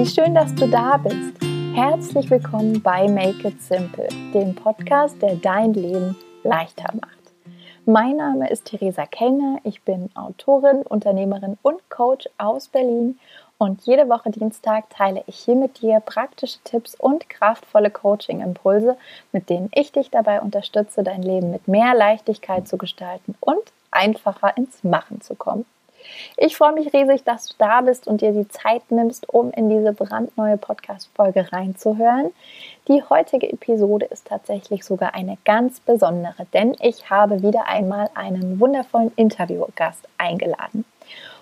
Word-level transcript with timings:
wie 0.00 0.06
schön, 0.06 0.34
dass 0.34 0.54
du 0.54 0.66
da 0.66 0.96
bist. 0.96 1.34
Herzlich 1.74 2.30
willkommen 2.30 2.80
bei 2.80 3.06
Make 3.06 3.48
It 3.48 3.60
Simple, 3.60 4.08
dem 4.32 4.54
Podcast, 4.54 5.20
der 5.20 5.34
dein 5.34 5.74
Leben 5.74 6.16
leichter 6.42 6.90
macht. 6.98 7.18
Mein 7.84 8.16
Name 8.16 8.48
ist 8.48 8.64
Theresa 8.64 9.04
Kellner, 9.04 9.58
ich 9.62 9.82
bin 9.82 10.08
Autorin, 10.14 10.80
Unternehmerin 10.88 11.58
und 11.60 11.82
Coach 11.90 12.30
aus 12.38 12.68
Berlin 12.68 13.18
und 13.58 13.82
jede 13.82 14.08
Woche 14.08 14.30
Dienstag 14.30 14.88
teile 14.88 15.22
ich 15.26 15.36
hier 15.36 15.56
mit 15.56 15.82
dir 15.82 16.00
praktische 16.00 16.60
Tipps 16.64 16.94
und 16.94 17.28
kraftvolle 17.28 17.90
Coaching-Impulse, 17.90 18.96
mit 19.32 19.50
denen 19.50 19.68
ich 19.74 19.92
dich 19.92 20.10
dabei 20.10 20.40
unterstütze, 20.40 21.02
dein 21.02 21.22
Leben 21.22 21.50
mit 21.50 21.68
mehr 21.68 21.94
Leichtigkeit 21.94 22.66
zu 22.66 22.78
gestalten 22.78 23.34
und 23.40 23.60
einfacher 23.90 24.56
ins 24.56 24.82
Machen 24.82 25.20
zu 25.20 25.34
kommen. 25.34 25.66
Ich 26.36 26.56
freue 26.56 26.72
mich 26.72 26.92
riesig, 26.92 27.24
dass 27.24 27.46
du 27.46 27.54
da 27.58 27.80
bist 27.80 28.06
und 28.06 28.20
dir 28.20 28.32
die 28.32 28.48
Zeit 28.48 28.90
nimmst, 28.90 29.28
um 29.28 29.50
in 29.52 29.68
diese 29.68 29.92
brandneue 29.92 30.56
Podcast-Folge 30.56 31.52
reinzuhören. 31.52 32.30
Die 32.88 33.02
heutige 33.02 33.52
Episode 33.52 34.06
ist 34.06 34.26
tatsächlich 34.26 34.84
sogar 34.84 35.14
eine 35.14 35.38
ganz 35.44 35.80
besondere, 35.80 36.46
denn 36.52 36.76
ich 36.80 37.10
habe 37.10 37.42
wieder 37.42 37.66
einmal 37.66 38.10
einen 38.14 38.60
wundervollen 38.60 39.12
Interviewgast 39.16 40.06
eingeladen. 40.18 40.84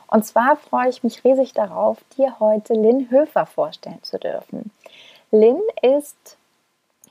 Und 0.09 0.25
zwar 0.25 0.57
freue 0.57 0.89
ich 0.89 1.03
mich 1.03 1.23
riesig 1.25 1.53
darauf, 1.53 1.99
dir 2.17 2.41
heute 2.41 2.75
Lynn 2.75 3.11
Höfer 3.11 3.47
vorstellen 3.47 4.03
zu 4.03 4.19
dürfen. 4.19 4.71
Lynn 5.31 5.61
ist 5.83 6.39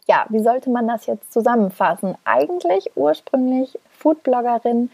ja, 0.08 0.26
wie 0.30 0.40
sollte 0.40 0.70
man 0.70 0.88
das 0.88 1.06
jetzt 1.06 1.32
zusammenfassen? 1.34 2.16
Eigentlich 2.24 2.92
ursprünglich 2.96 3.78
Foodbloggerin, 3.92 4.90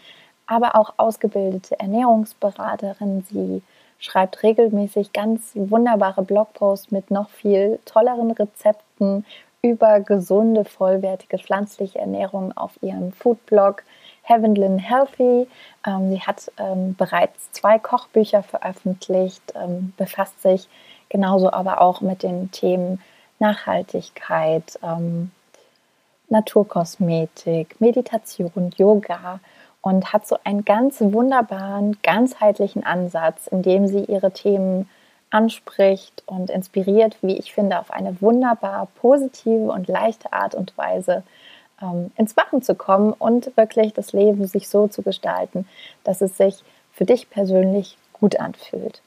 aber 0.46 0.76
auch 0.76 0.94
ausgebildete 0.96 1.78
Ernährungsberaterin. 1.78 3.24
Sie 3.30 3.62
schreibt 3.98 4.42
regelmäßig 4.42 5.12
ganz 5.12 5.52
wunderbare 5.54 6.22
Blogposts 6.22 6.90
mit 6.90 7.10
noch 7.10 7.30
viel 7.30 7.78
tolleren 7.84 8.30
Rezepten 8.30 9.24
über 9.62 10.00
gesunde, 10.00 10.64
vollwertige 10.64 11.38
pflanzliche 11.38 11.98
Ernährung 11.98 12.54
auf 12.54 12.72
ihrem 12.82 13.12
Foodblog 13.12 13.82
Heavenlin 14.22 14.78
Healthy. 14.78 15.46
Ähm, 15.86 16.10
sie 16.10 16.20
hat 16.20 16.52
ähm, 16.58 16.94
bereits 16.96 17.50
zwei 17.52 17.78
Kochbücher 17.78 18.42
veröffentlicht, 18.42 19.54
ähm, 19.54 19.94
befasst 19.96 20.42
sich 20.42 20.68
genauso 21.08 21.50
aber 21.50 21.80
auch 21.80 22.02
mit 22.02 22.22
den 22.22 22.50
Themen 22.50 23.00
Nachhaltigkeit, 23.38 24.78
ähm, 24.82 25.30
Naturkosmetik, 26.28 27.80
Meditation, 27.80 28.70
Yoga 28.76 29.40
und 29.84 30.14
hat 30.14 30.26
so 30.26 30.38
einen 30.44 30.64
ganz 30.64 31.02
wunderbaren, 31.02 31.98
ganzheitlichen 32.02 32.86
Ansatz, 32.86 33.48
in 33.48 33.60
dem 33.60 33.86
sie 33.86 34.02
ihre 34.04 34.30
Themen 34.30 34.88
anspricht 35.28 36.22
und 36.24 36.48
inspiriert, 36.48 37.18
wie 37.20 37.36
ich 37.36 37.52
finde, 37.52 37.78
auf 37.78 37.90
eine 37.90 38.18
wunderbar 38.22 38.88
positive 38.94 39.70
und 39.70 39.86
leichte 39.86 40.32
Art 40.32 40.54
und 40.54 40.76
Weise 40.78 41.22
ähm, 41.82 42.10
ins 42.16 42.34
Machen 42.34 42.62
zu 42.62 42.74
kommen 42.74 43.12
und 43.12 43.54
wirklich 43.58 43.92
das 43.92 44.14
Leben 44.14 44.46
sich 44.46 44.70
so 44.70 44.88
zu 44.88 45.02
gestalten, 45.02 45.68
dass 46.02 46.22
es 46.22 46.38
sich 46.38 46.64
für 46.90 47.04
dich 47.04 47.28
persönlich 47.28 47.98
gut 48.14 48.40
anfühlt. 48.40 49.02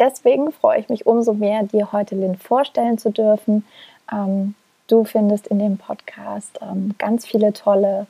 Deswegen 0.00 0.50
freue 0.50 0.80
ich 0.80 0.88
mich 0.88 1.06
umso 1.06 1.34
mehr, 1.34 1.62
dir 1.62 1.92
heute 1.92 2.16
Lynn 2.16 2.36
vorstellen 2.36 2.98
zu 2.98 3.10
dürfen. 3.10 3.64
Ähm, 4.12 4.56
du 4.88 5.04
findest 5.04 5.46
in 5.46 5.60
dem 5.60 5.78
Podcast 5.78 6.58
ähm, 6.62 6.96
ganz 6.98 7.24
viele 7.24 7.52
tolle 7.52 8.08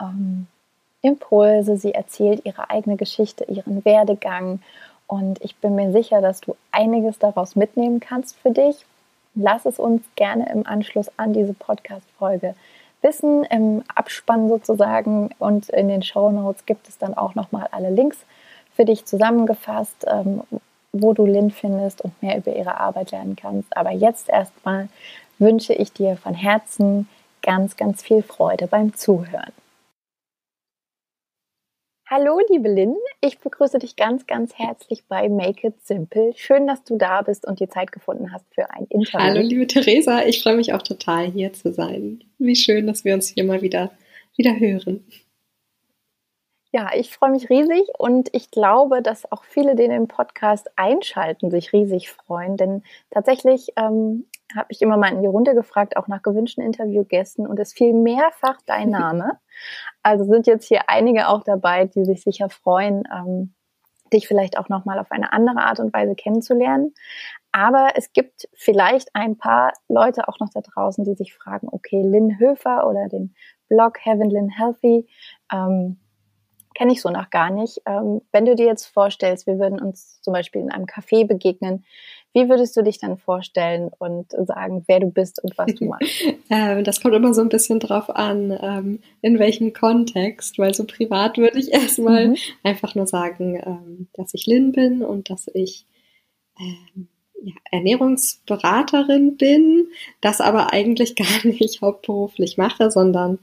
ähm, 0.00 0.46
Impulse, 1.02 1.76
sie 1.76 1.94
erzählt 1.94 2.44
ihre 2.44 2.70
eigene 2.70 2.96
Geschichte, 2.96 3.44
ihren 3.44 3.84
Werdegang 3.84 4.60
und 5.10 5.42
ich 5.42 5.56
bin 5.56 5.74
mir 5.74 5.90
sicher, 5.90 6.20
dass 6.20 6.40
du 6.40 6.54
einiges 6.70 7.18
daraus 7.18 7.56
mitnehmen 7.56 7.98
kannst 7.98 8.36
für 8.36 8.52
dich. 8.52 8.86
Lass 9.34 9.66
es 9.66 9.80
uns 9.80 10.02
gerne 10.14 10.48
im 10.52 10.66
Anschluss 10.66 11.10
an 11.16 11.32
diese 11.32 11.52
Podcast-Folge 11.52 12.54
wissen. 13.02 13.44
Im 13.44 13.82
Abspann 13.92 14.48
sozusagen 14.48 15.30
und 15.40 15.68
in 15.70 15.88
den 15.88 16.02
Show 16.02 16.30
Notes 16.30 16.64
gibt 16.64 16.88
es 16.88 16.96
dann 16.96 17.14
auch 17.14 17.34
nochmal 17.34 17.66
alle 17.72 17.90
Links 17.90 18.18
für 18.76 18.84
dich 18.84 19.04
zusammengefasst, 19.04 20.06
ähm, 20.06 20.42
wo 20.92 21.12
du 21.12 21.26
Lynn 21.26 21.50
findest 21.50 22.02
und 22.02 22.22
mehr 22.22 22.36
über 22.36 22.54
ihre 22.54 22.78
Arbeit 22.78 23.10
lernen 23.10 23.34
kannst. 23.34 23.76
Aber 23.76 23.90
jetzt 23.90 24.28
erstmal 24.28 24.88
wünsche 25.38 25.72
ich 25.72 25.92
dir 25.92 26.16
von 26.18 26.34
Herzen 26.34 27.08
ganz, 27.42 27.76
ganz 27.76 28.02
viel 28.02 28.22
Freude 28.22 28.68
beim 28.68 28.94
Zuhören. 28.94 29.52
Hallo, 32.12 32.40
liebe 32.50 32.68
Lynn. 32.68 32.96
Ich 33.20 33.38
begrüße 33.38 33.78
dich 33.78 33.94
ganz, 33.94 34.26
ganz 34.26 34.58
herzlich 34.58 35.04
bei 35.06 35.28
Make 35.28 35.68
It 35.68 35.86
Simple. 35.86 36.32
Schön, 36.34 36.66
dass 36.66 36.82
du 36.82 36.96
da 36.96 37.22
bist 37.22 37.46
und 37.46 37.60
die 37.60 37.68
Zeit 37.68 37.92
gefunden 37.92 38.32
hast 38.32 38.52
für 38.52 38.68
ein 38.68 38.86
Interview. 38.86 39.20
Hallo, 39.20 39.40
liebe 39.40 39.68
Theresa. 39.68 40.24
Ich 40.24 40.42
freue 40.42 40.56
mich 40.56 40.72
auch 40.72 40.82
total, 40.82 41.26
hier 41.26 41.52
zu 41.52 41.72
sein. 41.72 42.24
Wie 42.38 42.56
schön, 42.56 42.88
dass 42.88 43.04
wir 43.04 43.14
uns 43.14 43.28
hier 43.28 43.44
mal 43.44 43.62
wieder, 43.62 43.92
wieder 44.36 44.58
hören. 44.58 45.04
Ja, 46.72 46.90
ich 46.96 47.10
freue 47.10 47.30
mich 47.30 47.48
riesig 47.48 47.86
und 47.96 48.28
ich 48.32 48.50
glaube, 48.50 49.02
dass 49.02 49.30
auch 49.30 49.44
viele, 49.44 49.76
die 49.76 49.86
den 49.86 50.08
Podcast 50.08 50.68
einschalten, 50.74 51.52
sich 51.52 51.72
riesig 51.72 52.10
freuen, 52.10 52.56
denn 52.56 52.82
tatsächlich 53.10 53.68
ähm, 53.76 54.26
habe 54.54 54.66
ich 54.70 54.82
immer 54.82 54.96
mal 54.96 55.12
in 55.12 55.22
die 55.22 55.28
Runde 55.28 55.54
gefragt, 55.54 55.96
auch 55.96 56.08
nach 56.08 56.22
gewünschten 56.22 56.64
Interviewgästen 56.64 57.46
und 57.46 57.58
es 57.58 57.72
fiel 57.72 57.92
mehrfach 57.92 58.58
dein 58.66 58.90
Name. 58.90 59.38
Also 60.02 60.24
sind 60.24 60.46
jetzt 60.46 60.66
hier 60.66 60.88
einige 60.88 61.28
auch 61.28 61.44
dabei, 61.44 61.86
die 61.86 62.04
sich 62.04 62.22
sicher 62.22 62.48
freuen, 62.48 63.04
ähm, 63.12 63.54
dich 64.12 64.26
vielleicht 64.26 64.58
auch 64.58 64.68
nochmal 64.68 64.98
auf 64.98 65.12
eine 65.12 65.32
andere 65.32 65.60
Art 65.60 65.78
und 65.78 65.92
Weise 65.92 66.14
kennenzulernen. 66.14 66.94
Aber 67.52 67.90
es 67.94 68.12
gibt 68.12 68.48
vielleicht 68.54 69.14
ein 69.14 69.36
paar 69.36 69.72
Leute 69.88 70.28
auch 70.28 70.38
noch 70.38 70.50
da 70.50 70.60
draußen, 70.60 71.04
die 71.04 71.14
sich 71.14 71.34
fragen, 71.34 71.68
okay, 71.70 72.02
Lynn 72.02 72.38
Höfer 72.38 72.88
oder 72.88 73.08
den 73.08 73.34
Blog 73.68 73.98
Heaven 74.04 74.30
Lynn 74.30 74.50
Healthy, 74.50 75.08
ähm, 75.52 75.98
kenne 76.74 76.92
ich 76.92 77.02
so 77.02 77.10
noch 77.10 77.30
gar 77.30 77.50
nicht. 77.50 77.82
Ähm, 77.86 78.22
wenn 78.32 78.46
du 78.46 78.54
dir 78.54 78.66
jetzt 78.66 78.86
vorstellst, 78.86 79.46
wir 79.46 79.58
würden 79.58 79.80
uns 79.80 80.20
zum 80.22 80.32
Beispiel 80.32 80.60
in 80.62 80.70
einem 80.70 80.86
Café 80.86 81.26
begegnen, 81.26 81.84
wie 82.32 82.48
würdest 82.48 82.76
du 82.76 82.82
dich 82.82 82.98
dann 82.98 83.18
vorstellen 83.18 83.90
und 83.98 84.30
sagen, 84.46 84.84
wer 84.86 85.00
du 85.00 85.06
bist 85.10 85.42
und 85.42 85.58
was 85.58 85.74
du 85.74 85.86
machst? 85.86 86.24
ähm, 86.50 86.84
das 86.84 87.00
kommt 87.00 87.14
immer 87.14 87.34
so 87.34 87.40
ein 87.40 87.48
bisschen 87.48 87.80
drauf 87.80 88.08
an, 88.08 88.56
ähm, 88.60 89.00
in 89.20 89.38
welchem 89.38 89.72
Kontext, 89.72 90.58
weil 90.58 90.72
so 90.74 90.84
privat 90.84 91.38
würde 91.38 91.58
ich 91.58 91.72
erstmal 91.72 92.28
mhm. 92.28 92.36
einfach 92.62 92.94
nur 92.94 93.06
sagen, 93.06 93.60
ähm, 93.64 94.08
dass 94.12 94.34
ich 94.34 94.46
Lynn 94.46 94.72
bin 94.72 95.02
und 95.02 95.30
dass 95.30 95.48
ich 95.52 95.86
ähm, 96.60 97.08
ja, 97.42 97.54
Ernährungsberaterin 97.70 99.36
bin, 99.36 99.88
das 100.20 100.40
aber 100.40 100.72
eigentlich 100.72 101.16
gar 101.16 101.44
nicht 101.44 101.82
hauptberuflich 101.82 102.56
mache, 102.56 102.90
sondern 102.90 103.40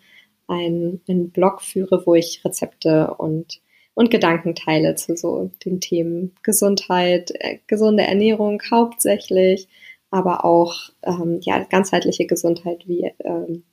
einen, 0.47 1.01
einen 1.09 1.31
Blog 1.31 1.61
führe, 1.61 2.03
wo 2.05 2.15
ich 2.15 2.43
Rezepte 2.45 3.13
und 3.15 3.59
und 3.97 4.11
Gedanken 4.11 4.53
teile 4.53 4.93
zu 4.93 5.17
so 5.17 5.49
den 5.65 5.81
Themen 5.81 6.35
Gesundheit, 6.43 7.31
äh, 7.39 7.57
gesunde 7.65 8.03
Ernährung 8.03 8.61
hauptsächlich, 8.69 9.67
aber 10.11 10.45
auch 10.45 10.91
ähm, 11.01 11.39
ja 11.41 11.63
ganzheitliche 11.63 12.27
Gesundheit 12.27 12.87
wie 12.87 13.11
ähm, 13.25 13.63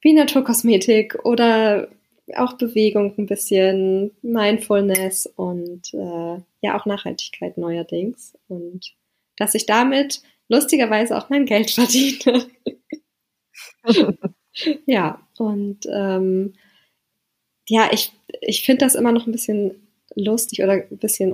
wie 0.00 0.14
Naturkosmetik 0.14 1.24
oder 1.24 1.86
auch 2.34 2.54
Bewegung 2.54 3.14
ein 3.18 3.26
bisschen, 3.26 4.10
Mindfulness 4.20 5.26
und 5.36 5.94
äh, 5.94 6.40
ja 6.60 6.76
auch 6.76 6.84
Nachhaltigkeit 6.84 7.56
neuerdings 7.56 8.36
und 8.48 8.96
dass 9.36 9.54
ich 9.54 9.64
damit 9.64 10.22
lustigerweise 10.48 11.16
auch 11.16 11.30
mein 11.30 11.46
Geld 11.46 11.70
verdiene. 11.70 12.46
ja 14.86 15.20
und 15.38 15.86
ähm, 15.88 16.54
ja, 17.70 17.88
ich, 17.92 18.12
ich 18.40 18.64
finde 18.64 18.84
das 18.84 18.96
immer 18.96 19.12
noch 19.12 19.26
ein 19.26 19.32
bisschen 19.32 19.74
lustig 20.16 20.60
oder 20.62 20.72
ein 20.72 20.98
bisschen, 20.98 21.32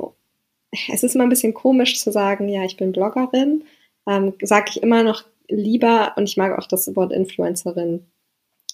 es 0.93 1.03
ist 1.03 1.15
immer 1.15 1.25
ein 1.25 1.31
bisschen 1.31 1.55
komisch 1.55 1.99
zu 1.99 2.13
sagen, 2.13 2.49
ja, 2.49 2.63
ich 2.65 2.77
bin 2.77 2.93
Bloggerin. 2.93 3.65
Ähm, 4.07 4.35
Sage 4.43 4.67
ich 4.71 4.83
immer 4.83 5.03
noch 5.03 5.25
lieber 5.49 6.13
und 6.17 6.29
ich 6.29 6.37
mag 6.37 6.57
auch 6.59 6.67
das 6.67 6.95
Wort 6.95 7.13
Influencerin. 7.13 8.05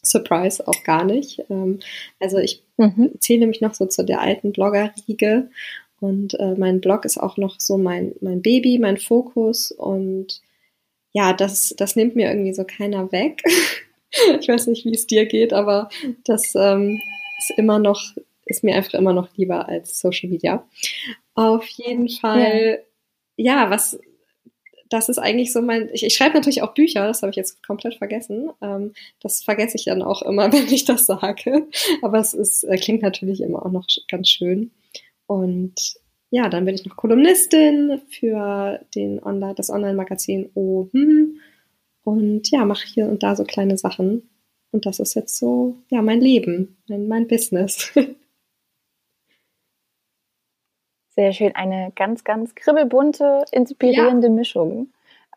Surprise 0.03 0.67
auch 0.67 0.83
gar 0.83 1.05
nicht. 1.05 1.45
Ähm, 1.51 1.79
also 2.19 2.39
ich 2.39 2.65
mhm. 2.79 3.13
zähle 3.21 3.47
mich 3.47 3.61
noch 3.61 3.75
so 3.75 3.87
zu 3.87 4.05
der 4.05 4.21
alten 4.21 4.53
Blogger-Riege 4.53 5.49
und 6.01 6.35
äh, 6.41 6.57
mein 6.57 6.81
Blog 6.81 7.05
ist 7.05 7.19
auch 7.19 7.37
noch 7.37 7.61
so 7.61 7.79
mein, 7.79 8.17
mein 8.21 8.43
Baby, 8.43 8.81
mein 8.81 8.97
Fokus 8.97 9.71
und 9.71 10.43
ja, 11.13 11.33
das, 11.33 11.75
das 11.79 11.95
nimmt 11.95 12.17
mir 12.17 12.29
irgendwie 12.29 12.55
so 12.55 12.65
keiner 12.65 13.13
weg. 13.13 13.41
ich 14.41 14.49
weiß 14.49 14.67
nicht, 14.67 14.85
wie 14.85 14.95
es 14.95 15.07
dir 15.07 15.27
geht, 15.27 15.53
aber 15.53 15.91
das 16.25 16.55
ähm, 16.57 17.01
ist 17.39 17.53
immer 17.57 17.79
noch, 17.79 18.01
ist 18.47 18.65
mir 18.65 18.75
einfach 18.75 18.95
immer 18.95 19.13
noch 19.13 19.29
lieber 19.37 19.69
als 19.69 19.99
Social 19.99 20.31
Media. 20.31 20.67
Auf 21.35 21.67
jeden 21.69 22.09
Fall, 22.09 22.83
ja, 23.37 23.65
ja 23.65 23.71
was, 23.71 23.99
das 24.93 25.09
ist 25.09 25.19
eigentlich 25.19 25.53
so 25.53 25.63
mein, 25.63 25.89
ich, 25.93 26.05
ich 26.05 26.15
schreibe 26.15 26.35
natürlich 26.35 26.63
auch 26.63 26.75
Bücher, 26.75 27.07
das 27.07 27.23
habe 27.23 27.31
ich 27.31 27.37
jetzt 27.37 27.67
komplett 27.67 27.95
vergessen. 27.95 28.51
Ähm, 28.61 28.93
das 29.21 29.43
vergesse 29.43 29.77
ich 29.77 29.85
dann 29.85 30.03
auch 30.03 30.23
immer, 30.23 30.53
wenn 30.53 30.69
ich 30.69 30.85
das 30.85 31.07
sage. 31.07 31.67
Aber 32.03 32.19
es 32.19 32.35
ist, 32.35 32.65
äh, 32.65 32.77
klingt 32.77 33.03
natürlich 33.03 33.41
immer 33.41 33.65
auch 33.65 33.73
noch 33.73 33.87
ganz 34.09 34.29
schön. 34.29 34.71
Und 35.27 35.95
ja, 36.31 36.49
dann 36.49 36.65
bin 36.65 36.75
ich 36.75 36.85
noch 36.85 36.97
Kolumnistin 36.97 38.01
für 38.09 38.81
den 38.95 39.23
Online, 39.23 39.55
das 39.55 39.71
Online-Magazin 39.71 40.51
O. 40.55 40.89
Hm, 40.93 41.41
und 42.05 42.51
ja, 42.51 42.65
mache 42.65 42.87
hier 42.87 43.07
und 43.07 43.23
da 43.23 43.37
so 43.37 43.45
kleine 43.45 43.77
Sachen. 43.79 44.29
Und 44.73 44.87
das 44.87 44.99
ist 44.99 45.15
jetzt 45.15 45.37
so, 45.37 45.77
ja, 45.89 46.03
mein 46.03 46.21
Leben, 46.21 46.79
mein, 46.89 47.07
mein 47.07 47.29
Business. 47.29 47.93
Sehr 51.15 51.33
schön. 51.35 51.55
Eine 51.55 51.93
ganz, 51.95 52.25
ganz 52.25 52.55
kribbelbunte, 52.55 53.45
inspirierende 53.53 54.29
ja. 54.29 54.33
Mischung, 54.33 54.95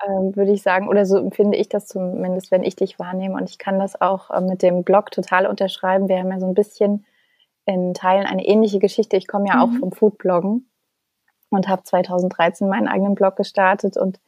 ähm, 0.08 0.34
würde 0.36 0.54
ich 0.54 0.62
sagen. 0.62 0.88
Oder 0.88 1.06
so 1.06 1.18
empfinde 1.18 1.58
ich 1.58 1.68
das 1.68 1.88
zumindest, 1.88 2.50
wenn 2.50 2.64
ich 2.64 2.78
dich 2.78 2.98
wahrnehme. 2.98 3.36
Und 3.36 3.50
ich 3.50 3.58
kann 3.58 3.78
das 3.78 4.00
auch 4.00 4.32
äh, 4.32 4.40
mit 4.40 4.62
dem 4.62 4.84
Blog 4.84 5.12
total 5.12 5.48
unterschreiben. 5.48 6.08
Wir 6.08 6.20
haben 6.20 6.32
ja 6.32 6.40
so 6.40 6.48
ein 6.48 6.54
bisschen 6.54 7.06
in 7.66 7.94
Teilen 7.94 8.26
eine 8.26 8.46
ähnliche 8.46 8.80
Geschichte. 8.80 9.18
Ich 9.18 9.28
komme 9.28 9.50
ja 9.50 9.56
mhm. 9.56 9.62
auch 9.62 9.80
vom 9.80 9.92
Foodbloggen 9.92 10.70
und 11.50 11.68
habe 11.68 11.84
2013 11.84 12.70
meinen 12.70 12.88
eigenen 12.88 13.16
Blog 13.16 13.36
gestartet 13.36 13.98
und 13.98 14.22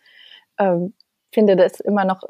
ähm, 0.59 0.93
finde 1.31 1.55
das 1.55 1.79
immer 1.79 2.03
noch, 2.03 2.23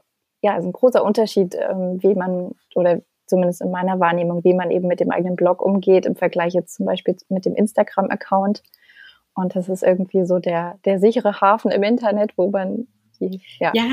ja, 0.47 0.53
also 0.53 0.69
ein 0.69 0.73
großer 0.73 1.03
Unterschied, 1.03 1.55
ähm, 1.55 2.01
wie 2.01 2.15
man 2.15 2.51
oder 2.73 3.01
zumindest 3.25 3.61
in 3.61 3.69
meiner 3.69 3.99
Wahrnehmung, 3.99 4.45
wie 4.45 4.53
man 4.53 4.71
eben 4.71 4.87
mit 4.87 5.01
dem 5.01 5.11
eigenen 5.11 5.35
Blog 5.35 5.61
umgeht 5.61 6.05
im 6.05 6.15
Vergleich 6.15 6.53
jetzt 6.53 6.75
zum 6.75 6.85
Beispiel 6.85 7.17
mit 7.27 7.45
dem 7.45 7.53
Instagram-Account. 7.55 8.63
Und 9.35 9.55
das 9.55 9.67
ist 9.67 9.83
irgendwie 9.83 10.25
so 10.25 10.39
der, 10.39 10.79
der 10.85 10.99
sichere 10.99 11.41
Hafen 11.41 11.69
im 11.69 11.83
Internet, 11.83 12.31
wo 12.37 12.49
man 12.49 12.87
die, 13.19 13.41
ja, 13.59 13.71
ja. 13.73 13.83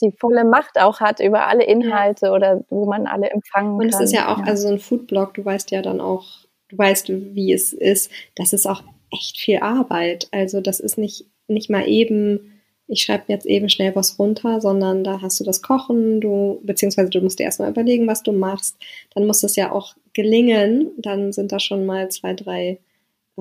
die 0.00 0.12
volle 0.12 0.44
Macht 0.44 0.80
auch 0.80 1.00
hat 1.00 1.18
über 1.18 1.48
alle 1.48 1.64
Inhalte 1.64 2.26
ja. 2.26 2.32
oder 2.32 2.64
wo 2.68 2.86
man 2.86 3.08
alle 3.08 3.28
empfangen 3.30 3.72
Und 3.72 3.78
kann. 3.78 3.86
Und 3.88 3.94
es 3.94 4.00
ist 4.00 4.12
ja 4.12 4.32
auch, 4.32 4.38
ja. 4.38 4.44
also 4.44 4.68
so 4.68 4.74
ein 4.74 4.78
Foodblog, 4.78 5.34
du 5.34 5.44
weißt 5.44 5.72
ja 5.72 5.82
dann 5.82 6.00
auch, 6.00 6.26
du 6.68 6.78
weißt, 6.78 7.08
wie 7.08 7.52
es 7.52 7.72
ist. 7.72 8.12
Das 8.36 8.52
ist 8.52 8.66
auch 8.66 8.84
echt 9.12 9.38
viel 9.38 9.58
Arbeit. 9.58 10.28
Also 10.30 10.60
das 10.60 10.78
ist 10.78 10.96
nicht, 10.98 11.26
nicht 11.48 11.68
mal 11.68 11.88
eben, 11.88 12.59
ich 12.90 13.02
schreibe 13.02 13.24
jetzt 13.28 13.46
eben 13.46 13.68
schnell 13.68 13.94
was 13.94 14.18
runter, 14.18 14.60
sondern 14.60 15.04
da 15.04 15.22
hast 15.22 15.38
du 15.40 15.44
das 15.44 15.62
Kochen, 15.62 16.20
du, 16.20 16.60
beziehungsweise 16.64 17.10
du 17.10 17.20
musst 17.20 17.38
dir 17.38 17.44
erstmal 17.44 17.70
überlegen, 17.70 18.06
was 18.06 18.22
du 18.22 18.32
machst. 18.32 18.76
Dann 19.14 19.26
muss 19.26 19.42
es 19.42 19.56
ja 19.56 19.70
auch 19.70 19.94
gelingen. 20.12 20.90
Dann 20.98 21.32
sind 21.32 21.52
da 21.52 21.60
schon 21.60 21.86
mal 21.86 22.10
zwei, 22.10 22.34
drei 22.34 22.78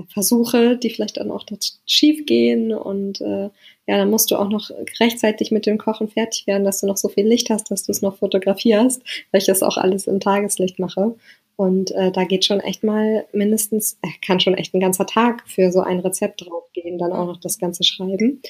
Versuche, 0.08 0.78
die 0.78 0.90
vielleicht 0.92 1.18
dann 1.18 1.32
auch 1.32 1.46
schief 1.86 2.26
gehen 2.26 2.74
und 2.74 3.20
äh, 3.22 3.50
ja, 3.88 3.98
dann 3.98 4.10
musst 4.10 4.32
du 4.32 4.38
auch 4.38 4.48
noch 4.48 4.70
rechtzeitig 5.00 5.52
mit 5.52 5.66
dem 5.66 5.78
Kochen 5.78 6.08
fertig 6.08 6.48
werden, 6.48 6.64
dass 6.64 6.80
du 6.80 6.88
noch 6.88 6.96
so 6.96 7.10
viel 7.10 7.28
Licht 7.28 7.50
hast, 7.50 7.72
dass 7.72 7.84
du 7.84 7.92
es 7.92 8.02
noch 8.02 8.18
fotografierst, 8.18 9.02
weil 9.32 9.42
ich 9.42 9.48
das 9.48 9.64
auch 9.64 9.78
alles 9.78 10.08
im 10.08 10.20
Tageslicht 10.20 10.80
mache. 10.80 11.16
Und 11.56 11.92
äh, 11.92 12.12
da 12.12 12.24
geht 12.24 12.46
schon 12.46 12.62
echt 12.62 12.84
mal 12.84 13.26
mindestens, 13.34 13.98
äh, 14.02 14.08
kann 14.26 14.40
schon 14.40 14.54
echt 14.54 14.74
ein 14.74 14.80
ganzer 14.80 15.06
Tag 15.06 15.44
für 15.50 15.72
so 15.72 15.82
ein 15.82 16.00
Rezept 16.00 16.46
draufgehen, 16.46 16.98
dann 16.98 17.12
auch 17.12 17.26
noch 17.26 17.40
das 17.40 17.58
Ganze 17.58 17.84
schreiben. 17.84 18.42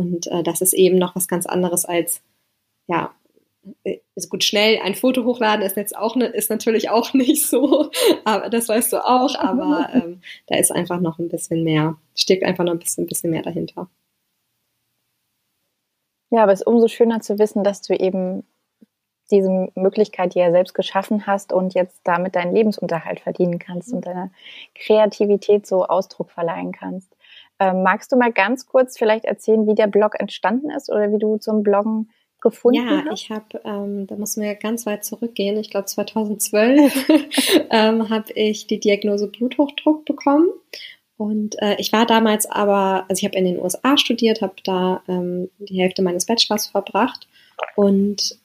Und 0.00 0.26
äh, 0.28 0.42
das 0.42 0.62
ist 0.62 0.72
eben 0.72 0.96
noch 0.96 1.14
was 1.14 1.28
ganz 1.28 1.44
anderes 1.44 1.84
als, 1.84 2.22
ja, 2.86 3.14
äh, 3.84 3.98
ist 4.14 4.30
gut, 4.30 4.44
schnell 4.44 4.78
ein 4.82 4.94
Foto 4.94 5.24
hochladen 5.24 5.64
ist 5.64 5.76
jetzt 5.76 5.94
auch 5.94 6.16
ne, 6.16 6.26
ist 6.26 6.48
natürlich 6.48 6.88
auch 6.88 7.12
nicht 7.14 7.46
so, 7.46 7.90
aber 8.24 8.48
das 8.48 8.68
weißt 8.68 8.94
du 8.94 9.06
auch, 9.06 9.34
aber 9.38 9.90
ähm, 9.94 10.22
da 10.46 10.56
ist 10.56 10.72
einfach 10.72 11.00
noch 11.00 11.18
ein 11.18 11.28
bisschen 11.28 11.64
mehr, 11.64 11.98
steckt 12.14 12.44
einfach 12.44 12.64
noch 12.64 12.72
ein 12.72 12.78
bisschen, 12.78 13.04
ein 13.04 13.08
bisschen 13.08 13.30
mehr 13.30 13.42
dahinter. 13.42 13.90
Ja, 16.30 16.44
aber 16.44 16.52
es 16.52 16.60
ist 16.60 16.66
umso 16.66 16.88
schöner 16.88 17.20
zu 17.20 17.38
wissen, 17.38 17.62
dass 17.62 17.82
du 17.82 17.94
eben 17.94 18.44
diese 19.30 19.68
Möglichkeit, 19.74 20.34
die 20.34 20.38
ja 20.38 20.50
selbst 20.50 20.74
geschaffen 20.74 21.26
hast 21.26 21.52
und 21.52 21.74
jetzt 21.74 22.00
damit 22.04 22.36
deinen 22.36 22.54
Lebensunterhalt 22.54 23.20
verdienen 23.20 23.58
kannst 23.58 23.92
und 23.92 24.06
deiner 24.06 24.30
Kreativität 24.74 25.66
so 25.66 25.84
Ausdruck 25.86 26.30
verleihen 26.30 26.72
kannst. 26.72 27.14
Ähm, 27.60 27.82
magst 27.82 28.10
du 28.10 28.16
mal 28.16 28.32
ganz 28.32 28.66
kurz 28.66 28.98
vielleicht 28.98 29.24
erzählen, 29.24 29.66
wie 29.66 29.74
der 29.74 29.86
Blog 29.86 30.18
entstanden 30.18 30.70
ist 30.70 30.90
oder 30.90 31.12
wie 31.12 31.18
du 31.18 31.36
zum 31.36 31.62
Bloggen 31.62 32.10
gefunden 32.40 32.88
ja, 32.88 33.04
hast? 33.04 33.06
Ja, 33.06 33.12
ich 33.12 33.30
habe, 33.30 33.60
ähm, 33.64 34.06
da 34.06 34.16
muss 34.16 34.36
man 34.36 34.46
ja 34.46 34.54
ganz 34.54 34.86
weit 34.86 35.04
zurückgehen. 35.04 35.58
Ich 35.58 35.70
glaube 35.70 35.86
2012 35.86 37.08
ähm, 37.70 38.08
habe 38.08 38.32
ich 38.32 38.66
die 38.66 38.80
Diagnose 38.80 39.28
Bluthochdruck 39.28 40.04
bekommen. 40.04 40.48
Und 41.18 41.60
äh, 41.60 41.76
ich 41.76 41.92
war 41.92 42.06
damals 42.06 42.46
aber, 42.46 43.04
also 43.08 43.20
ich 43.20 43.26
habe 43.26 43.36
in 43.36 43.44
den 43.44 43.60
USA 43.60 43.98
studiert, 43.98 44.40
habe 44.40 44.54
da 44.64 45.02
ähm, 45.06 45.50
die 45.58 45.78
Hälfte 45.78 46.00
meines 46.00 46.24
Bachelors 46.24 46.66
verbracht 46.66 47.28
und 47.76 48.38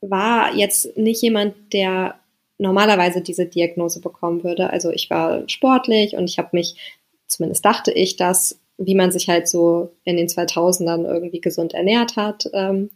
war 0.00 0.52
jetzt 0.54 0.96
nicht 0.96 1.22
jemand, 1.22 1.54
der 1.72 2.16
normalerweise 2.58 3.20
diese 3.20 3.46
Diagnose 3.46 4.00
bekommen 4.00 4.42
würde. 4.42 4.70
Also 4.70 4.90
ich 4.90 5.08
war 5.08 5.48
sportlich 5.48 6.16
und 6.16 6.24
ich 6.24 6.38
habe 6.38 6.48
mich, 6.52 6.98
zumindest 7.26 7.64
dachte 7.64 7.92
ich, 7.92 8.16
dass 8.16 8.60
wie 8.78 8.94
man 8.94 9.12
sich 9.12 9.28
halt 9.28 9.48
so 9.48 9.92
in 10.04 10.16
den 10.16 10.28
2000ern 10.28 11.06
irgendwie 11.06 11.40
gesund 11.40 11.74
ernährt 11.74 12.16
hat. 12.16 12.48
Ähm, 12.52 12.90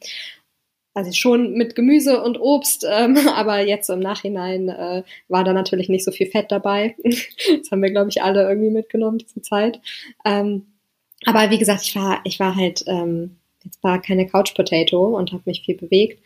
also 0.92 1.12
schon 1.12 1.54
mit 1.54 1.76
Gemüse 1.76 2.22
und 2.22 2.40
Obst, 2.40 2.86
ähm, 2.88 3.16
aber 3.34 3.60
jetzt 3.60 3.88
im 3.90 4.00
Nachhinein 4.00 4.68
äh, 4.68 5.02
war 5.28 5.44
da 5.44 5.52
natürlich 5.52 5.88
nicht 5.88 6.04
so 6.04 6.10
viel 6.10 6.26
Fett 6.26 6.50
dabei. 6.50 6.96
das 7.04 7.70
haben 7.70 7.82
wir, 7.82 7.90
glaube 7.90 8.10
ich, 8.10 8.22
alle 8.22 8.48
irgendwie 8.48 8.70
mitgenommen, 8.70 9.18
diese 9.18 9.42
Zeit. 9.42 9.80
Ähm, 10.24 10.66
aber 11.26 11.50
wie 11.50 11.58
gesagt, 11.58 11.82
ich 11.82 11.94
war, 11.96 12.20
ich 12.24 12.40
war 12.40 12.56
halt, 12.56 12.84
ähm, 12.86 13.36
jetzt 13.64 13.82
war 13.82 14.00
keine 14.00 14.26
Couch 14.26 14.54
Potato 14.54 15.16
und 15.16 15.32
habe 15.32 15.42
mich 15.46 15.62
viel 15.62 15.76
bewegt. 15.76 16.22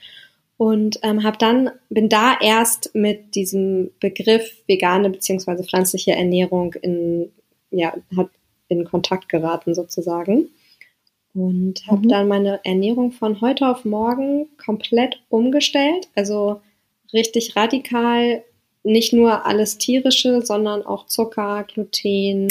Und 0.56 1.00
ähm, 1.02 1.24
habe 1.24 1.36
dann, 1.36 1.70
bin 1.90 2.08
da 2.08 2.38
erst 2.40 2.94
mit 2.94 3.34
diesem 3.34 3.90
Begriff 3.98 4.62
vegane 4.68 5.10
beziehungsweise 5.10 5.64
pflanzliche 5.64 6.12
Ernährung 6.12 6.74
in, 6.74 7.32
ja, 7.78 7.94
hat 8.16 8.30
in 8.68 8.84
Kontakt 8.84 9.28
geraten 9.28 9.74
sozusagen 9.74 10.48
und 11.34 11.86
habe 11.88 12.04
mhm. 12.04 12.08
dann 12.08 12.28
meine 12.28 12.60
Ernährung 12.64 13.10
von 13.12 13.40
heute 13.40 13.68
auf 13.68 13.84
morgen 13.84 14.48
komplett 14.56 15.20
umgestellt. 15.28 16.08
Also 16.14 16.60
richtig 17.12 17.56
radikal, 17.56 18.44
nicht 18.84 19.12
nur 19.12 19.44
alles 19.44 19.78
tierische, 19.78 20.42
sondern 20.42 20.84
auch 20.84 21.06
Zucker, 21.06 21.64
Gluten. 21.64 22.48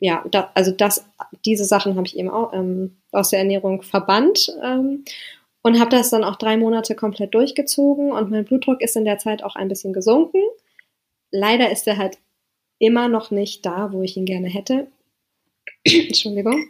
Ja, 0.00 0.24
da, 0.30 0.50
also 0.54 0.72
das, 0.72 1.06
diese 1.44 1.64
Sachen 1.64 1.96
habe 1.96 2.06
ich 2.06 2.18
eben 2.18 2.30
auch 2.30 2.52
ähm, 2.52 2.96
aus 3.12 3.30
der 3.30 3.38
Ernährung 3.38 3.82
verbannt 3.82 4.48
ähm, 4.62 5.04
und 5.62 5.78
habe 5.78 5.90
das 5.90 6.10
dann 6.10 6.24
auch 6.24 6.36
drei 6.36 6.56
Monate 6.56 6.94
komplett 6.94 7.34
durchgezogen 7.34 8.12
und 8.12 8.30
mein 8.30 8.44
Blutdruck 8.44 8.80
ist 8.82 8.96
in 8.96 9.04
der 9.04 9.18
Zeit 9.18 9.44
auch 9.44 9.54
ein 9.54 9.68
bisschen 9.68 9.92
gesunken. 9.92 10.42
Leider 11.30 11.70
ist 11.70 11.86
er 11.86 11.98
halt 11.98 12.18
immer 12.82 13.08
noch 13.08 13.30
nicht 13.30 13.64
da, 13.64 13.92
wo 13.92 14.02
ich 14.02 14.16
ihn 14.16 14.24
gerne 14.24 14.48
hätte. 14.48 14.88
Entschuldigung. 15.84 16.66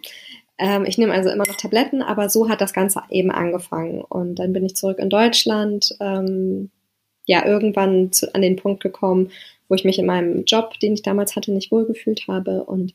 Ähm, 0.59 0.85
ich 0.85 0.99
nehme 0.99 1.15
also 1.15 1.31
immer 1.31 1.47
noch 1.47 1.57
Tabletten, 1.57 2.03
aber 2.03 2.29
so 2.29 2.51
hat 2.51 2.61
das 2.61 2.75
Ganze 2.75 3.03
eben 3.09 3.31
angefangen. 3.31 4.03
Und 4.03 4.35
dann 4.37 4.53
bin 4.53 4.65
ich 4.67 4.77
zurück 4.77 4.99
in 4.99 5.09
Deutschland, 5.09 5.97
ähm, 6.01 6.71
ja, 7.25 7.47
irgendwann 7.47 8.13
zu, 8.13 8.33
an 8.35 8.43
den 8.43 8.57
Punkt 8.57 8.83
gekommen, 8.83 9.31
wo 9.69 9.75
ich 9.75 9.85
mich 9.85 9.99
in 9.99 10.05
meinem 10.05 10.45
Job, 10.45 10.79
den 10.81 10.93
ich 10.93 11.03
damals 11.03 11.35
hatte, 11.35 11.51
nicht 11.51 11.73
wohlgefühlt 11.73 12.29
habe 12.29 12.65
und 12.65 12.95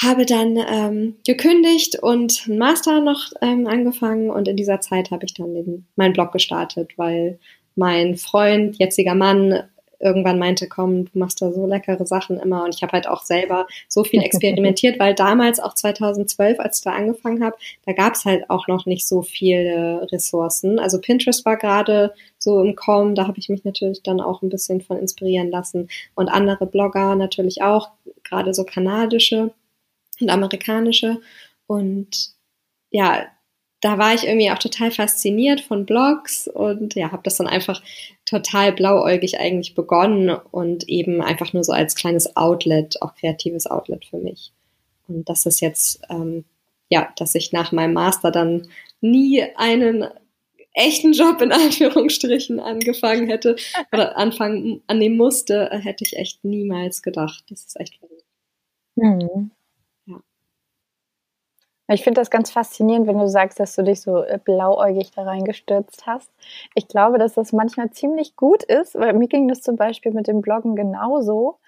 habe 0.00 0.24
dann 0.24 0.56
ähm, 0.56 1.16
gekündigt 1.26 1.98
und 2.02 2.44
einen 2.46 2.58
Master 2.58 3.00
noch 3.00 3.32
ähm, 3.42 3.66
angefangen 3.66 4.30
und 4.30 4.48
in 4.48 4.56
dieser 4.56 4.80
Zeit 4.80 5.10
habe 5.10 5.24
ich 5.24 5.34
dann 5.34 5.54
den, 5.54 5.86
meinen 5.96 6.12
Blog 6.12 6.32
gestartet, 6.32 6.96
weil 6.96 7.38
mein 7.74 8.16
Freund, 8.16 8.78
jetziger 8.78 9.14
Mann, 9.14 9.62
irgendwann 9.98 10.38
meinte, 10.38 10.68
komm, 10.68 11.06
du 11.06 11.18
machst 11.18 11.40
da 11.40 11.52
so 11.52 11.66
leckere 11.66 12.06
Sachen 12.06 12.38
immer. 12.38 12.64
Und 12.64 12.74
ich 12.74 12.82
habe 12.82 12.92
halt 12.92 13.08
auch 13.08 13.22
selber 13.22 13.66
so 13.88 14.04
viel 14.04 14.22
experimentiert, 14.22 14.98
weil 15.00 15.14
damals, 15.14 15.60
auch 15.60 15.74
2012, 15.74 16.58
als 16.60 16.78
ich 16.78 16.84
da 16.84 16.92
angefangen 16.92 17.44
habe, 17.44 17.56
da 17.84 17.92
gab 17.92 18.14
es 18.14 18.24
halt 18.24 18.48
auch 18.50 18.68
noch 18.68 18.86
nicht 18.86 19.06
so 19.06 19.22
viele 19.22 20.08
Ressourcen. 20.12 20.78
Also 20.78 21.00
Pinterest 21.00 21.44
war 21.44 21.56
gerade 21.56 22.14
so 22.38 22.62
im 22.62 22.76
Kommen, 22.76 23.14
da 23.14 23.26
habe 23.26 23.38
ich 23.38 23.48
mich 23.48 23.64
natürlich 23.64 24.02
dann 24.02 24.20
auch 24.20 24.42
ein 24.42 24.48
bisschen 24.48 24.80
von 24.80 24.98
inspirieren 24.98 25.50
lassen. 25.50 25.88
Und 26.14 26.28
andere 26.28 26.66
Blogger 26.66 27.16
natürlich 27.16 27.62
auch, 27.62 27.90
gerade 28.22 28.54
so 28.54 28.64
kanadische 28.64 29.52
und 30.20 30.30
amerikanische. 30.30 31.20
Und 31.66 32.34
ja, 32.90 33.26
da 33.80 33.98
war 33.98 34.14
ich 34.14 34.24
irgendwie 34.24 34.50
auch 34.50 34.58
total 34.58 34.90
fasziniert 34.90 35.60
von 35.60 35.86
Blogs 35.86 36.48
und 36.48 36.94
ja, 36.94 37.12
habe 37.12 37.22
das 37.22 37.36
dann 37.36 37.46
einfach 37.46 37.82
total 38.26 38.72
blauäugig 38.72 39.40
eigentlich 39.40 39.74
begonnen 39.74 40.30
und 40.30 40.88
eben 40.88 41.22
einfach 41.22 41.52
nur 41.52 41.64
so 41.64 41.72
als 41.72 41.94
kleines 41.94 42.36
Outlet, 42.36 43.00
auch 43.00 43.14
kreatives 43.14 43.66
Outlet 43.66 44.04
für 44.04 44.18
mich. 44.18 44.52
Und 45.08 45.28
das 45.28 45.46
ist 45.46 45.60
jetzt, 45.60 46.00
ähm, 46.10 46.44
ja, 46.90 47.12
dass 47.16 47.34
ich 47.34 47.52
nach 47.52 47.72
meinem 47.72 47.94
Master 47.94 48.30
dann 48.30 48.68
nie 49.00 49.42
einen 49.56 50.06
echten 50.74 51.12
Job 51.12 51.40
in 51.40 51.52
Anführungsstrichen 51.52 52.60
angefangen 52.60 53.28
hätte 53.28 53.56
oder 53.92 54.16
anfangen 54.18 54.82
annehmen 54.86 55.16
musste, 55.16 55.70
hätte 55.70 56.04
ich 56.04 56.16
echt 56.16 56.44
niemals 56.44 57.02
gedacht. 57.02 57.44
Das 57.48 57.64
ist 57.64 57.80
echt 57.80 57.96
verrückt. 57.96 58.24
Mhm. 58.96 59.50
Ich 61.88 62.02
finde 62.02 62.20
das 62.20 62.30
ganz 62.30 62.50
faszinierend, 62.50 63.06
wenn 63.06 63.18
du 63.18 63.28
sagst, 63.28 63.60
dass 63.60 63.76
du 63.76 63.82
dich 63.82 64.00
so 64.00 64.22
äh, 64.22 64.38
blauäugig 64.42 65.12
da 65.12 65.22
reingestürzt 65.22 66.06
hast. 66.06 66.30
Ich 66.74 66.88
glaube, 66.88 67.18
dass 67.18 67.34
das 67.34 67.52
manchmal 67.52 67.90
ziemlich 67.90 68.34
gut 68.34 68.64
ist, 68.64 68.94
weil 68.96 69.12
mir 69.12 69.28
ging 69.28 69.46
das 69.46 69.62
zum 69.62 69.76
Beispiel 69.76 70.12
mit 70.12 70.26
dem 70.26 70.40
Bloggen 70.40 70.74
genauso. 70.74 71.58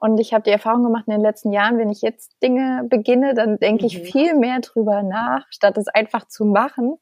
Und 0.00 0.20
ich 0.20 0.32
habe 0.32 0.44
die 0.44 0.50
Erfahrung 0.50 0.84
gemacht 0.84 1.04
in 1.08 1.14
den 1.14 1.22
letzten 1.22 1.52
Jahren, 1.52 1.76
wenn 1.76 1.90
ich 1.90 2.02
jetzt 2.02 2.40
Dinge 2.40 2.84
beginne, 2.88 3.34
dann 3.34 3.58
denke 3.58 3.84
ich 3.84 3.98
mhm. 3.98 4.04
viel 4.04 4.34
mehr 4.36 4.60
drüber 4.60 5.02
nach, 5.02 5.44
statt 5.50 5.76
es 5.76 5.88
einfach 5.88 6.28
zu 6.28 6.44
machen 6.44 6.96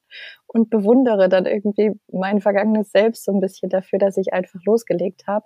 und 0.46 0.70
bewundere 0.70 1.28
dann 1.28 1.44
irgendwie 1.44 1.92
mein 2.10 2.40
vergangenes 2.40 2.90
Selbst 2.92 3.26
so 3.26 3.32
ein 3.32 3.40
bisschen 3.40 3.68
dafür, 3.68 3.98
dass 3.98 4.16
ich 4.16 4.32
einfach 4.32 4.58
losgelegt 4.64 5.26
habe. 5.26 5.44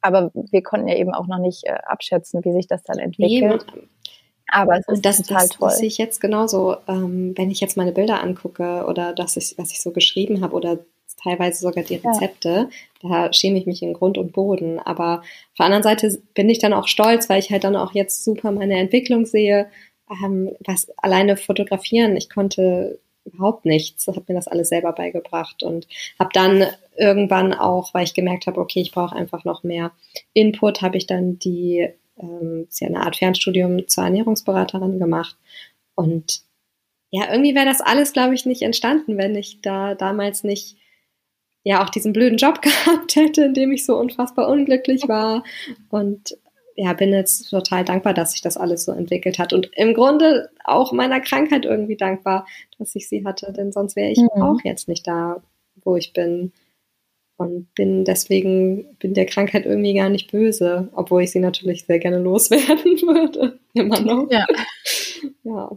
Aber 0.00 0.30
wir 0.32 0.62
konnten 0.62 0.86
ja 0.86 0.94
eben 0.94 1.12
auch 1.12 1.26
noch 1.26 1.38
nicht 1.38 1.64
äh, 1.66 1.72
abschätzen, 1.72 2.44
wie 2.44 2.52
sich 2.52 2.68
das 2.68 2.84
dann 2.84 3.00
entwickelt. 3.00 3.66
Nee, 3.74 3.82
aber 4.52 4.78
es 4.78 4.86
ist 4.88 5.04
das, 5.04 5.16
total 5.18 5.48
das, 5.48 5.48
toll. 5.50 5.68
Das 5.68 5.78
sehe 5.78 5.88
ich 5.88 5.98
jetzt 5.98 6.20
genauso, 6.20 6.76
ähm, 6.86 7.32
wenn 7.36 7.50
ich 7.50 7.60
jetzt 7.60 7.76
meine 7.76 7.92
Bilder 7.92 8.22
angucke 8.22 8.84
oder 8.86 9.12
das, 9.14 9.36
ich, 9.36 9.54
was 9.56 9.72
ich 9.72 9.80
so 9.80 9.90
geschrieben 9.90 10.42
habe 10.42 10.54
oder 10.54 10.78
teilweise 11.22 11.60
sogar 11.60 11.84
die 11.84 11.96
Rezepte. 11.96 12.68
Ja. 13.02 13.26
Da 13.26 13.32
schäme 13.32 13.58
ich 13.58 13.66
mich 13.66 13.82
in 13.82 13.94
Grund 13.94 14.18
und 14.18 14.32
Boden. 14.32 14.78
Aber 14.78 15.20
auf 15.20 15.56
der 15.58 15.66
anderen 15.66 15.82
Seite 15.82 16.18
bin 16.34 16.48
ich 16.48 16.58
dann 16.58 16.72
auch 16.72 16.88
stolz, 16.88 17.28
weil 17.28 17.38
ich 17.38 17.50
halt 17.50 17.64
dann 17.64 17.76
auch 17.76 17.92
jetzt 17.92 18.24
super 18.24 18.50
meine 18.52 18.78
Entwicklung 18.78 19.26
sehe. 19.26 19.68
Ähm, 20.24 20.50
was 20.60 20.88
alleine 20.98 21.36
fotografieren, 21.36 22.16
ich 22.16 22.28
konnte 22.28 22.98
überhaupt 23.24 23.64
nichts, 23.64 24.06
habe 24.08 24.24
mir 24.26 24.34
das 24.34 24.48
alles 24.48 24.68
selber 24.68 24.92
beigebracht 24.92 25.62
und 25.62 25.86
habe 26.18 26.30
dann 26.32 26.66
irgendwann 26.96 27.54
auch, 27.54 27.94
weil 27.94 28.04
ich 28.04 28.14
gemerkt 28.14 28.46
habe, 28.46 28.60
okay, 28.60 28.80
ich 28.80 28.92
brauche 28.92 29.14
einfach 29.14 29.44
noch 29.44 29.62
mehr 29.62 29.92
Input, 30.32 30.82
habe 30.82 30.96
ich 30.96 31.06
dann 31.06 31.38
die, 31.38 31.88
ähm, 32.18 32.66
ja 32.70 32.88
eine 32.88 33.00
Art 33.00 33.16
Fernstudium 33.16 33.88
zur 33.88 34.04
Ernährungsberaterin 34.04 34.98
gemacht 34.98 35.36
und 35.94 36.42
ja, 37.14 37.30
irgendwie 37.30 37.54
wäre 37.54 37.66
das 37.66 37.82
alles, 37.82 38.14
glaube 38.14 38.34
ich, 38.34 38.46
nicht 38.46 38.62
entstanden, 38.62 39.18
wenn 39.18 39.34
ich 39.34 39.60
da 39.60 39.94
damals 39.94 40.44
nicht 40.44 40.78
ja 41.62 41.84
auch 41.84 41.90
diesen 41.90 42.12
blöden 42.14 42.38
Job 42.38 42.62
gehabt 42.62 43.14
hätte, 43.14 43.44
in 43.44 43.54
dem 43.54 43.70
ich 43.70 43.84
so 43.84 43.98
unfassbar 43.98 44.48
unglücklich 44.48 45.08
war. 45.08 45.44
Und 45.90 46.36
ja, 46.74 46.94
bin 46.94 47.12
jetzt 47.12 47.50
total 47.50 47.84
dankbar, 47.84 48.14
dass 48.14 48.32
sich 48.32 48.40
das 48.40 48.56
alles 48.56 48.86
so 48.86 48.92
entwickelt 48.92 49.38
hat. 49.38 49.52
Und 49.52 49.70
im 49.74 49.92
Grunde 49.92 50.50
auch 50.64 50.92
meiner 50.92 51.20
Krankheit 51.20 51.66
irgendwie 51.66 51.96
dankbar, 51.96 52.46
dass 52.78 52.94
ich 52.94 53.08
sie 53.08 53.26
hatte, 53.26 53.52
denn 53.52 53.72
sonst 53.72 53.94
wäre 53.94 54.10
ich 54.10 54.18
mhm. 54.18 54.42
auch 54.42 54.60
jetzt 54.64 54.88
nicht 54.88 55.06
da, 55.06 55.42
wo 55.84 55.96
ich 55.96 56.14
bin. 56.14 56.52
Und 57.42 57.74
bin 57.74 58.04
deswegen, 58.04 58.96
bin 58.98 59.14
der 59.14 59.26
Krankheit 59.26 59.66
irgendwie 59.66 59.94
gar 59.94 60.08
nicht 60.08 60.30
böse, 60.30 60.88
obwohl 60.94 61.22
ich 61.22 61.32
sie 61.32 61.40
natürlich 61.40 61.84
sehr 61.84 61.98
gerne 61.98 62.18
loswerden 62.18 62.68
würde. 63.02 63.58
Immer 63.74 64.00
noch. 64.00 64.30
Ja. 64.30 64.46
ja. 65.44 65.70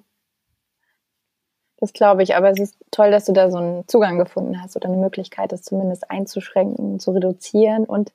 Das 1.77 1.91
glaube 1.91 2.24
ich, 2.24 2.36
aber 2.36 2.50
es 2.50 2.60
ist 2.60 2.77
toll, 2.89 3.12
dass 3.12 3.25
du 3.25 3.34
da 3.34 3.51
so 3.51 3.57
einen 3.57 3.88
Zugang 3.88 4.17
gefunden 4.17 4.62
hast 4.62 4.77
oder 4.77 4.88
eine 4.88 4.98
Möglichkeit, 4.98 5.51
das 5.51 5.62
zumindest 5.62 6.10
einzuschränken, 6.10 7.00
zu 7.00 7.12
reduzieren 7.12 7.84
und 7.84 8.13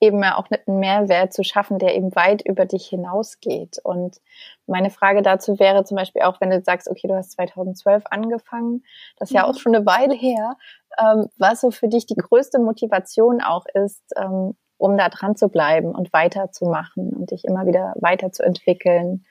eben 0.00 0.24
auch 0.24 0.46
einen 0.50 0.80
Mehrwert 0.80 1.34
zu 1.34 1.44
schaffen, 1.44 1.78
der 1.78 1.94
eben 1.94 2.14
weit 2.16 2.42
über 2.46 2.64
dich 2.64 2.86
hinausgeht. 2.86 3.78
Und 3.84 4.20
meine 4.66 4.88
Frage 4.88 5.20
dazu 5.20 5.58
wäre 5.58 5.84
zum 5.84 5.98
Beispiel 5.98 6.22
auch, 6.22 6.40
wenn 6.40 6.50
du 6.50 6.62
sagst, 6.62 6.88
okay, 6.88 7.06
du 7.06 7.14
hast 7.14 7.32
2012 7.32 8.04
angefangen, 8.10 8.82
das 9.18 9.30
ist 9.30 9.34
ja 9.34 9.44
auch 9.44 9.52
mhm. 9.52 9.58
schon 9.58 9.74
eine 9.74 9.84
Weile 9.84 10.14
her, 10.14 10.56
ähm, 10.98 11.26
was 11.38 11.60
so 11.60 11.70
für 11.70 11.88
dich 11.88 12.06
die 12.06 12.16
größte 12.16 12.58
Motivation 12.58 13.40
auch 13.40 13.64
ist, 13.74 14.02
ähm, 14.16 14.54
um 14.78 14.96
da 14.98 15.08
dran 15.08 15.36
zu 15.36 15.48
bleiben 15.48 15.94
und 15.94 16.12
weiterzumachen 16.12 17.10
und 17.10 17.30
dich 17.30 17.44
immer 17.44 17.66
wieder 17.66 17.94
weiterzuentwickeln 18.00 19.24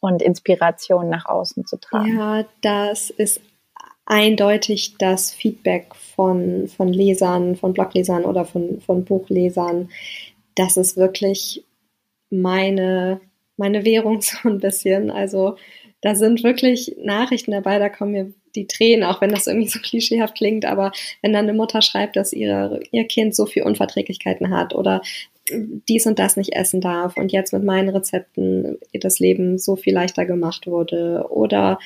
und 0.00 0.22
Inspiration 0.22 1.08
nach 1.08 1.26
außen 1.26 1.66
zu 1.66 1.78
tragen. 1.78 2.16
Ja, 2.16 2.44
das 2.62 3.10
ist 3.10 3.40
eindeutig 4.06 4.96
das 4.98 5.32
Feedback 5.32 5.94
von, 5.94 6.68
von 6.68 6.88
Lesern, 6.88 7.56
von 7.56 7.72
Bloglesern 7.72 8.24
oder 8.24 8.44
von, 8.44 8.80
von 8.80 9.04
Buchlesern. 9.04 9.88
Das 10.54 10.76
ist 10.76 10.96
wirklich 10.96 11.64
meine, 12.30 13.20
meine 13.56 13.84
Währung 13.84 14.20
so 14.20 14.48
ein 14.48 14.58
bisschen. 14.58 15.10
Also 15.10 15.56
da 16.02 16.14
sind 16.14 16.44
wirklich 16.44 16.96
Nachrichten 17.02 17.52
dabei, 17.52 17.78
da 17.78 17.88
kommen 17.88 18.12
mir 18.12 18.32
die 18.54 18.66
Tränen, 18.66 19.04
auch 19.04 19.20
wenn 19.20 19.30
das 19.30 19.46
irgendwie 19.46 19.68
so 19.68 19.78
klischeehaft 19.82 20.36
klingt, 20.36 20.64
aber 20.64 20.92
wenn 21.22 21.32
dann 21.32 21.44
eine 21.44 21.56
Mutter 21.56 21.82
schreibt, 21.82 22.16
dass 22.16 22.32
ihre, 22.32 22.80
ihr 22.90 23.04
Kind 23.04 23.34
so 23.34 23.46
viel 23.46 23.62
Unverträglichkeiten 23.62 24.50
hat 24.50 24.74
oder 24.74 25.02
dies 25.50 26.06
und 26.06 26.18
das 26.18 26.36
nicht 26.36 26.54
essen 26.54 26.80
darf 26.80 27.16
und 27.16 27.32
jetzt 27.32 27.52
mit 27.52 27.64
meinen 27.64 27.90
Rezepten 27.90 28.78
das 28.94 29.18
Leben 29.18 29.58
so 29.58 29.76
viel 29.76 29.92
leichter 29.92 30.24
gemacht 30.24 30.66
wurde 30.66 31.26
oder 31.28 31.78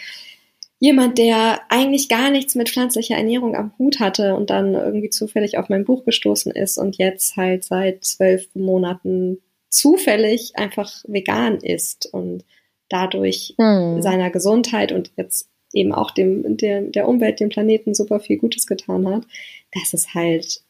jemand, 0.78 1.18
der 1.18 1.60
eigentlich 1.68 2.08
gar 2.08 2.30
nichts 2.30 2.54
mit 2.54 2.68
pflanzlicher 2.68 3.16
Ernährung 3.16 3.56
am 3.56 3.72
Hut 3.78 3.98
hatte 3.98 4.36
und 4.36 4.50
dann 4.50 4.74
irgendwie 4.74 5.10
zufällig 5.10 5.58
auf 5.58 5.68
mein 5.68 5.84
Buch 5.84 6.04
gestoßen 6.04 6.52
ist 6.52 6.78
und 6.78 6.98
jetzt 6.98 7.36
halt 7.36 7.64
seit 7.64 8.04
zwölf 8.04 8.46
Monaten 8.54 9.38
zufällig 9.70 10.52
einfach 10.54 11.02
vegan 11.06 11.58
ist 11.58 12.06
und 12.12 12.44
dadurch 12.88 13.54
hm. 13.58 14.00
seiner 14.00 14.30
Gesundheit 14.30 14.92
und 14.92 15.10
jetzt 15.16 15.48
eben 15.72 15.92
auch 15.92 16.10
dem, 16.10 16.56
der, 16.56 16.82
der 16.82 17.08
Umwelt, 17.08 17.40
dem 17.40 17.48
Planeten 17.48 17.94
super 17.94 18.20
viel 18.20 18.38
Gutes 18.38 18.66
getan 18.66 19.08
hat, 19.08 19.24
das 19.72 19.92
ist 19.94 20.14
halt, 20.14 20.62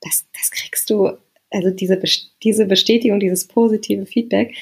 das, 0.00 0.26
das 0.32 0.50
kriegst 0.50 0.90
du 0.90 1.16
also 1.50 1.70
diese, 1.70 2.00
diese 2.42 2.66
Bestätigung, 2.66 3.20
dieses 3.20 3.46
positive 3.46 4.06
Feedback, 4.06 4.54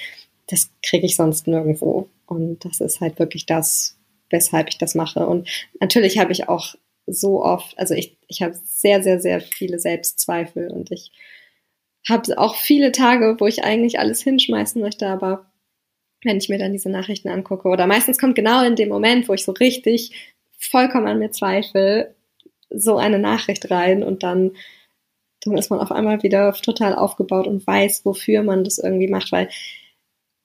das 0.49 0.71
kriege 0.83 1.07
ich 1.07 1.17
sonst 1.17 1.47
nirgendwo. 1.47 2.09
Und 2.27 2.65
das 2.65 2.81
ist 2.81 3.01
halt 3.01 3.19
wirklich 3.19 3.47
das, 3.47 3.97
weshalb 4.31 4.69
ich 4.69 4.79
das 4.79 4.95
mache. 4.95 5.27
Und 5.27 5.49
natürlich 5.81 6.19
habe 6.19 6.33
ich 6.33 6.49
auch 6.49 6.75
so 7.07 7.43
oft, 7.43 7.79
also 7.79 7.95
ich, 7.95 8.17
ich 8.29 8.43
habe 8.43 8.55
sehr, 8.65 9.03
sehr, 9.03 9.21
sehr 9.21 9.41
viele 9.41 9.79
Selbstzweifel 9.79 10.71
und 10.71 10.91
ich 10.91 11.13
habe 12.09 12.37
auch 12.39 12.57
viele 12.57 12.93
Tage, 12.93 13.37
wo 13.39 13.47
ich 13.47 13.65
eigentlich 13.65 13.99
alles 13.99 14.23
hinschmeißen 14.23 14.81
möchte, 14.81 15.07
aber 15.07 15.51
wenn 16.25 16.39
ich 16.39 16.49
mir 16.49 16.59
dann 16.59 16.73
diese 16.73 16.91
Nachrichten 16.91 17.29
angucke, 17.29 17.69
oder 17.69 17.87
meistens 17.87 18.19
kommt 18.19 18.35
genau 18.35 18.65
in 18.65 18.77
dem 18.77 18.89
Moment, 18.89 19.29
wo 19.29 19.35
ich 19.35 19.45
so 19.45 19.53
richtig 19.53 20.13
vollkommen 20.59 21.07
an 21.07 21.19
mir 21.19 21.31
zweifle, 21.31 22.15
so 22.71 22.97
eine 22.97 23.19
Nachricht 23.19 23.71
rein 23.71 24.03
und 24.03 24.23
dann 24.23 24.53
dann 25.45 25.59
ist 25.59 25.71
man 25.71 25.81
auf 25.81 25.93
einmal 25.93 26.23
wieder 26.23 26.53
total 26.55 26.95
aufgebaut 26.95 27.47
und 27.47 27.67
weiß, 27.67 28.05
wofür 28.05 28.43
man 28.43 28.65
das 28.65 28.79
irgendwie 28.79 29.09
macht, 29.09 29.33
weil 29.33 29.49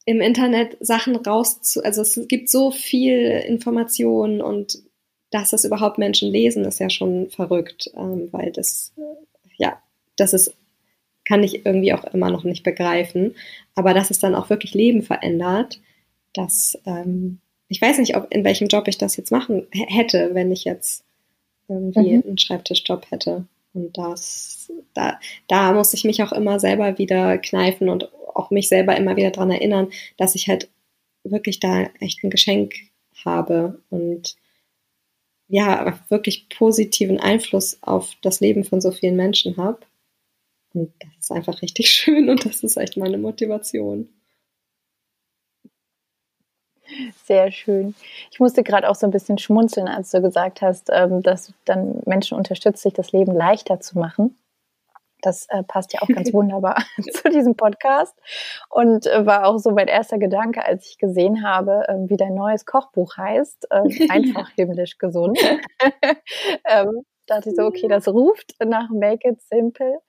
im 0.05 0.21
Internet 0.21 0.77
Sachen 0.79 1.15
raus 1.15 1.61
zu, 1.61 1.83
also 1.83 2.01
es 2.01 2.19
gibt 2.27 2.49
so 2.49 2.71
viel 2.71 3.43
Information 3.47 4.41
und 4.41 4.79
dass 5.31 5.51
das 5.51 5.65
überhaupt 5.65 5.99
Menschen 5.99 6.31
lesen, 6.31 6.65
ist 6.65 6.79
ja 6.79 6.89
schon 6.89 7.29
verrückt, 7.29 7.91
ähm, 7.95 8.29
weil 8.31 8.51
das, 8.51 8.93
ja, 9.57 9.79
das 10.15 10.33
ist, 10.33 10.55
kann 11.29 11.43
ich 11.43 11.65
irgendwie 11.65 11.93
auch 11.93 12.03
immer 12.05 12.31
noch 12.31 12.43
nicht 12.43 12.63
begreifen. 12.63 13.35
Aber 13.75 13.93
dass 13.93 14.09
es 14.09 14.19
dann 14.19 14.33
auch 14.33 14.49
wirklich 14.49 14.73
Leben 14.73 15.03
verändert, 15.03 15.79
das, 16.33 16.77
ähm, 16.85 17.39
ich 17.67 17.79
weiß 17.79 17.99
nicht, 17.99 18.17
ob 18.17 18.33
in 18.33 18.43
welchem 18.43 18.67
Job 18.67 18.87
ich 18.87 18.97
das 18.97 19.15
jetzt 19.15 19.31
machen 19.31 19.67
hätte, 19.71 20.31
wenn 20.33 20.51
ich 20.51 20.63
jetzt 20.65 21.05
irgendwie 21.67 22.17
mhm. 22.17 22.23
einen 22.25 22.37
Schreibtischjob 22.39 23.11
hätte. 23.11 23.45
Und 23.73 23.95
das, 23.95 24.71
da, 24.95 25.19
da 25.47 25.71
muss 25.73 25.93
ich 25.93 26.03
mich 26.03 26.23
auch 26.23 26.31
immer 26.31 26.59
selber 26.59 26.97
wieder 26.97 27.37
kneifen 27.37 27.89
und 27.89 28.09
auch 28.33 28.49
mich 28.49 28.67
selber 28.67 28.97
immer 28.97 29.15
wieder 29.15 29.29
daran 29.29 29.51
erinnern, 29.51 29.89
dass 30.17 30.33
ich 30.33 30.47
halt 30.47 30.67
wirklich 31.23 31.59
da 31.59 31.83
echt 31.99 32.23
ein 32.23 32.31
Geschenk 32.31 32.73
habe 33.23 33.79
und 33.91 34.35
ja, 35.47 35.99
wirklich 36.09 36.47
positiven 36.49 37.19
Einfluss 37.19 37.77
auf 37.81 38.15
das 38.21 38.39
Leben 38.39 38.63
von 38.63 38.81
so 38.81 38.91
vielen 38.91 39.15
Menschen 39.15 39.57
habe. 39.57 39.79
Und 40.73 40.93
das 40.99 41.09
ist 41.19 41.31
einfach 41.31 41.61
richtig 41.61 41.89
schön 41.91 42.29
und 42.29 42.45
das 42.45 42.63
ist 42.63 42.77
echt 42.77 42.97
meine 42.97 43.17
Motivation. 43.17 44.09
Sehr 47.25 47.51
schön. 47.51 47.93
Ich 48.31 48.39
musste 48.39 48.63
gerade 48.63 48.89
auch 48.89 48.95
so 48.95 49.05
ein 49.05 49.11
bisschen 49.11 49.37
schmunzeln, 49.37 49.87
als 49.87 50.11
du 50.11 50.21
gesagt 50.21 50.61
hast, 50.61 50.89
ähm, 50.91 51.21
dass 51.21 51.47
du 51.47 51.53
dann 51.65 52.01
Menschen 52.05 52.37
unterstützt, 52.37 52.81
sich 52.81 52.93
das 52.93 53.11
Leben 53.11 53.33
leichter 53.33 53.79
zu 53.79 53.99
machen. 53.99 54.35
Das 55.21 55.47
äh, 55.49 55.63
passt 55.63 55.93
ja 55.93 56.01
auch 56.01 56.07
ganz 56.07 56.33
wunderbar 56.33 56.83
zu 57.11 57.29
diesem 57.29 57.55
Podcast 57.55 58.15
und 58.69 59.05
äh, 59.05 59.25
war 59.25 59.45
auch 59.45 59.57
so 59.57 59.71
mein 59.71 59.87
erster 59.87 60.17
Gedanke, 60.17 60.65
als 60.65 60.89
ich 60.89 60.97
gesehen 60.97 61.43
habe, 61.43 61.83
äh, 61.87 62.09
wie 62.09 62.17
dein 62.17 62.33
neues 62.33 62.65
Kochbuch 62.65 63.17
heißt. 63.17 63.67
Ähm, 63.71 64.09
einfach 64.09 64.49
himmlisch 64.51 64.97
gesund. 64.97 65.37
Dachte 67.29 67.49
ich 67.49 67.55
so, 67.55 67.63
okay, 67.63 67.87
das 67.87 68.07
ruft 68.07 68.53
nach 68.63 68.89
Make 68.89 69.29
It 69.29 69.41
Simple. 69.41 69.99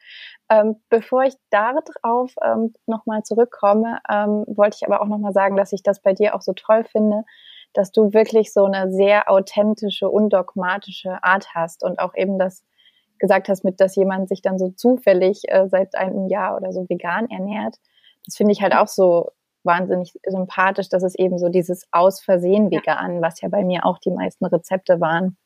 Ähm, 0.50 0.76
bevor 0.88 1.24
ich 1.24 1.34
darauf 1.50 2.34
ähm, 2.42 2.74
nochmal 2.86 3.22
zurückkomme, 3.22 3.98
ähm, 4.08 4.44
wollte 4.48 4.78
ich 4.80 4.86
aber 4.86 5.00
auch 5.02 5.06
nochmal 5.06 5.32
sagen, 5.32 5.56
dass 5.56 5.72
ich 5.72 5.82
das 5.82 6.00
bei 6.00 6.12
dir 6.12 6.34
auch 6.34 6.42
so 6.42 6.52
toll 6.52 6.84
finde, 6.84 7.24
dass 7.72 7.92
du 7.92 8.12
wirklich 8.12 8.52
so 8.52 8.64
eine 8.64 8.90
sehr 8.90 9.30
authentische, 9.30 10.08
undogmatische 10.08 11.22
Art 11.22 11.54
hast 11.54 11.84
und 11.84 11.98
auch 11.98 12.14
eben 12.16 12.38
das 12.38 12.64
gesagt 13.18 13.48
hast, 13.48 13.64
mit 13.64 13.80
dass 13.80 13.96
jemand 13.96 14.28
sich 14.28 14.42
dann 14.42 14.58
so 14.58 14.70
zufällig 14.70 15.42
äh, 15.48 15.68
seit 15.68 15.94
einem 15.94 16.26
Jahr 16.28 16.56
oder 16.56 16.72
so 16.72 16.88
vegan 16.88 17.30
ernährt. 17.30 17.76
Das 18.24 18.36
finde 18.36 18.52
ich 18.52 18.62
halt 18.62 18.74
auch 18.74 18.88
so 18.88 19.30
wahnsinnig 19.62 20.18
sympathisch, 20.26 20.88
dass 20.88 21.02
es 21.02 21.14
eben 21.14 21.38
so 21.38 21.48
dieses 21.48 21.86
aus 21.92 22.20
Versehen 22.20 22.70
vegan, 22.70 23.20
was 23.22 23.40
ja 23.40 23.48
bei 23.48 23.62
mir 23.62 23.84
auch 23.84 23.98
die 23.98 24.10
meisten 24.10 24.46
Rezepte 24.46 25.00
waren, 25.00 25.36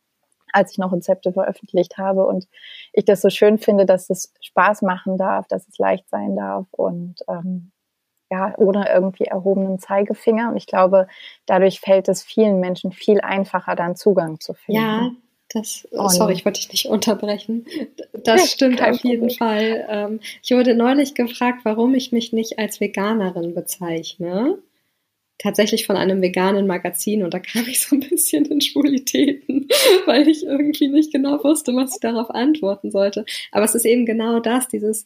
als 0.54 0.72
ich 0.72 0.78
noch 0.78 0.92
Rezepte 0.92 1.32
veröffentlicht 1.32 1.98
habe. 1.98 2.26
Und 2.26 2.46
ich 2.92 3.04
das 3.04 3.20
so 3.20 3.30
schön 3.30 3.58
finde, 3.58 3.86
dass 3.86 4.08
es 4.10 4.32
Spaß 4.40 4.82
machen 4.82 5.18
darf, 5.18 5.46
dass 5.48 5.68
es 5.68 5.78
leicht 5.78 6.08
sein 6.08 6.36
darf 6.36 6.66
und 6.70 7.16
ähm, 7.28 7.72
ja, 8.30 8.54
ohne 8.56 8.88
irgendwie 8.88 9.24
erhobenen 9.24 9.78
Zeigefinger. 9.78 10.50
Und 10.50 10.56
ich 10.56 10.66
glaube, 10.66 11.06
dadurch 11.46 11.80
fällt 11.80 12.08
es 12.08 12.22
vielen 12.22 12.60
Menschen 12.60 12.92
viel 12.92 13.20
einfacher, 13.20 13.76
dann 13.76 13.96
Zugang 13.96 14.40
zu 14.40 14.54
finden. 14.54 14.80
Ja, 14.80 15.10
das, 15.50 15.86
oh, 15.92 16.08
sorry, 16.08 16.32
ich 16.32 16.44
wollte 16.44 16.60
dich 16.60 16.70
nicht 16.70 16.86
unterbrechen. 16.86 17.66
Das 18.24 18.50
stimmt 18.50 18.82
auf 18.82 19.04
jeden. 19.04 19.30
Fall. 19.30 19.86
Ähm, 19.88 20.20
ich 20.42 20.50
wurde 20.50 20.74
neulich 20.74 21.14
gefragt, 21.14 21.60
warum 21.64 21.94
ich 21.94 22.10
mich 22.10 22.32
nicht 22.32 22.58
als 22.58 22.80
Veganerin 22.80 23.54
bezeichne. 23.54 24.58
Tatsächlich 25.44 25.84
von 25.84 25.96
einem 25.96 26.22
veganen 26.22 26.66
Magazin 26.66 27.22
und 27.22 27.34
da 27.34 27.38
kam 27.38 27.66
ich 27.68 27.82
so 27.82 27.94
ein 27.94 28.00
bisschen 28.00 28.46
in 28.46 28.62
Schwulitäten, 28.62 29.68
weil 30.06 30.26
ich 30.26 30.42
irgendwie 30.42 30.88
nicht 30.88 31.12
genau 31.12 31.44
wusste, 31.44 31.76
was 31.76 31.92
ich 31.92 32.00
darauf 32.00 32.30
antworten 32.30 32.90
sollte. 32.90 33.26
Aber 33.52 33.66
es 33.66 33.74
ist 33.74 33.84
eben 33.84 34.06
genau 34.06 34.40
das, 34.40 34.68
dieses 34.68 35.04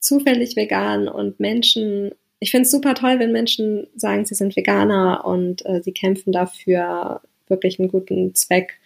zufällig 0.00 0.56
vegan 0.56 1.06
und 1.06 1.38
Menschen 1.38 2.12
ich 2.40 2.50
finde 2.50 2.62
es 2.62 2.70
super 2.70 2.94
toll, 2.94 3.18
wenn 3.18 3.32
Menschen 3.32 3.88
sagen, 3.96 4.24
sie 4.24 4.34
sind 4.34 4.56
Veganer 4.56 5.24
und 5.24 5.66
äh, 5.66 5.82
sie 5.82 5.92
kämpfen 5.92 6.32
dafür 6.32 7.20
wirklich 7.48 7.78
einen 7.78 7.88
guten 7.88 8.34
Zweck, 8.34 8.78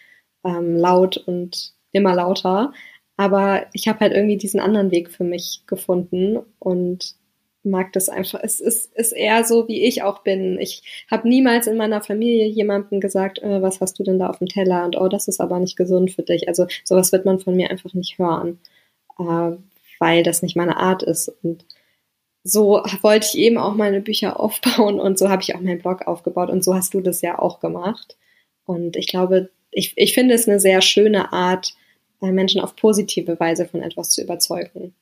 ähm, 0.43 0.75
laut 0.75 1.17
und 1.17 1.73
immer 1.91 2.15
lauter. 2.15 2.73
Aber 3.15 3.67
ich 3.73 3.87
habe 3.87 3.99
halt 3.99 4.13
irgendwie 4.13 4.37
diesen 4.37 4.59
anderen 4.59 4.91
Weg 4.91 5.11
für 5.11 5.23
mich 5.23 5.61
gefunden 5.67 6.39
und 6.59 7.15
mag 7.63 7.93
das 7.93 8.09
einfach. 8.09 8.39
Es 8.43 8.59
ist, 8.59 8.93
ist 8.95 9.11
eher 9.11 9.43
so, 9.43 9.67
wie 9.67 9.83
ich 9.83 10.03
auch 10.03 10.19
bin. 10.23 10.59
Ich 10.59 10.83
habe 11.09 11.27
niemals 11.27 11.67
in 11.67 11.77
meiner 11.77 12.01
Familie 12.01 12.47
jemandem 12.47 12.99
gesagt, 12.99 13.39
äh, 13.39 13.61
was 13.61 13.81
hast 13.81 13.97
du 13.99 14.03
denn 14.03 14.19
da 14.19 14.29
auf 14.29 14.39
dem 14.39 14.47
Teller 14.47 14.85
und 14.85 14.97
oh, 14.97 15.07
das 15.07 15.27
ist 15.27 15.39
aber 15.39 15.59
nicht 15.59 15.77
gesund 15.77 16.11
für 16.11 16.23
dich. 16.23 16.47
Also 16.47 16.67
sowas 16.83 17.11
wird 17.11 17.25
man 17.25 17.39
von 17.39 17.55
mir 17.55 17.69
einfach 17.69 17.93
nicht 17.93 18.17
hören, 18.17 18.59
äh, 19.19 19.57
weil 19.99 20.23
das 20.23 20.41
nicht 20.41 20.55
meine 20.55 20.77
Art 20.77 21.03
ist. 21.03 21.29
Und 21.43 21.65
so 22.43 22.83
wollte 23.01 23.27
ich 23.27 23.37
eben 23.37 23.57
auch 23.57 23.75
meine 23.75 24.01
Bücher 24.01 24.39
aufbauen 24.39 24.99
und 24.99 25.17
so 25.17 25.29
habe 25.29 25.41
ich 25.41 25.55
auch 25.55 25.61
meinen 25.61 25.79
Blog 25.79 26.07
aufgebaut 26.07 26.49
und 26.49 26.63
so 26.63 26.73
hast 26.75 26.93
du 26.93 27.01
das 27.01 27.21
ja 27.21 27.39
auch 27.39 27.59
gemacht. 27.59 28.17
Und 28.65 28.95
ich 28.95 29.07
glaube, 29.07 29.49
ich, 29.71 29.93
ich 29.95 30.13
finde 30.13 30.35
es 30.35 30.47
eine 30.47 30.59
sehr 30.59 30.81
schöne 30.81 31.33
Art, 31.33 31.73
äh, 32.21 32.31
Menschen 32.31 32.61
auf 32.61 32.75
positive 32.75 33.39
Weise 33.39 33.65
von 33.65 33.81
etwas 33.81 34.09
zu 34.09 34.21
überzeugen. 34.21 34.93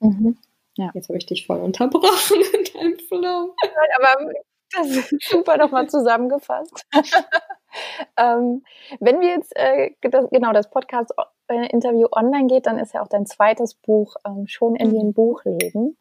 Mhm. 0.00 0.36
Ja. 0.76 0.90
Jetzt 0.94 1.08
habe 1.08 1.18
ich 1.18 1.26
dich 1.26 1.46
voll 1.46 1.58
unterbrochen 1.58 2.40
in 2.54 2.64
deinem 2.74 2.98
Flow. 2.98 3.54
Aber 3.98 4.32
das 4.72 4.88
ist 4.88 5.14
super 5.28 5.56
nochmal 5.56 5.88
zusammengefasst. 5.88 6.86
ähm, 8.16 8.62
wenn 9.00 9.20
wir 9.20 9.30
jetzt 9.30 9.52
äh, 9.56 9.90
das, 10.02 10.28
genau 10.30 10.52
das 10.52 10.70
Podcast-Interview 10.70 12.06
äh, 12.06 12.18
online 12.18 12.46
geht, 12.46 12.66
dann 12.66 12.78
ist 12.78 12.94
ja 12.94 13.02
auch 13.02 13.08
dein 13.08 13.26
zweites 13.26 13.74
Buch 13.74 14.16
ähm, 14.26 14.46
schon 14.46 14.76
in 14.76 14.88
mhm. 14.88 14.94
den 14.94 15.14
Buchläden. 15.14 15.96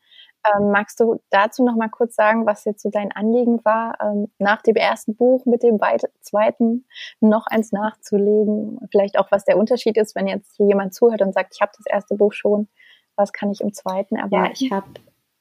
Ähm, 0.46 0.72
magst 0.72 1.00
du 1.00 1.20
dazu 1.32 1.64
noch 1.64 1.76
mal 1.76 1.90
kurz 1.90 2.16
sagen, 2.16 2.46
was 2.46 2.66
jetzt 2.66 2.84
so 2.84 2.90
dein 2.90 3.12
Anliegen 3.12 3.64
war, 3.66 3.98
ähm, 4.02 4.32
nach 4.38 4.62
dem 4.62 4.76
ersten 4.76 5.16
Buch 5.16 5.46
mit 5.46 5.64
dem 5.64 5.80
zweiten 6.22 6.86
noch 7.20 7.48
eins 7.48 7.72
nachzulegen? 7.72 8.80
Vielleicht 8.92 9.18
auch, 9.18 9.32
was 9.32 9.46
der 9.46 9.58
Unterschied 9.58 9.98
ist, 9.98 10.16
wenn 10.16 10.28
jetzt 10.28 10.60
jemand 10.60 10.94
zuhört 10.94 11.22
und 11.22 11.34
sagt, 11.34 11.56
ich 11.56 11.62
habe 11.62 11.72
das 11.76 11.86
erste 11.88 12.16
Buch 12.16 12.34
schon, 12.34 12.68
was 13.16 13.34
kann 13.34 13.52
ich 13.52 13.62
im 13.62 13.74
zweiten 13.74 14.16
erwarten? 14.16 14.36
Ja, 14.36 14.52
ich 14.52 14.72
habe 14.72 14.88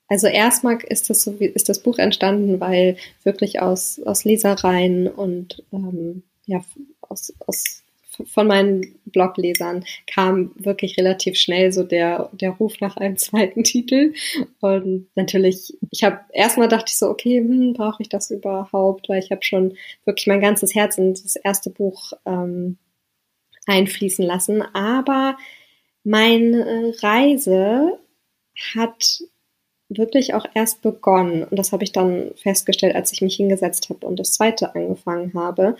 also 0.06 0.26
erstmal 0.26 0.78
ist 0.82 1.08
das 1.08 1.22
so 1.22 1.32
ist 1.32 1.68
das 1.68 1.82
Buch 1.82 1.98
entstanden, 1.98 2.60
weil 2.60 2.96
wirklich 3.22 3.60
aus 3.62 4.00
aus 4.04 4.24
Lesereien 4.24 5.08
und 5.08 5.62
ähm, 5.72 6.22
ja 6.46 6.62
aus, 7.00 7.32
aus 7.46 7.84
von 8.32 8.46
meinen 8.46 8.94
Bloglesern 9.06 9.84
kam 10.06 10.52
wirklich 10.56 10.96
relativ 10.98 11.36
schnell 11.36 11.72
so 11.72 11.82
der, 11.82 12.30
der 12.32 12.50
Ruf 12.50 12.80
nach 12.80 12.96
einem 12.96 13.16
zweiten 13.18 13.64
Titel. 13.64 14.14
Und 14.60 15.08
natürlich, 15.14 15.76
ich 15.90 16.04
habe 16.04 16.20
erstmal 16.32 16.68
dachte 16.68 16.86
ich 16.88 16.98
so, 16.98 17.08
okay, 17.08 17.38
hm, 17.38 17.74
brauche 17.74 18.02
ich 18.02 18.08
das 18.08 18.30
überhaupt? 18.30 19.08
Weil 19.08 19.22
ich 19.22 19.30
habe 19.30 19.42
schon 19.42 19.76
wirklich 20.04 20.26
mein 20.26 20.40
ganzes 20.40 20.74
Herz 20.74 20.98
in 20.98 21.14
das 21.14 21.36
erste 21.36 21.70
Buch 21.70 22.12
ähm, 22.26 22.78
einfließen 23.66 24.24
lassen. 24.24 24.62
Aber 24.74 25.36
meine 26.04 26.94
Reise 27.02 27.98
hat 28.74 29.22
wirklich 29.88 30.34
auch 30.34 30.46
erst 30.54 30.82
begonnen. 30.82 31.44
Und 31.44 31.58
das 31.58 31.72
habe 31.72 31.84
ich 31.84 31.92
dann 31.92 32.32
festgestellt, 32.36 32.94
als 32.94 33.12
ich 33.12 33.22
mich 33.22 33.36
hingesetzt 33.36 33.88
habe 33.90 34.06
und 34.06 34.18
das 34.20 34.32
zweite 34.32 34.74
angefangen 34.74 35.32
habe. 35.34 35.76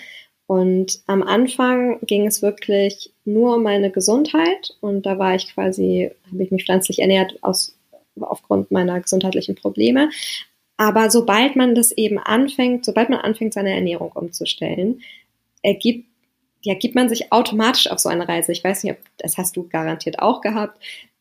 Und 0.47 1.01
am 1.07 1.23
Anfang 1.23 1.99
ging 2.03 2.27
es 2.27 2.43
wirklich 2.43 3.13
nur 3.25 3.57
um 3.57 3.63
meine 3.63 3.91
Gesundheit 3.91 4.77
und 4.81 5.07
da 5.07 5.19
war 5.19 5.35
ich 5.35 5.55
quasi, 5.55 6.11
habe 6.31 6.43
ich 6.43 6.51
mich 6.51 6.65
pflanzlich 6.65 6.99
ernährt 6.99 7.43
aus, 7.43 7.75
aufgrund 8.21 8.71
meiner 8.71 9.01
gesundheitlichen 9.01 9.55
Probleme. 9.55 10.11
Aber 10.77 11.09
sobald 11.09 11.57
man 11.57 11.75
das 11.75 11.93
eben 11.93 12.19
anfängt, 12.19 12.85
sobald 12.85 13.09
man 13.09 13.21
anfängt, 13.21 13.55
seine 13.55 13.75
Ernährung 13.75 14.13
umzustellen, 14.13 15.01
ergibt 15.63 16.09
ja, 16.65 16.75
gibt 16.75 16.95
man 16.95 17.09
sich 17.09 17.33
automatisch 17.33 17.91
auf 17.91 17.99
so 17.99 18.09
eine 18.09 18.29
Reise. 18.29 18.53
Ich 18.53 18.65
weiß 18.65 18.85
nicht, 18.85 18.95
ob 18.95 18.99
das 19.19 19.39
hast 19.39 19.57
du 19.57 19.69
garantiert 19.69 20.19
auch 20.19 20.41
gehabt 20.41 20.79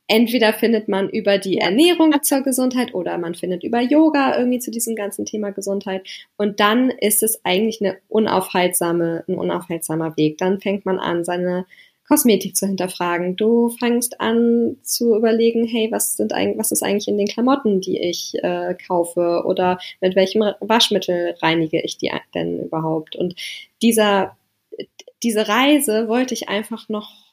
entweder 0.07 0.53
findet 0.53 0.87
man 0.87 1.09
über 1.09 1.37
die 1.37 1.57
Ernährung 1.57 2.13
zur 2.21 2.41
Gesundheit 2.41 2.93
oder 2.93 3.17
man 3.17 3.35
findet 3.35 3.63
über 3.63 3.81
Yoga 3.81 4.37
irgendwie 4.37 4.59
zu 4.59 4.71
diesem 4.71 4.95
ganzen 4.95 5.25
Thema 5.25 5.51
Gesundheit. 5.51 6.05
Und 6.37 6.59
dann 6.59 6.89
ist 6.89 7.23
es 7.23 7.43
eigentlich 7.43 7.81
eine 7.81 7.97
unaufhaltsame, 8.09 9.23
ein 9.27 9.35
unaufhaltsamer 9.35 10.17
Weg. 10.17 10.37
Dann 10.37 10.59
fängt 10.59 10.85
man 10.85 10.99
an, 10.99 11.23
seine 11.23 11.65
Kosmetik 12.05 12.57
zu 12.57 12.67
hinterfragen. 12.67 13.37
Du 13.37 13.69
fängst 13.69 14.19
an 14.19 14.75
zu 14.83 15.15
überlegen, 15.15 15.65
hey, 15.65 15.87
was 15.89 16.17
sind 16.17 16.33
eigentlich, 16.33 16.59
was 16.59 16.71
ist 16.71 16.83
eigentlich 16.83 17.07
in 17.07 17.17
den 17.17 17.27
Klamotten, 17.27 17.79
die 17.79 17.97
ich 17.97 18.33
äh, 18.43 18.75
kaufe 18.85 19.43
oder 19.45 19.79
mit 20.01 20.15
welchem 20.17 20.41
Waschmittel 20.59 21.35
reinige 21.41 21.81
ich 21.81 21.97
die 21.97 22.11
denn 22.35 22.59
überhaupt? 22.59 23.15
Und 23.15 23.35
dieser 23.81 24.35
diese 25.23 25.47
Reise 25.47 26.07
wollte 26.07 26.33
ich 26.33 26.49
einfach 26.49 26.89
noch 26.89 27.23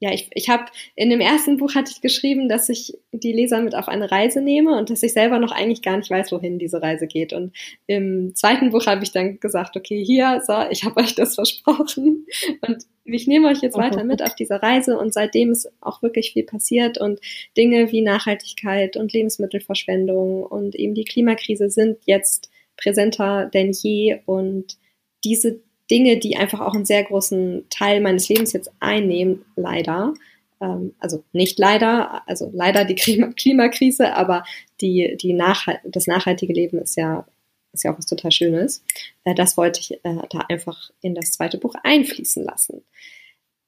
ja, 0.00 0.12
ich, 0.12 0.30
ich 0.32 0.48
habe 0.48 0.66
in 0.94 1.10
dem 1.10 1.20
ersten 1.20 1.56
Buch 1.56 1.74
hatte 1.74 1.90
ich 1.92 2.00
geschrieben, 2.00 2.48
dass 2.48 2.68
ich 2.68 2.96
die 3.10 3.32
Leser 3.32 3.60
mit 3.60 3.74
auf 3.74 3.88
eine 3.88 4.10
Reise 4.10 4.40
nehme 4.40 4.78
und 4.78 4.90
dass 4.90 5.02
ich 5.02 5.12
selber 5.12 5.40
noch 5.40 5.50
eigentlich 5.50 5.82
gar 5.82 5.96
nicht 5.96 6.10
weiß, 6.10 6.30
wohin 6.30 6.58
diese 6.58 6.80
Reise 6.80 7.08
geht. 7.08 7.32
Und 7.32 7.52
im 7.88 8.32
zweiten 8.36 8.70
Buch 8.70 8.86
habe 8.86 9.02
ich 9.02 9.10
dann 9.10 9.40
gesagt, 9.40 9.76
okay, 9.76 10.04
hier, 10.04 10.40
so, 10.46 10.54
ich 10.70 10.84
habe 10.84 11.00
euch 11.00 11.16
das 11.16 11.34
versprochen 11.34 12.26
und 12.66 12.86
ich 13.04 13.26
nehme 13.26 13.48
euch 13.48 13.60
jetzt 13.60 13.76
weiter 13.76 14.04
mit 14.04 14.22
auf 14.22 14.34
diese 14.34 14.62
Reise 14.62 14.96
und 14.98 15.12
seitdem 15.12 15.50
ist 15.50 15.68
auch 15.80 16.02
wirklich 16.02 16.32
viel 16.32 16.44
passiert 16.44 16.98
und 16.98 17.20
Dinge 17.56 17.90
wie 17.90 18.02
Nachhaltigkeit 18.02 18.96
und 18.96 19.12
Lebensmittelverschwendung 19.12 20.44
und 20.44 20.76
eben 20.76 20.94
die 20.94 21.04
Klimakrise 21.04 21.70
sind 21.70 21.98
jetzt 22.04 22.50
präsenter 22.76 23.46
denn 23.46 23.72
je 23.72 24.20
und 24.26 24.76
diese 25.24 25.60
Dinge, 25.90 26.18
die 26.18 26.36
einfach 26.36 26.60
auch 26.60 26.74
einen 26.74 26.84
sehr 26.84 27.04
großen 27.04 27.66
Teil 27.70 28.00
meines 28.00 28.28
Lebens 28.28 28.52
jetzt 28.52 28.70
einnehmen, 28.80 29.44
leider. 29.56 30.14
Ähm, 30.60 30.94
also 30.98 31.24
nicht 31.32 31.58
leider, 31.58 32.22
also 32.28 32.50
leider 32.52 32.84
die 32.84 32.94
Klimakrise, 33.36 34.14
aber 34.14 34.44
die, 34.80 35.16
die 35.20 35.32
Nachhalt, 35.32 35.80
das 35.84 36.06
nachhaltige 36.06 36.52
Leben 36.52 36.78
ist 36.78 36.96
ja, 36.96 37.26
ist 37.72 37.84
ja 37.84 37.92
auch 37.92 37.98
was 37.98 38.06
total 38.06 38.32
Schönes. 38.32 38.84
Äh, 39.24 39.34
das 39.34 39.56
wollte 39.56 39.80
ich 39.80 39.92
äh, 39.92 40.22
da 40.30 40.40
einfach 40.48 40.90
in 41.00 41.14
das 41.14 41.32
zweite 41.32 41.58
Buch 41.58 41.74
einfließen 41.82 42.44
lassen. 42.44 42.82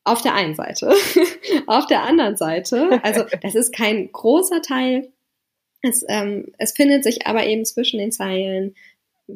Auf 0.04 0.22
der 0.22 0.34
einen 0.34 0.54
Seite. 0.54 0.92
Auf 1.66 1.86
der 1.86 2.02
anderen 2.02 2.36
Seite, 2.36 3.00
also 3.02 3.24
das 3.42 3.54
ist 3.54 3.72
kein 3.72 4.10
großer 4.12 4.62
Teil. 4.62 5.10
Es, 5.82 6.04
ähm, 6.08 6.52
es 6.58 6.72
findet 6.72 7.04
sich 7.04 7.26
aber 7.26 7.46
eben 7.46 7.64
zwischen 7.64 7.98
den 7.98 8.12
Zeilen 8.12 8.74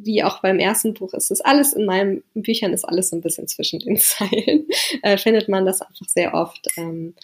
wie 0.02 0.22
auch 0.22 0.40
beim 0.40 0.58
ersten 0.58 0.94
Buch 0.94 1.14
ist 1.14 1.30
es 1.30 1.40
alles 1.40 1.72
in 1.72 1.84
meinen 1.84 2.22
Büchern 2.34 2.72
ist 2.72 2.84
alles 2.84 3.10
so 3.10 3.16
ein 3.16 3.22
bisschen 3.22 3.48
zwischen 3.48 3.80
den 3.80 3.96
Zeilen. 3.98 4.66
Äh, 5.02 5.16
findet 5.16 5.48
man 5.48 5.64
das 5.64 5.82
einfach 5.82 6.08
sehr 6.08 6.34
oft. 6.34 6.66
Ähm, 6.76 7.14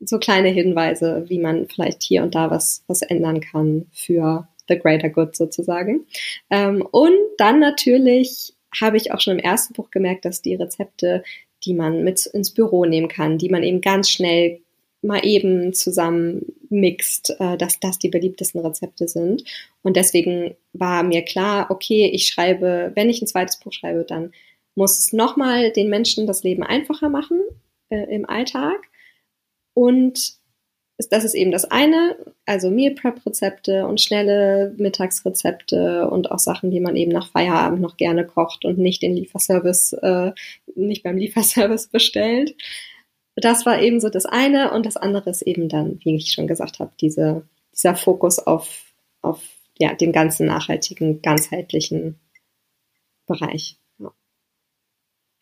so 0.00 0.18
kleine 0.18 0.48
Hinweise, 0.48 1.24
wie 1.28 1.38
man 1.38 1.68
vielleicht 1.68 2.02
hier 2.02 2.22
und 2.22 2.34
da 2.34 2.50
was, 2.50 2.84
was 2.88 3.02
ändern 3.02 3.40
kann 3.40 3.86
für 3.92 4.48
the 4.68 4.78
greater 4.78 5.08
good 5.08 5.36
sozusagen. 5.36 6.06
Ähm, 6.50 6.86
und 6.90 7.16
dann 7.38 7.60
natürlich 7.60 8.54
habe 8.80 8.96
ich 8.96 9.12
auch 9.12 9.20
schon 9.20 9.38
im 9.38 9.44
ersten 9.44 9.74
Buch 9.74 9.90
gemerkt, 9.90 10.24
dass 10.24 10.42
die 10.42 10.54
Rezepte, 10.54 11.22
die 11.64 11.74
man 11.74 12.02
mit 12.02 12.26
ins 12.26 12.52
Büro 12.52 12.84
nehmen 12.84 13.08
kann, 13.08 13.38
die 13.38 13.48
man 13.48 13.62
eben 13.62 13.80
ganz 13.80 14.10
schnell 14.10 14.60
mal 15.04 15.24
eben 15.24 15.72
zusammen 15.72 16.46
mixt, 16.70 17.36
äh, 17.38 17.56
dass 17.56 17.78
das 17.80 17.98
die 17.98 18.08
beliebtesten 18.08 18.60
Rezepte 18.60 19.06
sind. 19.06 19.44
Und 19.82 19.96
deswegen 19.96 20.56
war 20.72 21.02
mir 21.02 21.22
klar, 21.22 21.70
okay, 21.70 22.10
ich 22.12 22.26
schreibe, 22.26 22.92
wenn 22.94 23.10
ich 23.10 23.22
ein 23.22 23.28
zweites 23.28 23.58
Buch 23.60 23.72
schreibe, 23.72 24.04
dann 24.04 24.32
muss 24.74 24.98
es 24.98 25.12
nochmal 25.12 25.70
den 25.70 25.88
Menschen 25.88 26.26
das 26.26 26.42
Leben 26.42 26.64
einfacher 26.64 27.08
machen 27.08 27.40
äh, 27.90 28.14
im 28.14 28.28
Alltag. 28.28 28.78
Und 29.74 30.34
das 31.10 31.24
ist 31.24 31.34
eben 31.34 31.50
das 31.50 31.64
eine, 31.64 32.16
also 32.46 32.70
Meal 32.70 32.94
Prep 32.94 33.24
Rezepte 33.26 33.86
und 33.86 34.00
schnelle 34.00 34.74
Mittagsrezepte 34.76 36.08
und 36.08 36.30
auch 36.30 36.38
Sachen, 36.38 36.70
die 36.70 36.80
man 36.80 36.96
eben 36.96 37.10
nach 37.10 37.30
Feierabend 37.30 37.80
noch 37.80 37.96
gerne 37.96 38.24
kocht 38.24 38.64
und 38.64 38.78
nicht 38.78 39.02
den 39.02 39.14
Lieferservice, 39.14 39.92
äh, 39.94 40.32
nicht 40.76 41.02
beim 41.02 41.16
Lieferservice 41.16 41.88
bestellt 41.88 42.54
das 43.36 43.66
war 43.66 43.80
eben 43.80 44.00
so 44.00 44.08
das 44.08 44.26
eine 44.26 44.72
und 44.72 44.86
das 44.86 44.96
andere 44.96 45.30
ist 45.30 45.42
eben 45.42 45.68
dann, 45.68 45.98
wie 46.04 46.16
ich 46.16 46.32
schon 46.32 46.46
gesagt 46.46 46.78
habe, 46.78 46.92
diese, 47.00 47.48
dieser 47.72 47.96
Fokus 47.96 48.38
auf, 48.38 48.94
auf 49.22 49.42
ja, 49.78 49.94
dem 49.94 50.12
ganzen 50.12 50.46
nachhaltigen, 50.46 51.20
ganzheitlichen 51.20 52.20
Bereich. 53.26 53.78
Ja. 53.98 54.12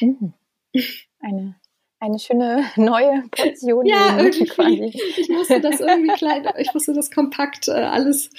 Mhm. 0.01 0.33
Eine, 1.21 1.57
eine 2.01 2.19
schöne 2.19 2.65
neue 2.77 3.25
Portion. 3.31 3.87
ja, 3.87 4.19
irgendwie. 4.19 4.47
Quasi. 4.47 4.93
Ich 5.19 5.29
musste 5.29 5.61
das 5.61 5.81
irgendwie 5.81 6.15
klein, 6.15 6.49
ich 6.59 6.73
musste 6.73 6.95
das 6.95 7.11
kompakt 7.11 7.69
äh, 7.69 7.73
alles, 7.73 8.31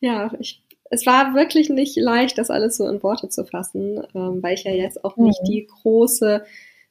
ja, 0.00 0.30
ich, 0.38 0.62
es 0.90 1.06
war 1.06 1.34
wirklich 1.34 1.70
nicht 1.70 1.96
leicht, 1.96 2.38
das 2.38 2.50
alles 2.50 2.76
so 2.76 2.86
in 2.86 3.02
Worte 3.02 3.28
zu 3.28 3.44
fassen, 3.44 4.02
ähm, 4.14 4.42
weil 4.42 4.54
ich 4.54 4.64
ja 4.64 4.72
jetzt 4.72 5.04
auch 5.04 5.16
nicht 5.16 5.42
mhm. 5.42 5.46
die 5.46 5.66
große 5.66 6.44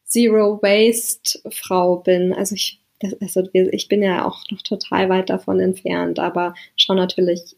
Zero 0.07 0.61
Waste 0.61 1.39
Frau 1.51 1.97
bin. 1.97 2.33
Also 2.33 2.55
ich, 2.55 2.79
das, 2.99 3.13
also 3.21 3.43
ich 3.53 3.87
bin 3.87 4.01
ja 4.01 4.25
auch 4.25 4.43
noch 4.49 4.61
total 4.61 5.09
weit 5.09 5.29
davon 5.29 5.59
entfernt, 5.59 6.17
aber 6.17 6.55
schaue 6.75 6.95
natürlich 6.95 7.55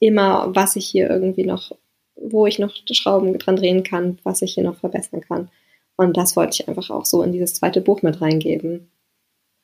immer, 0.00 0.54
was 0.54 0.76
ich 0.76 0.86
hier 0.86 1.10
irgendwie 1.10 1.44
noch, 1.44 1.72
wo 2.16 2.46
ich 2.46 2.58
noch 2.58 2.74
Schrauben 2.90 3.36
dran 3.38 3.56
drehen 3.56 3.82
kann, 3.82 4.18
was 4.22 4.42
ich 4.42 4.54
hier 4.54 4.64
noch 4.64 4.76
verbessern 4.76 5.20
kann. 5.20 5.50
Und 5.96 6.16
das 6.16 6.36
wollte 6.36 6.62
ich 6.62 6.68
einfach 6.68 6.88
auch 6.90 7.04
so 7.04 7.22
in 7.22 7.32
dieses 7.32 7.54
zweite 7.54 7.80
Buch 7.80 8.02
mit 8.02 8.20
reingeben. 8.20 8.90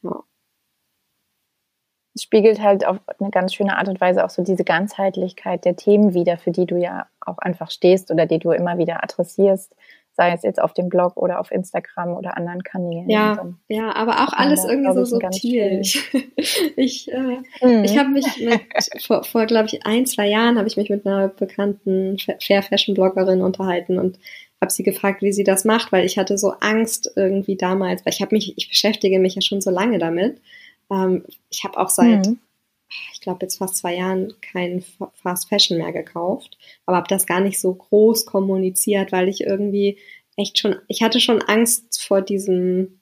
Ja. 0.03 0.23
Es 2.15 2.23
spiegelt 2.23 2.61
halt 2.61 2.85
auf 2.85 2.99
eine 3.21 3.31
ganz 3.31 3.55
schöne 3.55 3.77
Art 3.79 3.89
und 3.89 4.01
Weise 4.01 4.25
auch 4.25 4.31
so 4.31 4.43
diese 4.43 4.65
Ganzheitlichkeit 4.65 5.65
der 5.65 5.77
Themen 5.77 6.15
wieder, 6.15 6.37
für 6.37 6.51
die 6.51 6.67
du 6.67 6.77
ja 6.77 7.07
auch 7.21 7.39
einfach 7.39 7.71
stehst 7.71 8.11
oder 8.11 8.27
die 8.27 8.39
du 8.39 8.51
immer 8.51 8.77
wieder 8.77 9.05
adressierst 9.05 9.75
sei 10.19 10.33
es 10.33 10.43
jetzt 10.43 10.61
auf 10.61 10.75
dem 10.75 10.89
Blog 10.89 11.17
oder 11.17 11.39
auf 11.39 11.53
Instagram 11.53 12.17
oder 12.17 12.37
anderen 12.37 12.65
Kanälen. 12.65 13.09
Ja, 13.09 13.47
ja, 13.69 13.95
aber 13.95 14.25
auch 14.25 14.33
alles 14.33 14.65
irgendwie 14.65 14.93
so 14.93 15.05
subtil. 15.05 15.81
ich 16.77 17.11
äh, 17.13 17.39
mhm. 17.63 17.85
ich 17.85 17.97
habe 17.97 18.09
mich 18.11 18.27
mit, 18.41 18.61
vor, 19.01 19.23
vor 19.23 19.47
glaube 19.47 19.67
ich, 19.67 19.87
ein, 19.87 20.07
zwei 20.07 20.27
Jahren 20.27 20.59
habe 20.59 20.67
ich 20.67 20.77
mich 20.77 20.91
mit 20.91 21.07
einer 21.07 21.29
bekannten 21.29 22.17
Fair 22.41 22.65
Fashion 22.65 22.97
Bloggerin 22.97 23.43
unterhalten 23.43 24.01
und 24.01 24.19
habe 24.61 24.73
sie 24.73 24.83
gefragt, 24.83 25.23
wie 25.23 25.33
sie 25.33 25.45
das 25.45 25.65
macht, 25.65 25.93
weil 25.93 26.05
ich 26.05 26.19
hatte 26.19 26.37
so 26.37 26.51
Angst 26.59 27.13
irgendwie 27.15 27.57
damals, 27.57 28.05
weil 28.05 28.13
ich 28.13 28.21
habe 28.21 28.35
mich, 28.35 28.55
ich 28.57 28.69
beschäftige 28.69 29.21
mich 29.21 29.37
ja 29.37 29.41
schon 29.41 29.61
so 29.61 29.71
lange 29.71 29.99
damit. 29.99 30.41
Ähm, 30.91 31.25
ich 31.49 31.63
habe 31.63 31.79
auch 31.79 31.91
seit 31.91 32.27
mhm 32.27 32.41
ich 33.13 33.21
glaube, 33.21 33.41
jetzt 33.43 33.59
fast 33.59 33.77
zwei 33.77 33.97
Jahren 33.97 34.35
kein 34.41 34.83
Fast 35.15 35.49
Fashion 35.49 35.79
mehr 35.79 35.93
gekauft, 35.93 36.57
aber 36.87 36.97
habe 36.97 37.09
das 37.09 37.27
gar 37.27 37.41
nicht 37.41 37.61
so 37.61 37.75
groß 37.75 38.27
kommuniziert, 38.27 39.13
weil 39.13 39.29
ich 39.29 39.43
irgendwie 39.43 39.99
echt 40.37 40.59
schon, 40.59 40.77
ich 40.87 41.03
hatte 41.03 41.21
schon 41.21 41.43
Angst 41.43 42.03
vor 42.03 42.23
diesem, 42.23 43.01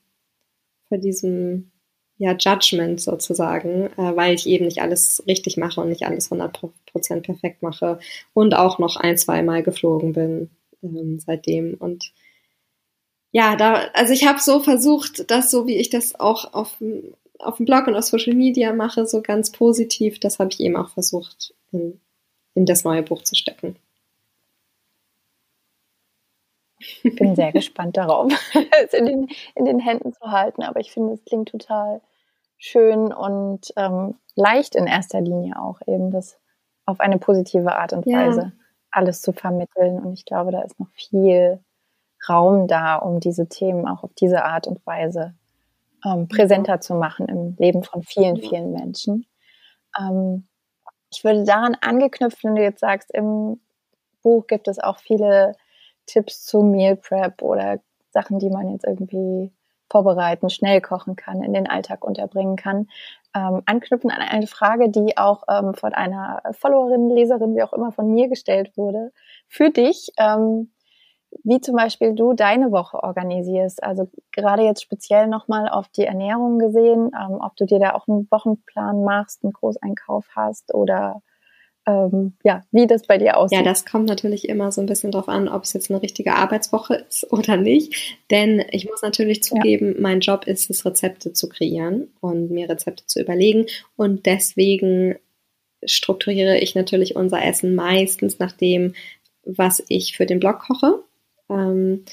vor 0.88 0.99
diesem, 0.99 1.70
ja, 2.18 2.35
Judgment 2.35 3.01
sozusagen, 3.01 3.87
äh, 3.99 4.16
weil 4.16 4.35
ich 4.35 4.46
eben 4.46 4.64
nicht 4.64 4.81
alles 4.81 5.22
richtig 5.27 5.57
mache 5.59 5.81
und 5.81 5.90
nicht 5.90 6.07
alles 6.07 6.33
100% 6.33 7.20
perfekt 7.20 7.62
mache 7.62 7.99
und 8.33 8.55
auch 8.55 8.79
noch 8.79 8.96
ein, 8.96 9.18
zwei 9.18 9.42
Mal 9.42 9.62
geflogen 9.62 10.12
bin 10.14 10.51
ähm, 10.83 11.18
seitdem. 11.20 11.75
Und 11.75 12.12
ja, 13.33 13.57
da, 13.57 13.88
also 13.92 14.14
ich 14.14 14.27
habe 14.27 14.40
so 14.40 14.61
versucht, 14.61 15.31
das 15.31 15.51
so 15.51 15.66
wie 15.66 15.77
ich 15.77 15.90
das 15.90 16.18
auch 16.18 16.55
auf 16.55 16.77
auf 17.40 17.57
dem 17.57 17.66
Blog 17.66 17.87
und 17.87 17.94
auf 17.94 18.05
Social 18.05 18.35
Media 18.35 18.72
mache, 18.72 19.07
so 19.07 19.22
ganz 19.22 19.51
positiv, 19.51 20.18
das 20.20 20.38
habe 20.38 20.51
ich 20.53 20.61
eben 20.61 20.77
auch 20.77 20.90
versucht, 20.90 21.55
in, 21.72 22.01
in 22.55 22.66
das 22.66 22.85
neue 22.85 23.03
Buch 23.03 23.22
zu 23.22 23.35
stecken. 23.35 23.77
Ich 27.03 27.16
bin 27.16 27.35
sehr 27.35 27.53
gespannt 27.53 27.96
darauf, 27.96 28.33
es 28.85 28.92
in 28.92 29.07
den, 29.07 29.29
in 29.55 29.64
den 29.64 29.79
Händen 29.79 30.12
zu 30.12 30.31
halten. 30.31 30.62
Aber 30.62 30.81
ich 30.81 30.92
finde, 30.92 31.14
es 31.14 31.25
klingt 31.25 31.49
total 31.49 32.01
schön 32.59 33.12
und 33.12 33.72
ähm, 33.77 34.16
leicht 34.35 34.75
in 34.75 34.87
erster 34.87 35.20
Linie 35.20 35.61
auch, 35.61 35.81
eben 35.87 36.11
das 36.11 36.38
auf 36.85 37.01
eine 37.01 37.18
positive 37.18 37.75
Art 37.75 37.92
und 37.92 38.07
Weise 38.07 38.40
ja. 38.40 38.53
alles 38.90 39.22
zu 39.22 39.33
vermitteln. 39.33 39.99
Und 39.99 40.12
ich 40.12 40.25
glaube, 40.25 40.53
da 40.53 40.62
ist 40.62 40.79
noch 40.79 40.90
viel 40.92 41.61
Raum 42.29 42.66
da, 42.68 42.96
um 42.96 43.20
diese 43.20 43.49
Themen 43.49 43.87
auch 43.87 44.05
auf 44.05 44.12
diese 44.14 44.44
Art 44.44 44.66
und 44.66 44.85
Weise 44.87 45.35
ähm, 46.05 46.29
präsenter 46.29 46.81
zu 46.81 46.95
machen 46.95 47.27
im 47.29 47.57
Leben 47.59 47.83
von 47.83 48.03
vielen, 48.03 48.37
vielen 48.37 48.73
Menschen. 48.73 49.27
Ähm, 49.99 50.47
ich 51.11 51.25
würde 51.25 51.45
daran 51.45 51.77
angeknüpft, 51.81 52.43
wenn 52.45 52.57
du 52.57 52.63
jetzt 52.63 52.81
sagst, 52.81 53.11
im 53.13 53.61
Buch 54.23 54.47
gibt 54.47 54.69
es 54.69 54.79
auch 54.79 54.99
viele 54.99 55.55
Tipps 56.07 56.45
zu 56.45 56.63
Meal 56.63 56.97
Prep 56.97 57.43
oder 57.43 57.81
Sachen, 58.11 58.39
die 58.39 58.51
man 58.51 58.71
jetzt 58.71 58.85
irgendwie 58.85 59.53
vorbereiten, 59.89 60.51
schnell 60.51 60.81
kochen 60.81 61.17
kann, 61.17 61.43
in 61.43 61.53
den 61.53 61.69
Alltag 61.69 62.05
unterbringen 62.05 62.57
kann. 62.57 62.89
Ähm, 63.35 63.63
anknüpfen 63.67 64.11
an 64.11 64.21
eine 64.21 64.47
Frage, 64.47 64.89
die 64.89 65.17
auch 65.17 65.45
ähm, 65.49 65.75
von 65.75 65.95
einer 65.95 66.43
Followerin, 66.53 67.11
Leserin, 67.11 67.55
wie 67.55 67.63
auch 67.63 67.73
immer 67.73 67.93
von 67.93 68.13
mir 68.13 68.29
gestellt 68.29 68.77
wurde. 68.77 69.13
Für 69.49 69.71
dich, 69.71 70.11
ähm, 70.19 70.73
wie 71.44 71.61
zum 71.61 71.77
Beispiel 71.77 72.14
du 72.14 72.33
deine 72.33 72.72
Woche 72.72 73.03
organisierst. 73.03 73.83
Also 73.83 74.09
gerade 74.33 74.62
jetzt 74.62 74.83
speziell 74.83 75.29
nochmal 75.29 75.68
auf 75.68 75.88
die 75.88 76.05
Ernährung 76.05 76.59
gesehen, 76.59 77.11
ähm, 77.14 77.38
ob 77.40 77.57
du 77.57 77.66
dir 77.66 77.79
da 77.79 77.94
auch 77.94 78.09
einen 78.09 78.29
Wochenplan 78.31 79.05
machst, 79.05 79.44
einen 79.44 79.53
Großeinkauf 79.53 80.27
hast 80.35 80.75
oder 80.75 81.22
ähm, 81.87 82.35
ja, 82.42 82.64
wie 82.72 82.87
das 82.87 83.07
bei 83.07 83.16
dir 83.16 83.37
aussieht. 83.37 83.59
Ja, 83.59 83.64
das 83.64 83.87
kommt 83.87 84.07
natürlich 84.07 84.49
immer 84.49 84.72
so 84.72 84.81
ein 84.81 84.87
bisschen 84.87 85.12
drauf 85.12 85.29
an, 85.29 85.49
ob 85.49 85.62
es 85.62 85.72
jetzt 85.72 85.90
eine 85.90 86.03
richtige 86.03 86.35
Arbeitswoche 86.35 86.94
ist 87.09 87.27
oder 87.33 87.57
nicht. 87.57 88.18
Denn 88.31 88.64
ich 88.70 88.88
muss 88.88 89.03
natürlich 89.03 89.42
zugeben, 89.42 89.94
ja. 89.94 90.01
mein 90.01 90.20
Job 90.20 90.46
ist 90.46 90.68
es, 90.68 90.85
Rezepte 90.85 91.33
zu 91.33 91.49
kreieren 91.49 92.09
und 92.20 92.51
mir 92.51 92.68
Rezepte 92.68 93.07
zu 93.07 93.20
überlegen. 93.20 93.66
Und 93.96 94.27
deswegen 94.27 95.16
strukturiere 95.85 96.59
ich 96.59 96.75
natürlich 96.75 97.14
unser 97.14 97.44
Essen 97.44 97.75
meistens 97.75 98.38
nach 98.38 98.53
dem, 98.53 98.94
was 99.44 99.83
ich 99.88 100.16
für 100.16 100.27
den 100.27 100.40
Blog 100.40 100.59
koche. 100.59 101.05
Ähm, 101.51 102.05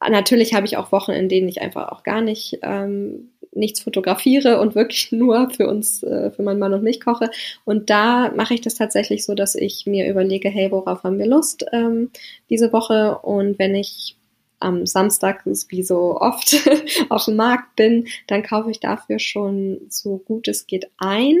natürlich 0.00 0.54
habe 0.54 0.66
ich 0.66 0.76
auch 0.76 0.92
Wochen, 0.92 1.12
in 1.12 1.28
denen 1.28 1.48
ich 1.48 1.60
einfach 1.60 1.90
auch 1.90 2.02
gar 2.02 2.20
nicht 2.20 2.58
ähm, 2.62 3.30
nichts 3.52 3.80
fotografiere 3.80 4.60
und 4.60 4.74
wirklich 4.74 5.12
nur 5.12 5.50
für 5.50 5.68
uns, 5.68 6.02
äh, 6.02 6.30
für 6.30 6.42
meinen 6.42 6.58
Mann 6.58 6.74
und 6.74 6.82
mich 6.82 7.00
koche. 7.00 7.30
Und 7.64 7.90
da 7.90 8.32
mache 8.34 8.54
ich 8.54 8.60
das 8.60 8.76
tatsächlich 8.76 9.24
so, 9.24 9.34
dass 9.34 9.54
ich 9.54 9.86
mir 9.86 10.08
überlege, 10.08 10.48
hey, 10.48 10.70
worauf 10.70 11.02
haben 11.04 11.18
wir 11.18 11.26
Lust 11.26 11.66
ähm, 11.72 12.10
diese 12.50 12.72
Woche? 12.72 13.18
Und 13.18 13.58
wenn 13.58 13.74
ich 13.74 14.16
am 14.60 14.86
Samstag, 14.86 15.42
wie 15.44 15.82
so 15.82 16.20
oft, 16.20 16.56
auf 17.10 17.26
dem 17.26 17.36
Markt 17.36 17.76
bin, 17.76 18.08
dann 18.26 18.42
kaufe 18.42 18.70
ich 18.70 18.80
dafür 18.80 19.18
schon 19.18 19.80
so 19.88 20.18
gut 20.18 20.48
es 20.48 20.66
geht 20.66 20.90
ein. 20.98 21.36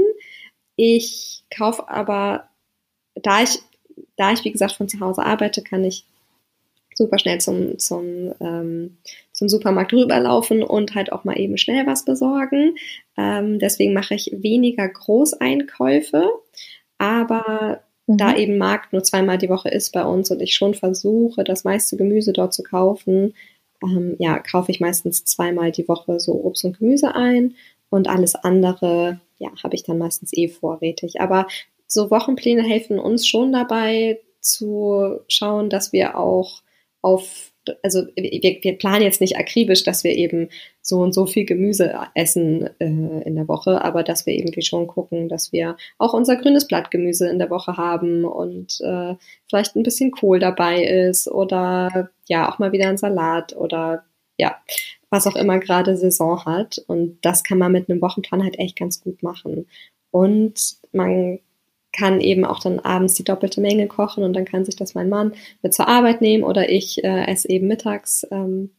Ich 0.76 1.42
kaufe 1.54 1.88
aber, 1.88 2.48
da 3.16 3.42
ich, 3.42 3.58
da 4.16 4.32
ich 4.32 4.44
wie 4.44 4.52
gesagt 4.52 4.74
von 4.74 4.88
zu 4.88 5.00
Hause 5.00 5.24
arbeite, 5.24 5.62
kann 5.62 5.84
ich 5.84 6.04
super 6.98 7.18
schnell 7.18 7.40
zum, 7.40 7.78
zum, 7.78 8.34
ähm, 8.40 8.98
zum 9.32 9.48
Supermarkt 9.48 9.94
rüberlaufen 9.94 10.62
und 10.62 10.94
halt 10.94 11.12
auch 11.12 11.24
mal 11.24 11.38
eben 11.38 11.56
schnell 11.56 11.86
was 11.86 12.04
besorgen. 12.04 12.74
Ähm, 13.16 13.58
deswegen 13.58 13.94
mache 13.94 14.14
ich 14.14 14.30
weniger 14.36 14.86
Großeinkäufe, 14.88 16.28
aber 16.98 17.80
mhm. 18.06 18.16
da 18.18 18.36
eben 18.36 18.58
Markt 18.58 18.92
nur 18.92 19.02
zweimal 19.02 19.38
die 19.38 19.48
Woche 19.48 19.70
ist 19.70 19.92
bei 19.92 20.04
uns 20.04 20.30
und 20.30 20.42
ich 20.42 20.54
schon 20.54 20.74
versuche, 20.74 21.44
das 21.44 21.64
meiste 21.64 21.96
Gemüse 21.96 22.32
dort 22.34 22.52
zu 22.52 22.62
kaufen, 22.62 23.34
ähm, 23.82 24.16
ja, 24.18 24.40
kaufe 24.40 24.72
ich 24.72 24.80
meistens 24.80 25.24
zweimal 25.24 25.70
die 25.70 25.88
Woche 25.88 26.18
so 26.20 26.32
Obst 26.44 26.64
und 26.64 26.78
Gemüse 26.78 27.14
ein 27.14 27.54
und 27.90 28.08
alles 28.08 28.34
andere, 28.34 29.20
ja, 29.38 29.50
habe 29.62 29.76
ich 29.76 29.84
dann 29.84 29.98
meistens 29.98 30.32
eh 30.36 30.48
vorrätig. 30.48 31.20
Aber 31.20 31.46
so 31.86 32.10
Wochenpläne 32.10 32.62
helfen 32.62 32.98
uns 32.98 33.26
schon 33.26 33.52
dabei 33.52 34.20
zu 34.40 35.20
schauen, 35.28 35.70
dass 35.70 35.92
wir 35.92 36.18
auch 36.18 36.62
auf, 37.02 37.52
also 37.82 38.06
wir, 38.16 38.58
wir 38.62 38.78
planen 38.78 39.02
jetzt 39.02 39.20
nicht 39.20 39.36
akribisch, 39.36 39.84
dass 39.84 40.04
wir 40.04 40.14
eben 40.14 40.48
so 40.82 41.00
und 41.00 41.12
so 41.12 41.26
viel 41.26 41.44
Gemüse 41.44 41.94
essen 42.14 42.68
äh, 42.80 42.84
in 43.24 43.36
der 43.36 43.48
Woche, 43.48 43.84
aber 43.84 44.02
dass 44.02 44.26
wir 44.26 44.34
irgendwie 44.34 44.62
schon 44.62 44.86
gucken, 44.86 45.28
dass 45.28 45.52
wir 45.52 45.76
auch 45.98 46.14
unser 46.14 46.36
grünes 46.36 46.66
Blattgemüse 46.66 47.28
in 47.28 47.38
der 47.38 47.50
Woche 47.50 47.76
haben 47.76 48.24
und 48.24 48.80
äh, 48.80 49.14
vielleicht 49.48 49.76
ein 49.76 49.82
bisschen 49.82 50.10
Kohl 50.10 50.38
dabei 50.38 50.82
ist 50.84 51.28
oder 51.28 52.10
ja 52.26 52.50
auch 52.50 52.58
mal 52.58 52.72
wieder 52.72 52.88
ein 52.88 52.98
Salat 52.98 53.56
oder 53.56 54.04
ja, 54.38 54.56
was 55.10 55.26
auch 55.26 55.36
immer 55.36 55.58
gerade 55.58 55.96
Saison 55.96 56.44
hat. 56.44 56.82
Und 56.86 57.18
das 57.22 57.44
kann 57.44 57.58
man 57.58 57.72
mit 57.72 57.90
einem 57.90 58.00
Wochenplan 58.00 58.42
halt 58.42 58.58
echt 58.58 58.76
ganz 58.76 59.02
gut 59.02 59.22
machen. 59.22 59.66
Und 60.10 60.76
man 60.92 61.40
kann 61.98 62.20
eben 62.20 62.44
auch 62.44 62.60
dann 62.60 62.78
abends 62.78 63.14
die 63.14 63.24
doppelte 63.24 63.60
Menge 63.60 63.88
kochen 63.88 64.22
und 64.22 64.34
dann 64.34 64.44
kann 64.44 64.64
sich 64.64 64.76
das 64.76 64.94
mein 64.94 65.08
Mann 65.08 65.34
mit 65.62 65.74
zur 65.74 65.88
Arbeit 65.88 66.20
nehmen 66.20 66.44
oder 66.44 66.68
ich 66.68 67.02
äh, 67.02 67.24
esse 67.26 67.48
eben 67.48 67.66
mittags 67.66 68.26
ähm, 68.30 68.70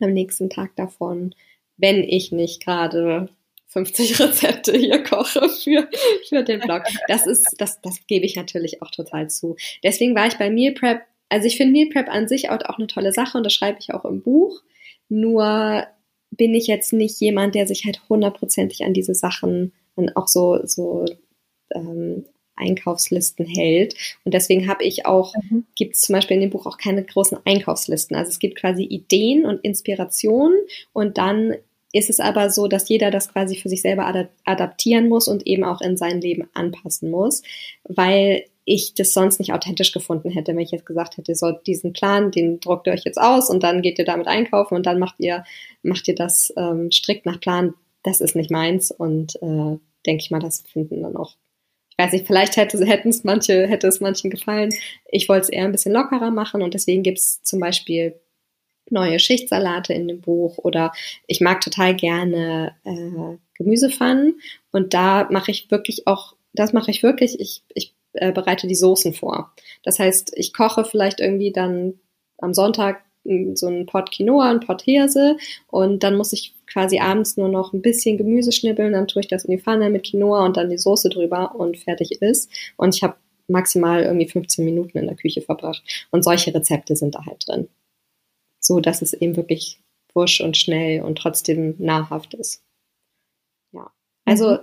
am 0.00 0.12
nächsten 0.12 0.48
Tag 0.48 0.74
davon, 0.76 1.34
wenn 1.76 2.02
ich 2.02 2.32
nicht 2.32 2.64
gerade 2.64 3.28
50 3.66 4.20
Rezepte 4.20 4.76
hier 4.76 5.02
koche 5.02 5.48
für, 5.48 5.88
für 6.28 6.42
den 6.42 6.60
Blog. 6.60 6.84
Das 7.08 7.26
ist, 7.26 7.56
das, 7.58 7.80
das 7.82 8.06
gebe 8.06 8.24
ich 8.24 8.36
natürlich 8.36 8.80
auch 8.82 8.90
total 8.90 9.28
zu. 9.28 9.56
Deswegen 9.82 10.14
war 10.14 10.26
ich 10.26 10.38
bei 10.38 10.48
Meal 10.48 10.72
Prep, 10.72 11.02
also 11.28 11.46
ich 11.46 11.56
finde 11.56 11.72
Meal 11.72 11.90
Prep 11.90 12.08
an 12.08 12.28
sich 12.28 12.48
auch, 12.48 12.60
auch 12.64 12.78
eine 12.78 12.86
tolle 12.86 13.12
Sache 13.12 13.36
und 13.36 13.44
das 13.44 13.52
schreibe 13.52 13.78
ich 13.80 13.92
auch 13.92 14.04
im 14.04 14.22
Buch. 14.22 14.62
Nur 15.08 15.86
bin 16.30 16.54
ich 16.54 16.66
jetzt 16.66 16.92
nicht 16.92 17.20
jemand, 17.20 17.54
der 17.54 17.66
sich 17.66 17.84
halt 17.84 18.00
hundertprozentig 18.08 18.84
an 18.84 18.94
diese 18.94 19.14
Sachen 19.14 19.72
dann 19.94 20.10
auch 20.14 20.28
so, 20.28 20.60
so 20.64 21.04
ähm, 21.74 22.24
Einkaufslisten 22.56 23.46
hält. 23.46 23.94
Und 24.24 24.34
deswegen 24.34 24.68
habe 24.68 24.84
ich 24.84 25.06
auch, 25.06 25.34
mhm. 25.50 25.64
gibt 25.74 25.94
es 25.94 26.02
zum 26.02 26.14
Beispiel 26.14 26.36
in 26.36 26.42
dem 26.42 26.50
Buch 26.50 26.66
auch 26.66 26.78
keine 26.78 27.04
großen 27.04 27.38
Einkaufslisten. 27.44 28.16
Also 28.16 28.30
es 28.30 28.38
gibt 28.38 28.56
quasi 28.56 28.82
Ideen 28.82 29.44
und 29.46 29.60
Inspirationen 29.64 30.58
und 30.92 31.18
dann 31.18 31.54
ist 31.92 32.10
es 32.10 32.20
aber 32.20 32.50
so, 32.50 32.68
dass 32.68 32.88
jeder 32.88 33.10
das 33.10 33.32
quasi 33.32 33.56
für 33.56 33.68
sich 33.68 33.80
selber 33.80 34.28
adaptieren 34.44 35.08
muss 35.08 35.28
und 35.28 35.46
eben 35.46 35.64
auch 35.64 35.80
in 35.80 35.96
sein 35.96 36.20
Leben 36.20 36.48
anpassen 36.52 37.10
muss, 37.10 37.42
weil 37.84 38.44
ich 38.66 38.94
das 38.94 39.12
sonst 39.12 39.38
nicht 39.38 39.52
authentisch 39.52 39.92
gefunden 39.92 40.28
hätte, 40.28 40.52
wenn 40.52 40.60
ich 40.60 40.72
jetzt 40.72 40.84
gesagt 40.84 41.16
hätte, 41.16 41.34
so 41.34 41.52
diesen 41.52 41.92
Plan, 41.92 42.32
den 42.32 42.58
druckt 42.60 42.88
ihr 42.88 42.92
euch 42.92 43.04
jetzt 43.04 43.18
aus 43.20 43.48
und 43.48 43.62
dann 43.62 43.80
geht 43.80 43.98
ihr 43.98 44.04
damit 44.04 44.26
einkaufen 44.26 44.74
und 44.74 44.84
dann 44.84 44.98
macht 44.98 45.14
ihr, 45.18 45.44
macht 45.82 46.08
ihr 46.08 46.16
das 46.16 46.52
ähm, 46.56 46.90
strikt 46.90 47.24
nach 47.24 47.40
Plan. 47.40 47.74
Das 48.02 48.20
ist 48.20 48.34
nicht 48.34 48.50
meins 48.50 48.90
und 48.90 49.36
äh, 49.36 49.78
denke 50.04 50.22
ich 50.22 50.30
mal, 50.30 50.40
das 50.40 50.62
finden 50.62 51.02
dann 51.02 51.16
auch. 51.16 51.36
Ich 51.96 52.04
weiß 52.04 52.12
nicht, 52.12 52.26
vielleicht 52.26 52.56
hätte, 52.56 52.76
es 52.76 53.24
manche, 53.24 53.66
hätte 53.66 53.88
es 53.88 54.00
manchen 54.00 54.30
gefallen. 54.30 54.70
Ich 55.08 55.28
wollte 55.28 55.44
es 55.44 55.48
eher 55.48 55.64
ein 55.64 55.72
bisschen 55.72 55.92
lockerer 55.92 56.30
machen 56.30 56.62
und 56.62 56.74
deswegen 56.74 57.02
gibt 57.02 57.18
es 57.18 57.42
zum 57.42 57.58
Beispiel 57.58 58.20
neue 58.90 59.18
Schichtsalate 59.18 59.94
in 59.94 60.06
dem 60.06 60.20
Buch 60.20 60.58
oder 60.58 60.92
ich 61.26 61.40
mag 61.40 61.60
total 61.60 61.94
gerne 61.94 62.76
äh, 62.84 63.38
Gemüsepfannen 63.54 64.40
und 64.72 64.94
da 64.94 65.26
mache 65.30 65.50
ich 65.50 65.70
wirklich 65.70 66.06
auch, 66.06 66.36
das 66.52 66.72
mache 66.72 66.90
ich 66.90 67.02
wirklich, 67.02 67.40
ich, 67.40 67.62
ich 67.74 67.94
äh, 68.12 68.32
bereite 68.32 68.66
die 68.66 68.74
Soßen 68.74 69.14
vor. 69.14 69.52
Das 69.82 69.98
heißt, 69.98 70.32
ich 70.36 70.52
koche 70.52 70.84
vielleicht 70.84 71.20
irgendwie 71.20 71.52
dann 71.52 71.94
am 72.38 72.54
Sonntag 72.54 73.04
hm, 73.24 73.56
so 73.56 73.66
einen 73.66 73.86
Pot 73.86 74.12
Quinoa, 74.12 74.50
einen 74.50 74.60
Pot 74.60 74.82
Hirse 74.82 75.36
und 75.68 76.02
dann 76.02 76.16
muss 76.16 76.32
ich 76.32 76.55
quasi 76.66 76.98
abends 76.98 77.36
nur 77.36 77.48
noch 77.48 77.72
ein 77.72 77.82
bisschen 77.82 78.18
Gemüse 78.18 78.52
schnibbeln, 78.52 78.92
dann 78.92 79.08
tue 79.08 79.20
ich 79.20 79.28
das 79.28 79.44
in 79.44 79.52
die 79.52 79.62
Pfanne 79.62 79.90
mit 79.90 80.04
Quinoa 80.04 80.44
und 80.44 80.56
dann 80.56 80.70
die 80.70 80.78
Soße 80.78 81.08
drüber 81.08 81.54
und 81.54 81.78
fertig 81.78 82.20
ist. 82.22 82.50
Und 82.76 82.94
ich 82.94 83.02
habe 83.02 83.16
maximal 83.48 84.02
irgendwie 84.02 84.28
15 84.28 84.64
Minuten 84.64 84.98
in 84.98 85.06
der 85.06 85.16
Küche 85.16 85.40
verbracht. 85.40 85.82
Und 86.10 86.24
solche 86.24 86.54
Rezepte 86.54 86.96
sind 86.96 87.14
da 87.14 87.24
halt 87.24 87.46
drin. 87.46 87.68
So 88.60 88.80
dass 88.80 89.02
es 89.02 89.12
eben 89.12 89.36
wirklich 89.36 89.80
wusch 90.14 90.40
und 90.40 90.56
schnell 90.56 91.02
und 91.02 91.18
trotzdem 91.18 91.76
nahrhaft 91.78 92.34
ist. 92.34 92.62
Ja. 93.72 93.92
Also 94.24 94.52
mhm. 94.52 94.58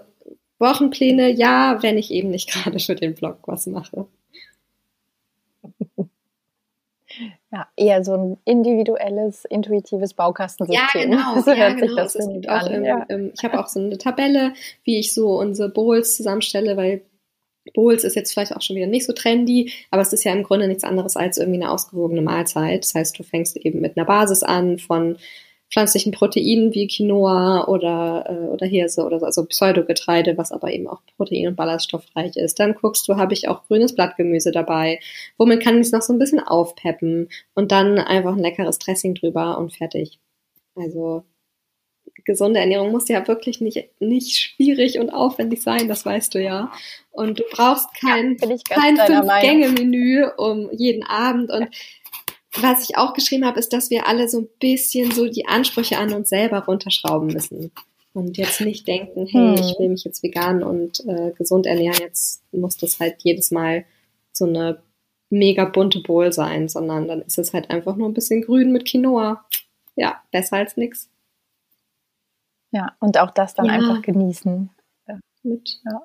Wochenpläne, 0.60 1.30
ja, 1.32 1.82
wenn 1.82 1.98
ich 1.98 2.12
eben 2.12 2.30
nicht 2.30 2.50
gerade 2.52 2.80
für 2.80 2.96
den 2.96 3.14
Blog 3.14 3.40
was 3.46 3.68
mache. 3.68 4.08
Ja, 7.54 7.68
eher 7.76 8.04
so 8.04 8.14
ein 8.14 8.38
individuelles, 8.46 9.46
intuitives 9.46 10.16
Baukastensystem. 10.16 11.12
Ja, 11.12 11.20
genau. 11.20 11.40
So 11.46 11.52
ja, 11.52 11.72
genau. 11.74 11.96
Das 11.96 12.16
es 12.16 12.28
gibt 12.28 12.50
auch, 12.50 12.68
ähm, 12.68 12.84
ja. 12.84 13.06
ähm, 13.10 13.32
ich 13.38 13.44
habe 13.44 13.60
auch 13.60 13.68
so 13.68 13.80
eine 13.80 14.00
Tabelle, 14.00 14.54
wie 14.84 14.98
ich 14.98 15.14
so 15.14 15.38
unsere 15.40 15.70
Bowls 15.70 16.18
zusammenstelle, 16.18 16.78
weil 16.78 17.04
Bowls 17.76 18.04
ist 18.06 18.16
jetzt 18.16 18.34
vielleicht 18.34 18.56
auch 18.56 18.62
schon 18.64 18.76
wieder 18.76 18.88
nicht 18.88 19.06
so 19.06 19.14
trendy, 19.14 19.72
aber 19.92 20.02
es 20.02 20.12
ist 20.12 20.24
ja 20.24 20.34
im 20.34 20.42
Grunde 20.42 20.68
nichts 20.68 20.84
anderes 20.84 21.16
als 21.16 21.38
irgendwie 21.38 21.62
eine 21.62 21.72
ausgewogene 21.72 22.24
Mahlzeit. 22.24 22.84
Das 22.84 22.96
heißt, 22.96 23.20
du 23.20 23.24
fängst 23.24 23.56
eben 23.56 23.82
mit 23.82 23.98
einer 23.98 24.06
Basis 24.08 24.42
an 24.42 24.80
von 24.80 25.18
pflanzlichen 25.74 26.12
Proteinen 26.12 26.74
wie 26.74 26.88
Quinoa 26.88 27.66
oder, 27.68 28.26
äh, 28.30 28.48
oder 28.48 28.68
Hirse 28.68 29.04
oder 29.04 29.20
so, 29.20 29.26
also 29.26 29.46
Pseudogetreide, 29.46 30.38
was 30.38 30.52
aber 30.52 30.72
eben 30.72 30.88
auch 30.88 31.02
protein- 31.18 31.48
und 31.48 31.56
ballaststoffreich 31.56 32.38
ist. 32.38 32.60
Dann 32.60 32.76
guckst 32.76 33.08
du, 33.08 33.16
habe 33.16 33.34
ich 33.34 33.48
auch 33.48 33.66
grünes 33.66 33.96
Blattgemüse 33.96 34.52
dabei? 34.52 35.00
Womit 35.38 35.64
kann 35.64 35.76
ich 35.76 35.88
es 35.88 35.92
noch 35.92 36.04
so 36.04 36.14
ein 36.14 36.20
bisschen 36.20 36.40
aufpeppen? 36.40 37.30
Und 37.56 37.72
dann 37.72 37.98
einfach 37.98 38.34
ein 38.34 38.40
leckeres 38.40 38.78
Dressing 38.78 39.16
drüber 39.16 39.58
und 39.58 39.76
fertig. 39.76 40.20
Also 40.76 41.24
gesunde 42.24 42.60
Ernährung 42.60 42.92
muss 42.92 43.10
ja 43.10 43.28
wirklich 43.28 43.60
nicht, 43.60 43.90
nicht 44.00 44.38
schwierig 44.38 45.00
und 45.00 45.10
aufwendig 45.10 45.64
sein, 45.64 45.88
das 45.88 46.06
weißt 46.06 46.36
du 46.36 46.42
ja. 46.42 46.72
Und 47.12 47.40
du 47.40 47.44
brauchst 47.52 47.88
kein, 48.00 48.38
ja, 48.40 48.56
kein 48.70 48.98
Fünf-Gänge-Menü 48.98 50.28
um 50.38 50.70
jeden 50.72 51.04
Abend 51.04 51.52
und 51.52 51.68
was 52.62 52.90
ich 52.90 52.98
auch 52.98 53.14
geschrieben 53.14 53.46
habe, 53.46 53.60
ist, 53.60 53.74
dass 53.74 53.90
wir 53.90 54.08
alle 54.08 54.30
so 54.30 54.42
ein 54.42 54.50
bisschen 54.60 55.12
so 55.12 55.28
die 55.28 55.48
Ansprüche 55.48 55.98
an 55.98 56.14
uns 56.14 56.30
selber 56.30 56.66
runterschrauben 56.66 57.28
müssen. 57.28 57.72
Und 58.14 58.38
jetzt 58.38 58.62
nicht 58.62 58.88
denken, 58.88 59.26
hey, 59.26 59.58
hm. 59.58 59.64
ich 59.64 59.80
will 59.80 59.90
mich 59.90 60.04
jetzt 60.04 60.22
vegan 60.22 60.62
und 60.62 61.04
äh, 61.08 61.32
gesund 61.32 61.66
ernähren, 61.66 61.98
jetzt 62.00 62.44
muss 62.52 62.78
das 62.78 63.00
halt 63.00 63.16
jedes 63.24 63.50
Mal 63.50 63.86
so 64.32 64.46
eine 64.46 64.84
mega 65.32 65.66
bunte 65.66 66.00
Bowl 66.00 66.32
sein, 66.32 66.70
sondern 66.70 67.08
dann 67.08 67.22
ist 67.24 67.40
es 67.40 67.54
halt 67.54 67.72
einfach 67.72 67.96
nur 67.96 68.08
ein 68.08 68.14
bisschen 68.14 68.44
grün 68.44 68.72
mit 68.72 68.86
Quinoa. 68.86 69.44
Ja, 69.96 70.22
besser 70.32 70.58
als 70.58 70.78
nix. 70.78 71.10
Ja, 72.72 72.96
und 73.00 73.18
auch 73.20 73.32
das 73.32 73.56
dann 73.56 73.66
ja. 73.66 73.74
einfach 73.74 74.02
genießen. 74.02 74.70
Ja. 75.08 75.20
Mit. 75.44 75.80
Ja. 75.86 76.02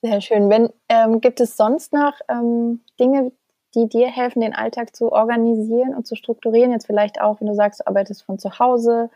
Sehr 0.00 0.20
schön. 0.20 0.48
Wenn, 0.48 0.70
ähm, 0.88 1.20
gibt 1.20 1.40
es 1.40 1.56
sonst 1.56 1.92
noch 1.92 2.14
ähm, 2.28 2.80
Dinge, 3.00 3.32
die 3.74 3.88
dir 3.88 4.08
helfen, 4.08 4.40
den 4.40 4.54
Alltag 4.54 4.94
zu 4.94 5.12
organisieren 5.12 5.94
und 5.94 6.06
zu 6.06 6.14
strukturieren. 6.14 6.72
Jetzt 6.72 6.86
vielleicht 6.86 7.20
auch, 7.20 7.40
wenn 7.40 7.48
du 7.48 7.54
sagst, 7.54 7.80
du 7.80 7.86
arbeitest 7.86 8.22
von 8.22 8.38
zu 8.38 8.58
Hause, 8.58 9.10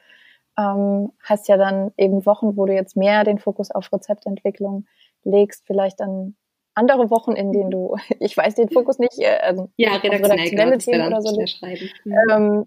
ähm, 0.59 1.13
hast 1.23 1.49
ja 1.49 1.57
dann 1.57 1.93
eben 1.97 2.27
Wochen, 2.27 2.57
wo 2.57 2.67
du 2.67 2.75
jetzt 2.75 2.97
mehr 2.97 3.25
den 3.25 3.39
Fokus 3.39 3.71
auf 3.71 3.93
Rezeptentwicklung 3.93 4.87
legst, 5.25 5.65
vielleicht 5.67 6.01
dann 6.01 6.37
andere 6.75 7.11
Wochen, 7.11 7.33
in 7.33 7.53
denen 7.53 7.71
du, 7.71 7.97
ich 8.21 8.37
weiß 8.37 8.55
den 8.55 8.69
Fokus 8.69 8.99
nicht, 8.99 9.19
äh, 9.19 9.39
ähm, 9.43 9.69
ja, 9.77 9.97
redaktionelle 9.97 10.79
Themen 10.79 11.07
oder 11.07 11.23
so. 11.23 11.39
Mhm. 12.05 12.17
Ähm, 12.31 12.67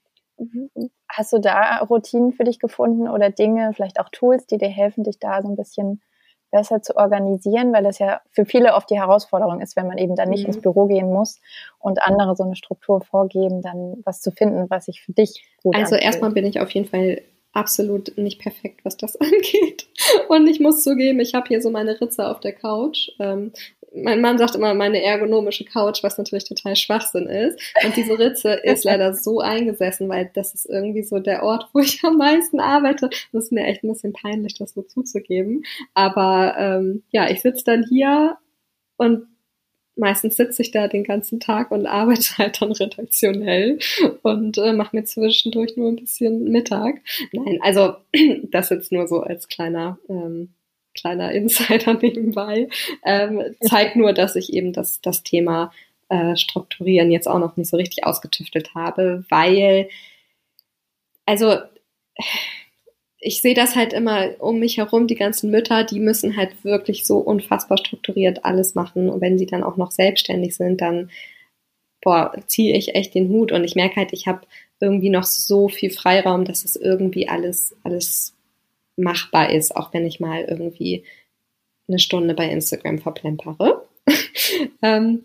hast 1.08 1.32
du 1.34 1.40
da 1.40 1.78
Routinen 1.78 2.34
für 2.34 2.44
dich 2.44 2.60
gefunden 2.60 3.08
oder 3.08 3.30
Dinge, 3.30 3.72
vielleicht 3.74 4.00
auch 4.00 4.10
Tools, 4.10 4.46
die 4.48 4.58
dir 4.58 4.70
helfen, 4.70 5.04
dich 5.04 5.20
da 5.20 5.42
so 5.42 5.48
ein 5.48 5.56
bisschen 5.56 6.02
besser 6.56 6.82
zu 6.82 6.96
organisieren, 6.96 7.74
weil 7.74 7.84
das 7.84 8.00
ja 8.00 8.22
für 8.32 8.46
viele 8.46 8.76
oft 8.76 8.90
die 8.90 8.98
Herausforderung 8.98 9.60
ist, 9.60 9.76
wenn 9.76 9.88
man 9.88 9.98
eben 9.98 10.16
dann 10.16 10.30
nicht 10.30 10.44
mhm. 10.44 10.54
ins 10.54 10.62
Büro 10.62 10.86
gehen 10.86 11.12
muss 11.12 11.42
und 11.80 12.02
andere 12.02 12.34
so 12.38 12.44
eine 12.44 12.56
Struktur 12.56 13.02
vorgeben, 13.02 13.62
dann 13.62 13.98
was 14.06 14.22
zu 14.22 14.32
finden, 14.32 14.70
was 14.70 14.86
sich 14.86 15.02
für 15.02 15.12
dich 15.12 15.46
gut 15.62 15.76
Also 15.76 15.96
anfühlt. 15.96 16.04
erstmal 16.04 16.32
bin 16.32 16.46
ich 16.46 16.62
auf 16.62 16.72
jeden 16.72 16.88
Fall 16.88 17.22
absolut 17.52 18.18
nicht 18.18 18.40
perfekt, 18.40 18.86
was 18.86 18.96
das 18.96 19.16
angeht. 19.20 19.88
Und 20.30 20.48
ich 20.48 20.62
muss 20.62 20.82
zugeben, 20.82 21.20
ich 21.20 21.34
habe 21.34 21.50
hier 21.50 21.62
so 21.62 21.70
meine 21.72 22.00
Ritze 22.00 22.26
auf 22.26 22.40
der 22.40 22.54
Couch. 22.54 23.10
Ähm, 23.20 23.52
mein 23.96 24.22
Mann 24.22 24.38
sagt 24.38 24.56
immer 24.56 24.74
meine 24.74 25.02
ergonomische 25.02 25.66
Couch, 25.66 26.04
was 26.04 26.18
natürlich 26.18 26.46
total 26.46 26.76
Schwachsinn 26.76 27.28
ist. 27.28 27.60
Und 27.84 27.96
diese 27.96 28.20
Ritze 28.20 28.54
ist 28.64 28.84
leider 28.84 29.14
so 29.14 29.40
eingesessen, 29.40 30.10
weil 30.10 30.30
das 30.34 30.54
ist 30.54 30.66
irgendwie 30.66 31.04
so 31.04 31.20
der 31.20 31.44
Ort, 31.44 31.70
wo 31.74 31.80
ich 31.80 32.04
am 32.04 32.18
meisten 32.18 32.60
arbeite. 32.60 33.10
Das 33.32 33.46
ist 33.46 33.52
mir 33.52 33.66
echt 33.66 33.84
ein 33.84 33.90
bisschen 33.90 34.14
peinlich, 34.14 34.56
das 34.56 34.74
so 34.74 34.82
zuzugeben. 34.82 35.64
Aber 35.94 36.56
ähm, 36.58 37.04
ja, 37.12 37.30
ich 37.30 37.42
sitze 37.42 37.64
dann 37.66 37.86
hier 37.88 38.38
und 38.98 39.28
meistens 39.96 40.36
sitze 40.36 40.62
ich 40.62 40.72
da 40.72 40.88
den 40.88 41.04
ganzen 41.04 41.40
Tag 41.40 41.72
und 41.72 41.86
arbeite 41.86 42.38
halt 42.38 42.62
dann 42.62 42.72
redaktionell 42.72 43.80
und 44.24 44.58
äh, 44.58 44.74
mache 44.74 44.96
mir 44.96 45.06
zwischendurch 45.06 45.78
nur 45.78 45.90
ein 45.90 45.98
bisschen 45.98 46.52
Mittag. 46.52 47.02
Nein, 47.32 47.60
also 47.62 47.96
das 48.44 48.70
jetzt 48.70 48.92
nur 48.92 49.08
so 49.08 49.22
als 49.22 49.48
kleiner 49.48 49.98
ähm, 50.10 50.50
kleiner 50.96 51.32
Insider 51.32 51.94
nebenbei, 52.02 52.70
ähm, 53.04 53.56
zeigt 53.62 53.96
nur, 53.96 54.14
dass 54.14 54.36
ich 54.36 54.54
eben 54.54 54.74
das, 54.74 55.02
das 55.02 55.24
Thema 55.24 55.72
äh, 56.10 56.36
Strukturieren 56.36 57.12
jetzt 57.12 57.28
auch 57.28 57.40
noch 57.40 57.58
nicht 57.58 57.70
so 57.70 57.78
richtig 57.78 58.06
ausgetüftelt 58.06 58.74
habe, 58.74 59.26
weil, 59.30 59.90
also, 61.26 61.58
ich 63.26 63.42
sehe 63.42 63.56
das 63.56 63.76
halt 63.76 63.92
immer 63.94 64.36
um 64.40 64.60
mich 64.60 64.78
herum, 64.78 65.08
die 65.08 65.16
ganzen 65.16 65.50
Mütter, 65.50 65.84
die 65.84 66.00
müssen 66.00 66.38
halt 66.38 66.64
wirklich 66.64 67.06
so 67.08 67.18
unfassbar 67.18 67.78
strukturiert 67.80 68.46
alles 68.46 68.76
machen. 68.76 69.10
Und 69.10 69.20
wenn 69.20 69.40
sie 69.40 69.48
dann 69.48 69.64
auch 69.64 69.78
noch 69.78 69.90
selbstständig 69.90 70.56
sind, 70.56 70.80
dann, 70.80 71.10
boah, 72.04 72.36
ziehe 72.46 72.78
ich 72.78 72.94
echt 72.94 73.16
den 73.16 73.30
Hut. 73.30 73.52
Und 73.52 73.64
ich 73.64 73.74
merke 73.74 73.96
halt, 73.96 74.14
ich 74.14 74.28
habe 74.28 74.42
irgendwie 74.80 75.10
noch 75.10 75.24
so 75.24 75.70
viel 75.70 75.90
Freiraum, 75.90 76.46
dass 76.46 76.66
es 76.66 76.76
irgendwie 76.76 77.28
alles, 77.28 77.76
alles 77.84 78.36
machbar 78.96 79.50
ist, 79.52 79.76
auch 79.76 79.94
wenn 79.94 80.06
ich 80.06 80.20
mal 80.20 80.44
irgendwie 80.44 81.04
eine 81.88 82.00
Stunde 82.00 82.34
bei 82.34 82.50
Instagram 82.50 83.00
verplempere. 83.00 83.86
ähm, 84.82 85.24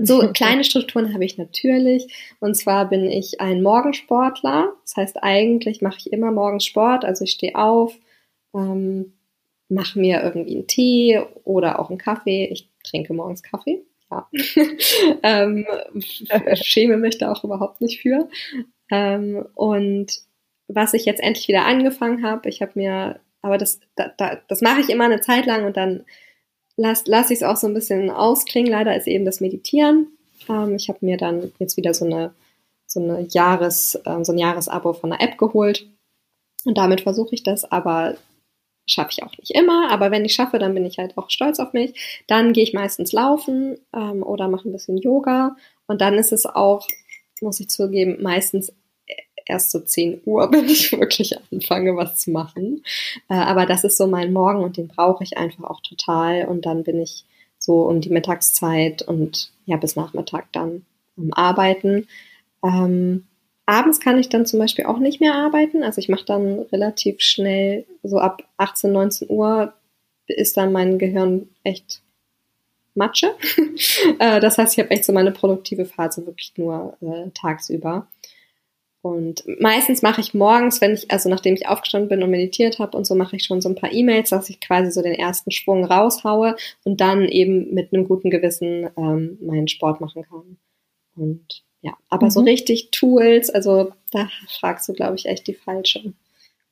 so 0.00 0.18
kleine 0.32 0.64
Strukturen 0.64 1.14
habe 1.14 1.24
ich 1.24 1.38
natürlich. 1.38 2.12
Und 2.40 2.54
zwar 2.54 2.88
bin 2.88 3.10
ich 3.10 3.40
ein 3.40 3.62
Morgensportler. 3.62 4.72
Das 4.82 4.96
heißt, 4.96 5.22
eigentlich 5.22 5.82
mache 5.82 5.98
ich 5.98 6.12
immer 6.12 6.30
morgens 6.30 6.64
Sport. 6.64 7.04
Also 7.04 7.24
ich 7.24 7.32
stehe 7.32 7.56
auf, 7.56 7.96
ähm, 8.54 9.14
mache 9.68 9.98
mir 9.98 10.22
irgendwie 10.22 10.56
einen 10.56 10.66
Tee 10.66 11.20
oder 11.44 11.78
auch 11.78 11.88
einen 11.90 11.98
Kaffee. 11.98 12.46
Ich 12.46 12.70
trinke 12.84 13.12
morgens 13.14 13.42
Kaffee. 13.42 13.82
Ja. 14.10 14.28
ähm, 15.22 15.66
schäme 16.54 16.96
mich 16.96 17.18
da 17.18 17.32
auch 17.32 17.44
überhaupt 17.44 17.80
nicht 17.80 18.00
für. 18.00 18.28
Ähm, 18.90 19.46
und 19.54 20.20
was 20.68 20.94
ich 20.94 21.04
jetzt 21.04 21.22
endlich 21.22 21.48
wieder 21.48 21.64
angefangen 21.64 22.24
habe. 22.24 22.48
Ich 22.48 22.62
habe 22.62 22.72
mir, 22.74 23.20
aber 23.42 23.58
das, 23.58 23.80
da, 23.96 24.12
da, 24.16 24.38
das 24.48 24.60
mache 24.60 24.80
ich 24.80 24.90
immer 24.90 25.04
eine 25.04 25.20
Zeit 25.20 25.46
lang 25.46 25.64
und 25.64 25.76
dann 25.76 26.04
lasse 26.76 27.04
lass 27.06 27.30
ich 27.30 27.38
es 27.38 27.42
auch 27.42 27.56
so 27.56 27.66
ein 27.66 27.74
bisschen 27.74 28.10
ausklingen. 28.10 28.70
Leider 28.70 28.96
ist 28.96 29.06
eben 29.06 29.24
das 29.24 29.40
Meditieren. 29.40 30.08
Ähm, 30.48 30.76
ich 30.76 30.88
habe 30.88 30.98
mir 31.00 31.16
dann 31.16 31.52
jetzt 31.58 31.76
wieder 31.76 31.94
so 31.94 32.04
eine 32.04 32.32
so 32.88 33.00
eine 33.00 33.26
Jahres, 33.30 33.96
äh, 34.04 34.24
so 34.24 34.32
ein 34.32 34.38
Jahresabo 34.38 34.94
von 34.94 35.12
einer 35.12 35.22
App 35.22 35.38
geholt 35.38 35.86
und 36.64 36.78
damit 36.78 37.02
versuche 37.02 37.34
ich 37.34 37.42
das. 37.42 37.70
Aber 37.70 38.16
schaffe 38.86 39.10
ich 39.12 39.22
auch 39.22 39.36
nicht 39.36 39.50
immer, 39.50 39.90
aber 39.90 40.10
wenn 40.10 40.24
ich 40.24 40.32
schaffe, 40.32 40.58
dann 40.58 40.74
bin 40.74 40.86
ich 40.86 40.98
halt 40.98 41.16
auch 41.18 41.30
stolz 41.30 41.60
auf 41.60 41.74
mich. 41.74 42.22
Dann 42.26 42.52
gehe 42.54 42.64
ich 42.64 42.72
meistens 42.72 43.12
laufen 43.12 43.78
ähm, 43.94 44.22
oder 44.22 44.48
mache 44.48 44.68
ein 44.68 44.72
bisschen 44.72 44.96
Yoga 44.96 45.56
und 45.86 46.00
dann 46.00 46.14
ist 46.14 46.32
es 46.32 46.46
auch, 46.46 46.86
muss 47.42 47.60
ich 47.60 47.68
zugeben, 47.68 48.22
meistens 48.22 48.72
erst 49.48 49.70
so 49.70 49.80
10 49.80 50.22
Uhr, 50.24 50.48
wenn 50.52 50.66
ich 50.66 50.92
wirklich 50.92 51.34
anfange, 51.52 51.96
was 51.96 52.16
zu 52.16 52.30
machen. 52.30 52.82
Äh, 53.28 53.34
aber 53.34 53.66
das 53.66 53.84
ist 53.84 53.96
so 53.96 54.06
mein 54.06 54.32
Morgen 54.32 54.62
und 54.62 54.76
den 54.76 54.88
brauche 54.88 55.24
ich 55.24 55.36
einfach 55.38 55.64
auch 55.64 55.80
total 55.80 56.46
und 56.46 56.66
dann 56.66 56.84
bin 56.84 57.00
ich 57.00 57.24
so 57.58 57.82
um 57.82 58.00
die 58.00 58.10
Mittagszeit 58.10 59.02
und 59.02 59.50
ja 59.66 59.76
bis 59.76 59.96
Nachmittag 59.96 60.46
dann 60.52 60.84
am 61.16 61.32
Arbeiten. 61.32 62.06
Ähm, 62.62 63.24
Abends 63.68 64.00
kann 64.00 64.18
ich 64.18 64.30
dann 64.30 64.46
zum 64.46 64.60
Beispiel 64.60 64.86
auch 64.86 64.98
nicht 64.98 65.20
mehr 65.20 65.34
arbeiten. 65.34 65.82
Also 65.82 65.98
ich 65.98 66.08
mache 66.08 66.24
dann 66.24 66.60
relativ 66.72 67.20
schnell, 67.20 67.84
so 68.02 68.18
ab 68.18 68.42
18, 68.56 68.90
19 68.90 69.28
Uhr 69.28 69.74
ist 70.26 70.56
dann 70.56 70.72
mein 70.72 70.98
Gehirn 70.98 71.50
echt 71.64 72.00
Matsche. 72.94 73.34
Äh, 74.18 74.40
das 74.40 74.58
heißt, 74.58 74.72
ich 74.72 74.82
habe 74.82 74.90
echt 74.90 75.04
so 75.04 75.12
meine 75.12 75.30
produktive 75.30 75.84
Phase 75.84 76.24
wirklich 76.26 76.52
nur 76.56 76.96
äh, 77.00 77.30
tagsüber. 77.34 78.06
Und 79.08 79.42
meistens 79.58 80.02
mache 80.02 80.20
ich 80.20 80.34
morgens, 80.34 80.82
wenn 80.82 80.92
ich, 80.92 81.10
also 81.10 81.30
nachdem 81.30 81.54
ich 81.54 81.66
aufgestanden 81.66 82.10
bin 82.10 82.22
und 82.22 82.28
meditiert 82.28 82.78
habe 82.78 82.94
und 82.94 83.06
so, 83.06 83.14
mache 83.14 83.36
ich 83.36 83.44
schon 83.44 83.62
so 83.62 83.70
ein 83.70 83.74
paar 83.74 83.90
E-Mails, 83.90 84.28
dass 84.28 84.50
ich 84.50 84.60
quasi 84.60 84.90
so 84.90 85.00
den 85.00 85.14
ersten 85.14 85.50
Schwung 85.50 85.82
raushaue 85.82 86.56
und 86.84 87.00
dann 87.00 87.24
eben 87.24 87.72
mit 87.72 87.90
einem 87.90 88.06
guten 88.06 88.28
Gewissen 88.28 88.90
ähm, 88.98 89.38
meinen 89.40 89.66
Sport 89.66 90.02
machen 90.02 90.24
kann. 90.24 90.58
Und 91.16 91.64
ja, 91.80 91.96
aber 92.10 92.26
mhm. 92.26 92.30
so 92.30 92.40
richtig 92.42 92.90
Tools, 92.90 93.48
also 93.48 93.92
da 94.12 94.28
fragst 94.60 94.86
du, 94.90 94.92
glaube 94.92 95.16
ich, 95.16 95.24
echt 95.24 95.46
die 95.46 95.54
falsche. 95.54 96.12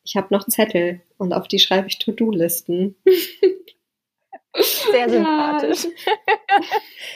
Ich 0.05 0.15
habe 0.15 0.29
noch 0.31 0.47
Zettel 0.47 1.01
und 1.17 1.33
auf 1.33 1.49
die 1.49 1.59
schreibe 1.59 1.89
ich 1.89 1.99
To-Do-Listen. 1.99 2.97
Sehr 4.59 5.09
sympathisch. 5.09 5.85
Ja. 5.85 5.91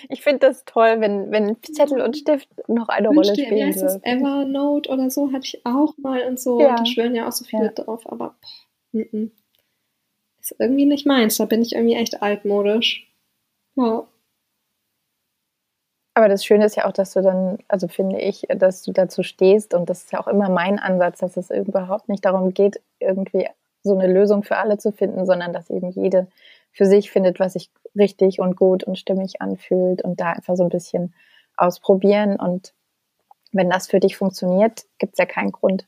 Ich 0.08 0.22
finde 0.22 0.40
das 0.40 0.64
toll, 0.64 1.00
wenn, 1.00 1.30
wenn 1.30 1.56
Zettel 1.62 2.00
und 2.00 2.16
Stift 2.16 2.48
noch 2.68 2.88
eine 2.88 3.08
Rolle 3.08 3.34
spielen. 3.34 3.56
Wie 3.56 3.64
heißt 3.64 3.82
das? 3.82 4.02
Evernote 4.02 4.90
oder 4.90 5.10
so 5.10 5.32
hatte 5.32 5.44
ich 5.44 5.64
auch 5.64 5.96
mal 5.98 6.22
und 6.22 6.38
so. 6.38 6.60
Ja. 6.60 6.76
Da 6.76 6.86
schwören 6.86 7.14
ja 7.14 7.28
auch 7.28 7.32
so 7.32 7.44
viele 7.44 7.66
ja. 7.66 7.72
drauf, 7.72 8.02
aber 8.10 8.34
boah, 8.40 9.00
n 9.00 9.08
-n. 9.12 9.30
ist 10.40 10.54
irgendwie 10.58 10.86
nicht 10.86 11.06
meins. 11.06 11.36
Da 11.38 11.44
bin 11.44 11.62
ich 11.62 11.74
irgendwie 11.74 11.96
echt 11.96 12.22
altmodisch. 12.22 13.10
Ja. 13.76 14.06
Aber 16.14 16.28
das 16.28 16.44
Schöne 16.44 16.66
ist 16.66 16.76
ja 16.76 16.86
auch, 16.86 16.92
dass 16.92 17.12
du 17.12 17.22
dann, 17.22 17.58
also 17.68 17.88
finde 17.88 18.20
ich, 18.20 18.46
dass 18.48 18.82
du 18.82 18.92
dazu 18.92 19.22
stehst 19.22 19.74
und 19.74 19.88
das 19.88 20.02
ist 20.02 20.12
ja 20.12 20.20
auch 20.20 20.28
immer 20.28 20.50
mein 20.50 20.78
Ansatz, 20.78 21.20
dass 21.20 21.36
es 21.36 21.50
überhaupt 21.50 22.08
nicht 22.08 22.24
darum 22.24 22.52
geht, 22.52 22.80
irgendwie 22.98 23.48
so 23.82 23.96
eine 23.96 24.12
Lösung 24.12 24.42
für 24.42 24.56
alle 24.56 24.76
zu 24.76 24.92
finden, 24.92 25.24
sondern 25.24 25.52
dass 25.52 25.70
eben 25.70 25.90
jede 25.90 26.26
für 26.72 26.86
sich 26.86 27.10
findet, 27.10 27.40
was 27.40 27.54
sich 27.54 27.70
richtig 27.96 28.40
und 28.40 28.56
gut 28.56 28.84
und 28.84 28.98
stimmig 28.98 29.40
anfühlt 29.40 30.02
und 30.02 30.20
da 30.20 30.32
einfach 30.32 30.56
so 30.56 30.62
ein 30.62 30.68
bisschen 30.68 31.14
ausprobieren 31.56 32.36
und 32.36 32.72
wenn 33.52 33.68
das 33.68 33.88
für 33.88 34.00
dich 34.00 34.16
funktioniert, 34.16 34.84
gibt 34.98 35.14
es 35.14 35.18
ja 35.18 35.26
keinen 35.26 35.52
Grund, 35.52 35.86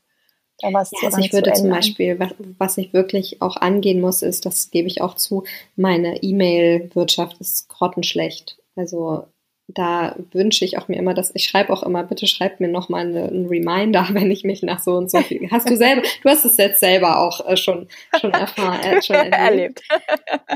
da 0.59 0.73
was 0.73 0.91
ja, 0.91 1.07
also 1.07 1.19
ich 1.19 1.33
würde 1.33 1.53
zum 1.53 1.69
Beispiel, 1.69 2.19
was, 2.19 2.33
was 2.57 2.77
ich 2.77 2.93
wirklich 2.93 3.41
auch 3.41 3.57
angehen 3.57 4.01
muss, 4.01 4.21
ist, 4.21 4.45
das 4.45 4.69
gebe 4.69 4.87
ich 4.87 5.01
auch 5.01 5.15
zu, 5.15 5.43
meine 5.75 6.21
E-Mail-Wirtschaft 6.21 7.39
ist 7.39 7.69
grottenschlecht. 7.69 8.57
Also 8.75 9.27
da 9.73 10.15
wünsche 10.31 10.65
ich 10.65 10.77
auch 10.77 10.87
mir 10.87 10.97
immer, 10.97 11.13
dass 11.13 11.33
ich 11.33 11.45
schreibe 11.45 11.71
auch 11.73 11.83
immer, 11.83 12.03
bitte 12.03 12.27
schreibt 12.27 12.59
mir 12.59 12.67
noch 12.67 12.89
mal 12.89 13.05
eine, 13.05 13.23
einen 13.23 13.47
Reminder, 13.47 14.07
wenn 14.11 14.31
ich 14.31 14.43
mich 14.43 14.61
nach 14.63 14.79
so 14.79 14.93
und 14.93 15.09
so 15.09 15.19
viel. 15.19 15.49
Hast 15.51 15.69
du 15.69 15.75
selber, 15.75 16.01
du 16.01 16.29
hast 16.29 16.45
es 16.45 16.57
jetzt 16.57 16.79
selber 16.79 17.19
auch 17.19 17.45
äh, 17.47 17.57
schon 17.57 17.87
schon 18.19 18.31
erfahren, 18.31 18.79
äh, 18.81 19.01
schon 19.01 19.15
erlebt. 19.31 19.81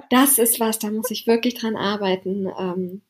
Das 0.09 0.37
ist 0.37 0.59
was, 0.59 0.79
da 0.79 0.89
muss 0.89 1.11
ich 1.11 1.27
wirklich 1.27 1.55
dran 1.55 1.75
arbeiten. 1.75 2.47
Ähm, 2.59 3.01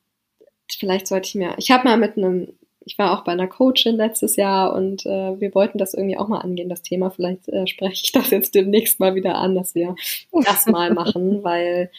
vielleicht 0.72 1.08
sollte 1.08 1.28
ich 1.28 1.36
mir, 1.36 1.56
ich 1.58 1.72
habe 1.72 1.86
mal 1.86 1.98
mit 1.98 2.18
einem, 2.18 2.54
ich 2.86 2.98
war 2.98 3.18
auch 3.18 3.24
bei 3.24 3.34
einer 3.34 3.48
Coachin 3.48 3.96
letztes 3.96 4.36
Jahr 4.36 4.74
und 4.74 5.06
äh, 5.06 5.40
wir 5.40 5.54
wollten 5.54 5.78
das 5.78 5.94
irgendwie 5.94 6.18
auch 6.18 6.28
mal 6.28 6.40
angehen, 6.40 6.70
das 6.70 6.82
Thema. 6.82 7.10
Vielleicht 7.10 7.48
äh, 7.50 7.68
spreche 7.68 8.02
ich 8.06 8.12
das 8.12 8.30
jetzt 8.30 8.56
demnächst 8.56 9.00
mal 9.00 9.16
wieder 9.16 9.36
an, 9.36 9.56
dass 9.56 9.76
wir 9.76 9.96
das 10.32 10.66
mal 10.68 10.94
machen, 10.94 11.44
weil 11.44 11.92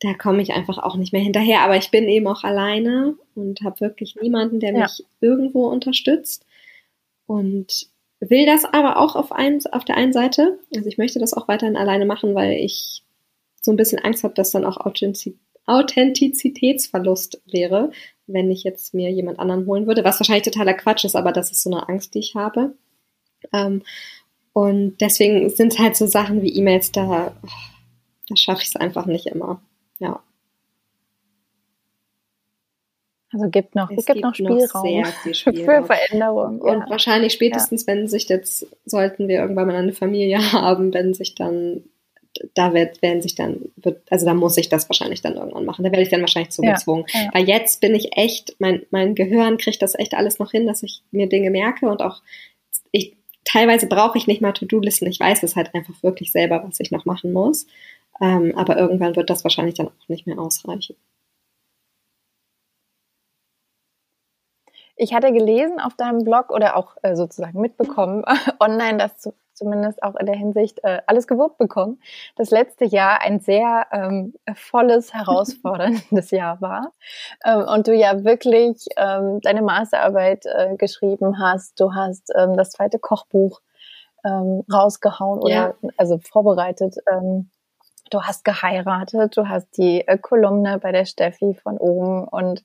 da 0.00 0.14
komme 0.14 0.42
ich 0.42 0.52
einfach 0.52 0.78
auch 0.78 0.96
nicht 0.96 1.12
mehr 1.12 1.22
hinterher. 1.22 1.60
Aber 1.60 1.76
ich 1.76 1.90
bin 1.90 2.08
eben 2.08 2.26
auch 2.26 2.42
alleine 2.42 3.14
und 3.34 3.60
habe 3.62 3.80
wirklich 3.80 4.16
niemanden, 4.16 4.58
der 4.58 4.72
mich 4.72 4.98
ja. 4.98 5.04
irgendwo 5.20 5.68
unterstützt. 5.68 6.46
Und 7.26 7.88
will 8.20 8.46
das 8.46 8.64
aber 8.64 8.98
auch 8.98 9.14
auf, 9.16 9.32
ein, 9.32 9.60
auf 9.72 9.84
der 9.84 9.96
einen 9.96 10.12
Seite. 10.12 10.58
Also 10.74 10.88
ich 10.88 10.98
möchte 10.98 11.18
das 11.18 11.34
auch 11.34 11.48
weiterhin 11.48 11.76
alleine 11.76 12.06
machen, 12.06 12.34
weil 12.34 12.52
ich 12.52 13.02
so 13.60 13.70
ein 13.70 13.76
bisschen 13.76 13.98
Angst 13.98 14.24
habe, 14.24 14.34
dass 14.34 14.50
dann 14.50 14.64
auch 14.64 14.78
Authentizitätsverlust 15.66 17.42
wäre, 17.46 17.90
wenn 18.26 18.50
ich 18.50 18.64
jetzt 18.64 18.94
mir 18.94 19.10
jemand 19.10 19.38
anderen 19.38 19.66
holen 19.66 19.86
würde, 19.86 20.02
was 20.04 20.18
wahrscheinlich 20.18 20.44
totaler 20.44 20.74
Quatsch 20.74 21.04
ist, 21.04 21.14
aber 21.16 21.32
das 21.32 21.50
ist 21.50 21.62
so 21.62 21.70
eine 21.70 21.88
Angst, 21.88 22.14
die 22.14 22.20
ich 22.20 22.34
habe. 22.34 22.74
Ähm, 23.52 23.82
und 24.52 24.98
deswegen 25.00 25.48
sind 25.50 25.74
es 25.74 25.78
halt 25.78 25.96
so 25.96 26.06
Sachen 26.06 26.42
wie 26.42 26.54
E-Mails, 26.56 26.92
da, 26.92 27.32
da 28.28 28.36
schaffe 28.36 28.62
ich 28.62 28.68
es 28.68 28.76
einfach 28.76 29.06
nicht 29.06 29.26
immer. 29.26 29.62
Ja. 30.00 30.20
Also 33.32 33.48
gibt 33.48 33.76
noch, 33.76 33.90
es, 33.92 34.06
gibt, 34.06 34.22
noch 34.22 34.34
Spielraum, 34.34 35.02
noch 35.02 35.34
Spielraum. 35.34 35.64
für 35.64 35.84
Veränderung. 35.84 36.60
Und 36.60 36.80
ja. 36.80 36.90
wahrscheinlich 36.90 37.32
spätestens, 37.32 37.86
ja. 37.86 37.92
wenn 37.92 38.08
sich 38.08 38.28
jetzt, 38.28 38.66
sollten 38.84 39.28
wir 39.28 39.38
irgendwann 39.38 39.68
mal 39.68 39.76
eine 39.76 39.92
Familie 39.92 40.38
haben, 40.52 40.92
wenn 40.92 41.14
sich 41.14 41.36
dann, 41.36 41.84
da 42.54 42.74
wird, 42.74 43.02
werden 43.02 43.22
sich 43.22 43.36
dann, 43.36 43.70
wird, 43.76 44.02
also 44.10 44.26
da 44.26 44.34
muss 44.34 44.56
ich 44.56 44.68
das 44.68 44.88
wahrscheinlich 44.88 45.22
dann 45.22 45.36
irgendwann 45.36 45.64
machen. 45.64 45.84
Da 45.84 45.92
werde 45.92 46.02
ich 46.02 46.08
dann 46.08 46.22
wahrscheinlich 46.22 46.50
zu 46.50 46.62
gezwungen. 46.62 47.04
Ja. 47.12 47.30
Weil 47.32 47.48
jetzt 47.48 47.80
bin 47.80 47.94
ich 47.94 48.16
echt, 48.16 48.56
mein, 48.58 48.84
mein 48.90 49.14
Gehirn 49.14 49.58
kriegt 49.58 49.80
das 49.80 49.96
echt 49.96 50.14
alles 50.14 50.40
noch 50.40 50.50
hin, 50.50 50.66
dass 50.66 50.82
ich 50.82 51.02
mir 51.12 51.28
Dinge 51.28 51.50
merke 51.50 51.88
und 51.88 52.02
auch, 52.02 52.22
ich, 52.90 53.16
teilweise 53.44 53.86
brauche 53.86 54.18
ich 54.18 54.26
nicht 54.26 54.40
mal 54.40 54.52
To-Do-Listen. 54.52 55.06
Ich 55.06 55.20
weiß 55.20 55.44
es 55.44 55.54
halt 55.54 55.72
einfach 55.74 56.02
wirklich 56.02 56.32
selber, 56.32 56.64
was 56.66 56.80
ich 56.80 56.90
noch 56.90 57.04
machen 57.04 57.32
muss. 57.32 57.66
Ähm, 58.20 58.52
aber 58.56 58.76
irgendwann 58.76 59.16
wird 59.16 59.30
das 59.30 59.44
wahrscheinlich 59.44 59.74
dann 59.74 59.88
auch 59.88 60.08
nicht 60.08 60.26
mehr 60.26 60.38
ausreichen. 60.38 60.96
Ich 64.96 65.14
hatte 65.14 65.32
gelesen 65.32 65.80
auf 65.80 65.94
deinem 65.94 66.24
Blog 66.24 66.50
oder 66.50 66.76
auch 66.76 66.96
äh, 67.02 67.16
sozusagen 67.16 67.58
mitbekommen 67.58 68.22
online, 68.60 68.98
dass 68.98 69.18
du 69.22 69.32
zumindest 69.54 70.02
auch 70.02 70.14
in 70.16 70.26
der 70.26 70.34
Hinsicht 70.34 70.80
äh, 70.84 71.00
alles 71.06 71.26
gewuppt 71.26 71.56
bekommen. 71.58 72.00
Das 72.36 72.50
letzte 72.50 72.84
Jahr 72.84 73.20
ein 73.22 73.40
sehr 73.40 73.86
ähm, 73.92 74.34
volles, 74.54 75.14
herausforderndes 75.14 76.30
Jahr 76.30 76.60
war 76.60 76.92
ähm, 77.44 77.62
und 77.62 77.88
du 77.88 77.94
ja 77.94 78.24
wirklich 78.24 78.86
ähm, 78.96 79.40
deine 79.40 79.62
Masterarbeit 79.62 80.44
äh, 80.44 80.76
geschrieben 80.76 81.38
hast. 81.38 81.80
Du 81.80 81.94
hast 81.94 82.30
ähm, 82.36 82.56
das 82.56 82.70
zweite 82.70 82.98
Kochbuch 82.98 83.60
ähm, 84.24 84.64
rausgehauen 84.70 85.40
oder 85.40 85.76
ja. 85.80 85.90
also 85.96 86.18
vorbereitet. 86.18 86.96
Du 88.10 88.22
hast 88.22 88.44
geheiratet, 88.44 89.36
du 89.36 89.48
hast 89.48 89.76
die 89.76 90.06
äh, 90.06 90.18
Kolumne 90.18 90.78
bei 90.78 90.92
der 90.92 91.04
Steffi 91.04 91.54
von 91.54 91.78
oben 91.78 92.26
und 92.26 92.64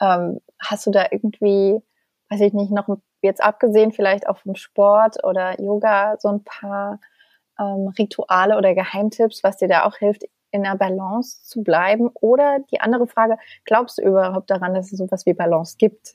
ähm, 0.00 0.40
hast 0.60 0.86
du 0.86 0.90
da 0.90 1.06
irgendwie, 1.10 1.80
weiß 2.28 2.40
ich 2.40 2.52
nicht, 2.52 2.70
noch 2.70 2.88
jetzt 3.22 3.42
abgesehen 3.42 3.92
vielleicht 3.92 4.28
auch 4.28 4.38
vom 4.38 4.54
Sport 4.54 5.24
oder 5.24 5.60
Yoga 5.60 6.16
so 6.20 6.28
ein 6.28 6.44
paar 6.44 7.00
ähm, 7.58 7.92
Rituale 7.98 8.56
oder 8.56 8.74
Geheimtipps, 8.74 9.42
was 9.42 9.56
dir 9.56 9.68
da 9.68 9.84
auch 9.84 9.96
hilft, 9.96 10.24
in 10.50 10.62
der 10.62 10.76
Balance 10.76 11.42
zu 11.42 11.62
bleiben? 11.62 12.10
Oder 12.14 12.58
die 12.70 12.80
andere 12.80 13.06
Frage, 13.06 13.38
glaubst 13.64 13.98
du 13.98 14.02
überhaupt 14.02 14.50
daran, 14.50 14.74
dass 14.74 14.92
es 14.92 14.98
sowas 14.98 15.26
wie 15.26 15.34
Balance 15.34 15.76
gibt? 15.78 16.14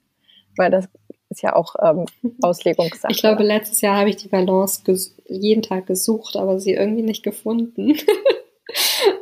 Weil 0.56 0.72
das 0.72 0.88
ist 1.30 1.42
ja 1.42 1.56
auch 1.56 1.76
ähm, 1.82 2.06
Auslegungssache. 2.42 3.12
Ich 3.12 3.20
glaube, 3.20 3.44
letztes 3.44 3.82
Jahr 3.82 3.98
habe 3.98 4.10
ich 4.10 4.18
die 4.18 4.30
Balance 4.30 4.82
jeden 5.26 5.62
Tag 5.62 5.88
gesucht, 5.88 6.36
aber 6.38 6.60
sie 6.60 6.74
irgendwie 6.74 7.04
nicht 7.04 7.24
gefunden. 7.24 7.96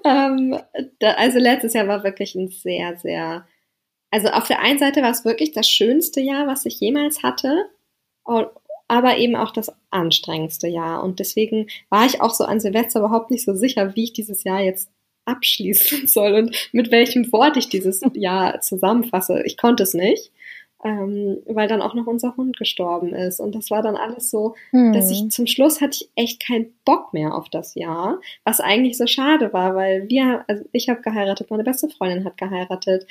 ähm, 0.08 0.60
da, 1.00 1.12
also 1.14 1.40
letztes 1.40 1.74
Jahr 1.74 1.88
war 1.88 2.04
wirklich 2.04 2.36
ein 2.36 2.50
sehr, 2.50 2.98
sehr, 2.98 3.46
also 4.12 4.30
auf 4.30 4.48
der 4.48 4.62
einen 4.62 4.80
Seite 4.80 5.02
war 5.02 5.12
es 5.12 5.26
wirklich 5.26 5.52
das 5.52 5.70
schönste 5.70 6.22
Jahr, 6.22 6.48
was 6.48 6.66
ich 6.66 6.80
jemals 6.80 7.24
hatte, 7.24 7.66
aber 8.88 9.18
eben 9.18 9.36
auch 9.36 9.52
das 9.52 9.72
anstrengendste 9.90 10.68
Jahr. 10.68 11.04
Und 11.04 11.20
deswegen 11.20 11.68
war 11.90 12.06
ich 12.06 12.22
auch 12.22 12.34
so 12.34 12.46
an 12.46 12.60
Silvester 12.60 13.00
überhaupt 13.00 13.32
nicht 13.32 13.44
so 13.46 13.54
sicher, 13.54 13.96
wie 13.96 14.06
ich 14.06 14.14
dieses 14.14 14.44
Jahr 14.44 14.62
jetzt 14.62 14.90
abschließen 15.26 16.08
soll 16.08 16.34
und 16.34 16.70
mit 16.72 16.92
welchem 16.92 17.32
Wort 17.32 17.58
ich 17.58 17.70
dieses 17.70 18.02
Jahr 18.14 18.62
zusammenfasse. 18.62 19.44
Ich 19.46 19.58
konnte 19.58 19.84
es 19.84 19.94
nicht 19.94 20.32
ähm, 20.84 21.40
weil 21.46 21.68
dann 21.68 21.82
auch 21.82 21.94
noch 21.94 22.08
unser 22.08 22.36
Hund 22.38 22.58
gestorben 22.58 23.14
ist. 23.14 23.40
Und 23.40 23.56
das 23.56 23.72
war 23.72 23.82
dann 23.82 23.96
alles 23.96 24.30
so, 24.30 24.56
hm. 24.72 24.94
dass 24.94 25.10
ich 25.10 25.30
zum 25.30 25.48
Schluss 25.48 25.82
hatte 25.82 25.98
ich 26.02 26.10
echt 26.16 26.46
keinen 26.46 26.74
Bock 26.86 27.14
mehr 27.14 27.34
auf 27.34 27.50
das 27.50 27.76
Jahr, 27.76 28.20
was 28.44 28.60
eigentlich 28.60 28.98
so 28.98 29.08
schade 29.08 29.54
war, 29.54 29.76
weil 29.76 30.08
wir, 30.10 30.46
also 30.48 30.64
ich 30.72 30.90
habe 30.90 31.02
geheiratet, 31.02 31.50
meine 31.50 31.64
beste 31.64 31.90
Freundin 31.90 32.26
hat 32.26 32.38
geheiratet, 32.38 33.08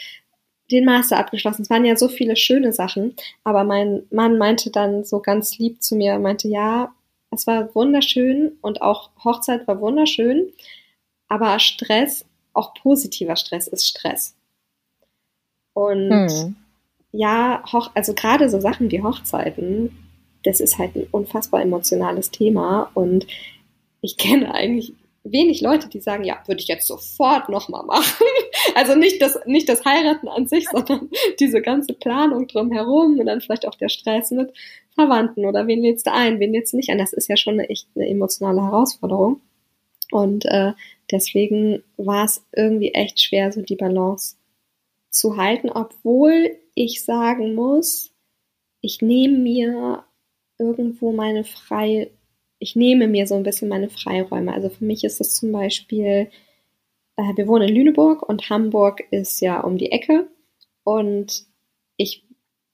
den 0.70 0.84
Master 0.84 1.18
abgeschlossen. 1.18 1.62
Es 1.62 1.70
waren 1.70 1.84
ja 1.84 1.96
so 1.96 2.08
viele 2.08 2.36
schöne 2.36 2.72
Sachen, 2.72 3.14
aber 3.44 3.64
mein 3.64 4.04
Mann 4.10 4.38
meinte 4.38 4.70
dann 4.70 5.04
so 5.04 5.20
ganz 5.20 5.58
lieb 5.58 5.82
zu 5.82 5.96
mir, 5.96 6.18
meinte, 6.18 6.48
ja, 6.48 6.92
es 7.30 7.46
war 7.46 7.74
wunderschön 7.74 8.58
und 8.62 8.82
auch 8.82 9.10
Hochzeit 9.24 9.66
war 9.66 9.80
wunderschön, 9.80 10.52
aber 11.28 11.58
Stress, 11.58 12.24
auch 12.52 12.74
positiver 12.74 13.36
Stress 13.36 13.66
ist 13.66 13.86
Stress. 13.86 14.36
Und 15.74 16.10
hm. 16.10 16.56
Ja, 17.12 17.62
hoch, 17.72 17.90
also 17.94 18.14
gerade 18.14 18.48
so 18.48 18.60
Sachen 18.60 18.90
wie 18.90 19.02
Hochzeiten, 19.02 19.96
das 20.44 20.60
ist 20.60 20.78
halt 20.78 20.94
ein 20.96 21.06
unfassbar 21.10 21.62
emotionales 21.62 22.30
Thema 22.30 22.90
und 22.94 23.26
ich 24.00 24.16
kenne 24.16 24.54
eigentlich 24.54 24.92
wenig 25.24 25.60
Leute, 25.60 25.88
die 25.88 26.00
sagen, 26.00 26.24
ja, 26.24 26.40
würde 26.46 26.60
ich 26.60 26.68
jetzt 26.68 26.86
sofort 26.86 27.48
nochmal 27.48 27.84
machen. 27.84 28.26
Also 28.74 28.94
nicht 28.94 29.22
das, 29.22 29.38
nicht 29.46 29.68
das 29.68 29.84
Heiraten 29.84 30.28
an 30.28 30.48
sich, 30.48 30.68
sondern 30.68 31.08
diese 31.40 31.62
ganze 31.62 31.94
Planung 31.94 32.46
drumherum 32.48 33.18
und 33.18 33.26
dann 33.26 33.40
vielleicht 33.40 33.66
auch 33.66 33.76
der 33.76 33.88
Stress 33.88 34.32
mit 34.32 34.52
Verwandten 34.94 35.46
oder 35.46 35.66
wen 35.66 35.82
lädst 35.82 36.06
du 36.06 36.12
ein, 36.12 36.40
wen 36.40 36.52
lädst 36.52 36.72
du 36.72 36.76
nicht 36.76 36.90
ein. 36.90 36.98
Das 36.98 37.12
ist 37.12 37.28
ja 37.28 37.36
schon 37.36 37.54
eine, 37.54 37.70
echt 37.70 37.88
eine 37.94 38.08
emotionale 38.08 38.62
Herausforderung. 38.62 39.40
Und 40.10 40.44
äh, 40.46 40.72
deswegen 41.10 41.82
war 41.96 42.24
es 42.24 42.44
irgendwie 42.54 42.92
echt 42.92 43.20
schwer, 43.20 43.52
so 43.52 43.62
die 43.62 43.76
Balance 43.76 44.36
zu 45.16 45.36
halten, 45.36 45.70
obwohl 45.70 46.56
ich 46.74 47.04
sagen 47.04 47.54
muss, 47.54 48.12
ich 48.80 49.02
nehme 49.02 49.38
mir 49.38 50.04
irgendwo 50.58 51.12
meine 51.12 51.44
freie 51.44 52.10
ich 52.58 52.76
nehme 52.76 53.08
mir 53.08 53.26
so 53.26 53.34
ein 53.34 53.42
bisschen 53.42 53.68
meine 53.68 53.88
Freiräume. 53.88 54.52
Also 54.52 54.68
für 54.68 54.84
mich 54.84 55.04
ist 55.04 55.20
es 55.20 55.34
zum 55.34 55.52
Beispiel, 55.52 56.30
äh, 57.16 57.36
wir 57.36 57.46
wohnen 57.46 57.68
in 57.68 57.74
Lüneburg 57.74 58.26
und 58.26 58.48
Hamburg 58.48 59.02
ist 59.10 59.40
ja 59.40 59.60
um 59.60 59.78
die 59.78 59.92
Ecke 59.92 60.28
und 60.84 61.44
ich, 61.96 62.24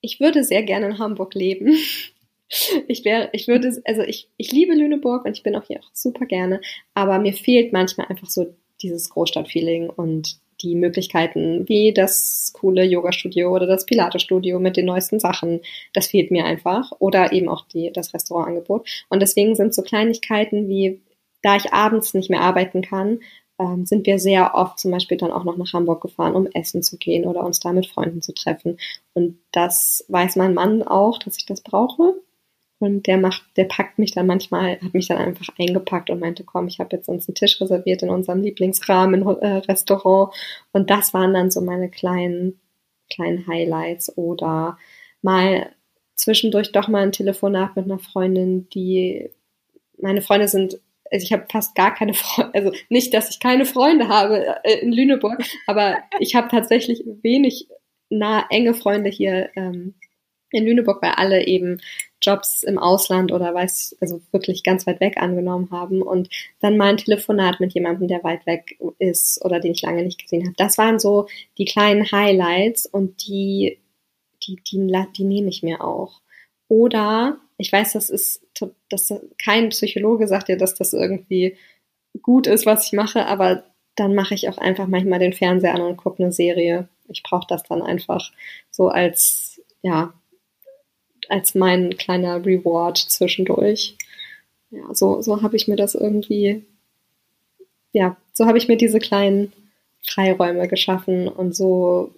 ich 0.00 0.20
würde 0.20 0.44
sehr 0.44 0.62
gerne 0.62 0.86
in 0.86 0.98
Hamburg 0.98 1.34
leben. 1.34 1.76
Ich 2.86 3.02
wäre, 3.06 3.30
ich 3.32 3.48
würde, 3.48 3.80
also 3.86 4.02
ich, 4.02 4.28
ich 4.36 4.52
liebe 4.52 4.74
Lüneburg 4.74 5.24
und 5.24 5.34
ich 5.34 5.42
bin 5.42 5.56
auch 5.56 5.64
hier 5.66 5.80
auch 5.80 5.88
super 5.94 6.26
gerne, 6.26 6.60
aber 6.92 7.18
mir 7.18 7.32
fehlt 7.32 7.72
manchmal 7.72 8.08
einfach 8.08 8.28
so 8.28 8.54
dieses 8.82 9.08
Großstadtfeeling 9.08 9.88
und 9.88 10.38
die 10.62 10.74
Möglichkeiten, 10.74 11.68
wie 11.68 11.92
das 11.92 12.52
coole 12.54 12.84
Yoga-Studio 12.84 13.50
oder 13.54 13.66
das 13.66 13.86
Pilates-Studio 13.86 14.58
mit 14.58 14.76
den 14.76 14.86
neuesten 14.86 15.20
Sachen. 15.20 15.60
Das 15.92 16.08
fehlt 16.08 16.30
mir 16.30 16.44
einfach. 16.44 16.92
Oder 16.98 17.32
eben 17.32 17.48
auch 17.48 17.66
die, 17.66 17.92
das 17.92 18.14
Restaurantangebot. 18.14 18.88
Und 19.08 19.20
deswegen 19.20 19.54
sind 19.54 19.74
so 19.74 19.82
Kleinigkeiten 19.82 20.68
wie, 20.68 21.00
da 21.42 21.56
ich 21.56 21.72
abends 21.72 22.14
nicht 22.14 22.30
mehr 22.30 22.40
arbeiten 22.40 22.82
kann, 22.82 23.20
ähm, 23.58 23.86
sind 23.86 24.06
wir 24.06 24.18
sehr 24.18 24.54
oft 24.54 24.78
zum 24.78 24.90
Beispiel 24.90 25.16
dann 25.16 25.32
auch 25.32 25.44
noch 25.44 25.56
nach 25.56 25.72
Hamburg 25.72 26.00
gefahren, 26.00 26.34
um 26.34 26.46
essen 26.46 26.82
zu 26.82 26.96
gehen 26.96 27.26
oder 27.26 27.44
uns 27.44 27.60
da 27.60 27.72
mit 27.72 27.86
Freunden 27.86 28.22
zu 28.22 28.32
treffen. 28.32 28.78
Und 29.14 29.38
das 29.52 30.04
weiß 30.08 30.36
mein 30.36 30.54
Mann 30.54 30.82
auch, 30.82 31.18
dass 31.18 31.36
ich 31.36 31.46
das 31.46 31.60
brauche. 31.60 32.14
Und 32.82 33.06
der 33.06 33.16
macht, 33.16 33.44
der 33.56 33.64
packt 33.64 33.98
mich 33.98 34.12
dann 34.12 34.26
manchmal, 34.26 34.80
hat 34.80 34.92
mich 34.92 35.06
dann 35.06 35.18
einfach 35.18 35.46
eingepackt 35.58 36.10
und 36.10 36.18
meinte, 36.18 36.42
komm, 36.42 36.66
ich 36.66 36.80
habe 36.80 36.96
jetzt 36.96 37.08
uns 37.08 37.28
einen 37.28 37.36
Tisch 37.36 37.60
reserviert 37.60 38.02
in 38.02 38.10
unserem 38.10 38.42
Lieblingsrahmen-Restaurant. 38.42 40.32
Äh, 40.32 40.36
und 40.72 40.90
das 40.90 41.14
waren 41.14 41.32
dann 41.32 41.50
so 41.50 41.60
meine 41.60 41.88
kleinen, 41.88 42.60
kleinen 43.08 43.46
Highlights 43.46 44.16
oder 44.16 44.78
mal 45.22 45.70
zwischendurch 46.16 46.72
doch 46.72 46.88
mal 46.88 47.04
ein 47.04 47.12
Telefonat 47.12 47.76
mit 47.76 47.84
einer 47.84 47.98
Freundin, 48.00 48.68
die 48.70 49.30
meine 49.98 50.22
Freunde 50.22 50.48
sind 50.48 50.80
also 51.12 51.24
ich 51.24 51.32
habe 51.32 51.44
fast 51.52 51.74
gar 51.74 51.94
keine 51.94 52.14
Freunde, 52.14 52.54
also 52.54 52.72
nicht, 52.88 53.12
dass 53.12 53.30
ich 53.30 53.38
keine 53.38 53.66
Freunde 53.66 54.08
habe 54.08 54.56
äh, 54.64 54.78
in 54.80 54.92
Lüneburg, 54.92 55.44
aber 55.66 55.98
ich 56.20 56.34
habe 56.34 56.48
tatsächlich 56.48 57.04
wenig 57.22 57.68
nah 58.08 58.46
enge 58.50 58.74
Freunde 58.74 59.10
hier 59.10 59.50
ähm, 59.54 59.94
in 60.50 60.64
Lüneburg, 60.64 61.02
weil 61.02 61.12
alle 61.12 61.46
eben 61.46 61.80
Jobs 62.22 62.62
im 62.62 62.78
Ausland 62.78 63.32
oder 63.32 63.52
weiß, 63.52 63.96
also 64.00 64.20
wirklich 64.30 64.62
ganz 64.62 64.86
weit 64.86 65.00
weg 65.00 65.16
angenommen 65.16 65.70
haben 65.70 66.02
und 66.02 66.28
dann 66.60 66.76
mal 66.76 66.90
ein 66.90 66.96
Telefonat 66.96 67.60
mit 67.60 67.74
jemandem, 67.74 68.08
der 68.08 68.24
weit 68.24 68.46
weg 68.46 68.78
ist 68.98 69.44
oder 69.44 69.60
den 69.60 69.72
ich 69.72 69.82
lange 69.82 70.02
nicht 70.02 70.22
gesehen 70.22 70.44
habe. 70.44 70.54
Das 70.56 70.78
waren 70.78 70.98
so 70.98 71.26
die 71.58 71.64
kleinen 71.64 72.10
Highlights 72.10 72.86
und 72.86 73.26
die, 73.26 73.78
die, 74.46 74.56
die, 74.56 75.06
die 75.16 75.24
nehme 75.24 75.48
ich 75.48 75.62
mir 75.62 75.82
auch. 75.82 76.20
Oder 76.68 77.38
ich 77.58 77.72
weiß, 77.72 77.92
das 77.92 78.08
ist, 78.10 78.42
dass 78.88 79.12
kein 79.42 79.68
Psychologe 79.70 80.26
sagt 80.26 80.48
ja, 80.48 80.56
dass 80.56 80.74
das 80.74 80.92
irgendwie 80.92 81.56
gut 82.22 82.46
ist, 82.46 82.66
was 82.66 82.86
ich 82.86 82.92
mache, 82.92 83.26
aber 83.26 83.64
dann 83.94 84.14
mache 84.14 84.34
ich 84.34 84.48
auch 84.48 84.58
einfach 84.58 84.86
manchmal 84.86 85.18
den 85.18 85.32
Fernseher 85.32 85.74
an 85.74 85.82
und 85.82 85.96
gucke 85.96 86.22
eine 86.22 86.32
Serie. 86.32 86.88
Ich 87.08 87.22
brauche 87.22 87.46
das 87.48 87.62
dann 87.64 87.82
einfach 87.82 88.32
so 88.70 88.88
als, 88.88 89.60
ja, 89.82 90.14
als 91.28 91.54
mein 91.54 91.96
kleiner 91.96 92.44
Reward 92.44 92.98
zwischendurch. 92.98 93.96
Ja, 94.70 94.94
so, 94.94 95.20
so 95.22 95.42
habe 95.42 95.56
ich 95.56 95.68
mir 95.68 95.76
das 95.76 95.94
irgendwie, 95.94 96.64
ja, 97.92 98.16
so 98.32 98.46
habe 98.46 98.58
ich 98.58 98.68
mir 98.68 98.76
diese 98.76 98.98
kleinen 98.98 99.52
Freiräume 100.02 100.66
geschaffen 100.68 101.28
und 101.28 101.54
so 101.54 102.14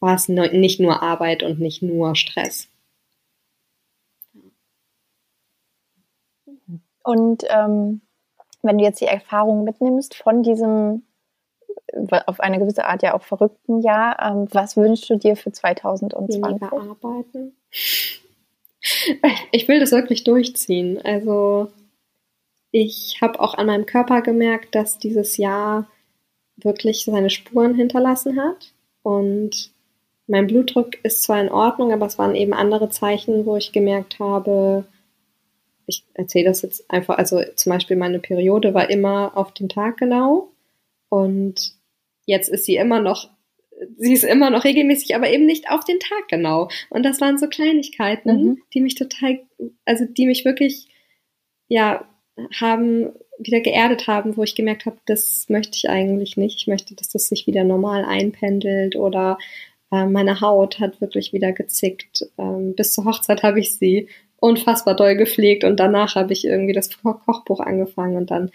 war 0.00 0.14
es 0.14 0.28
nicht 0.28 0.80
nur 0.80 1.02
Arbeit 1.02 1.42
und 1.42 1.60
nicht 1.60 1.82
nur 1.82 2.16
Stress. 2.16 2.68
Und 7.02 7.44
ähm, 7.48 8.00
wenn 8.62 8.78
du 8.78 8.84
jetzt 8.84 9.00
die 9.00 9.06
Erfahrung 9.06 9.64
mitnimmst 9.64 10.14
von 10.14 10.42
diesem 10.42 11.02
auf 12.26 12.38
eine 12.38 12.58
gewisse 12.58 12.84
Art 12.84 13.02
ja 13.02 13.14
auch 13.14 13.22
verrückten 13.22 13.80
Jahr, 13.82 14.16
ähm, 14.22 14.46
was 14.52 14.76
wünschst 14.76 15.10
du 15.10 15.16
dir 15.16 15.36
für 15.36 15.50
2020? 15.50 16.42
Weniger 16.42 16.72
arbeiten. 16.72 17.56
Ich 19.52 19.68
will 19.68 19.80
das 19.80 19.92
wirklich 19.92 20.24
durchziehen. 20.24 21.00
Also 21.02 21.70
ich 22.72 23.18
habe 23.20 23.40
auch 23.40 23.54
an 23.54 23.66
meinem 23.66 23.86
Körper 23.86 24.22
gemerkt, 24.22 24.74
dass 24.74 24.98
dieses 24.98 25.36
Jahr 25.36 25.88
wirklich 26.56 27.04
seine 27.04 27.30
Spuren 27.30 27.74
hinterlassen 27.74 28.40
hat. 28.40 28.72
Und 29.02 29.70
mein 30.26 30.46
Blutdruck 30.46 31.02
ist 31.02 31.22
zwar 31.22 31.40
in 31.40 31.48
Ordnung, 31.48 31.92
aber 31.92 32.06
es 32.06 32.18
waren 32.18 32.34
eben 32.34 32.52
andere 32.52 32.90
Zeichen, 32.90 33.46
wo 33.46 33.56
ich 33.56 33.72
gemerkt 33.72 34.18
habe, 34.20 34.84
ich 35.90 36.04
erzähle 36.14 36.46
das 36.46 36.62
jetzt 36.62 36.88
einfach, 36.90 37.18
also 37.18 37.42
zum 37.56 37.70
Beispiel 37.70 37.96
meine 37.96 38.20
Periode 38.20 38.72
war 38.74 38.88
immer 38.88 39.36
auf 39.36 39.52
den 39.52 39.68
Tag 39.68 39.98
genau 39.98 40.52
und 41.08 41.74
jetzt 42.26 42.48
ist 42.48 42.64
sie 42.64 42.76
immer 42.76 43.00
noch 43.00 43.28
sie 43.96 44.12
ist 44.12 44.24
immer 44.24 44.50
noch 44.50 44.64
regelmäßig, 44.64 45.14
aber 45.14 45.30
eben 45.30 45.46
nicht 45.46 45.70
auf 45.70 45.84
den 45.84 45.98
Tag 46.00 46.28
genau. 46.28 46.68
Und 46.90 47.04
das 47.04 47.20
waren 47.20 47.38
so 47.38 47.48
Kleinigkeiten, 47.48 48.44
mhm. 48.44 48.62
die 48.74 48.80
mich 48.80 48.94
total, 48.94 49.40
also 49.84 50.04
die 50.04 50.26
mich 50.26 50.44
wirklich, 50.44 50.88
ja, 51.68 52.06
haben, 52.58 53.12
wieder 53.38 53.60
geerdet 53.60 54.06
haben, 54.06 54.36
wo 54.36 54.42
ich 54.42 54.54
gemerkt 54.54 54.86
habe, 54.86 54.98
das 55.06 55.46
möchte 55.48 55.76
ich 55.76 55.88
eigentlich 55.88 56.36
nicht. 56.36 56.58
Ich 56.58 56.66
möchte, 56.66 56.94
dass 56.94 57.08
das 57.10 57.28
sich 57.28 57.46
wieder 57.46 57.64
normal 57.64 58.04
einpendelt 58.04 58.96
oder 58.96 59.38
äh, 59.90 60.06
meine 60.06 60.40
Haut 60.40 60.78
hat 60.78 61.00
wirklich 61.00 61.32
wieder 61.32 61.52
gezickt. 61.52 62.26
Ähm, 62.38 62.74
bis 62.74 62.92
zur 62.92 63.04
Hochzeit 63.04 63.42
habe 63.42 63.60
ich 63.60 63.76
sie 63.76 64.08
unfassbar 64.36 64.94
doll 64.94 65.16
gepflegt 65.16 65.64
und 65.64 65.78
danach 65.78 66.14
habe 66.14 66.32
ich 66.32 66.44
irgendwie 66.44 66.72
das 66.72 66.90
Kochbuch 67.02 67.60
angefangen 67.60 68.16
und 68.16 68.30
dann 68.30 68.50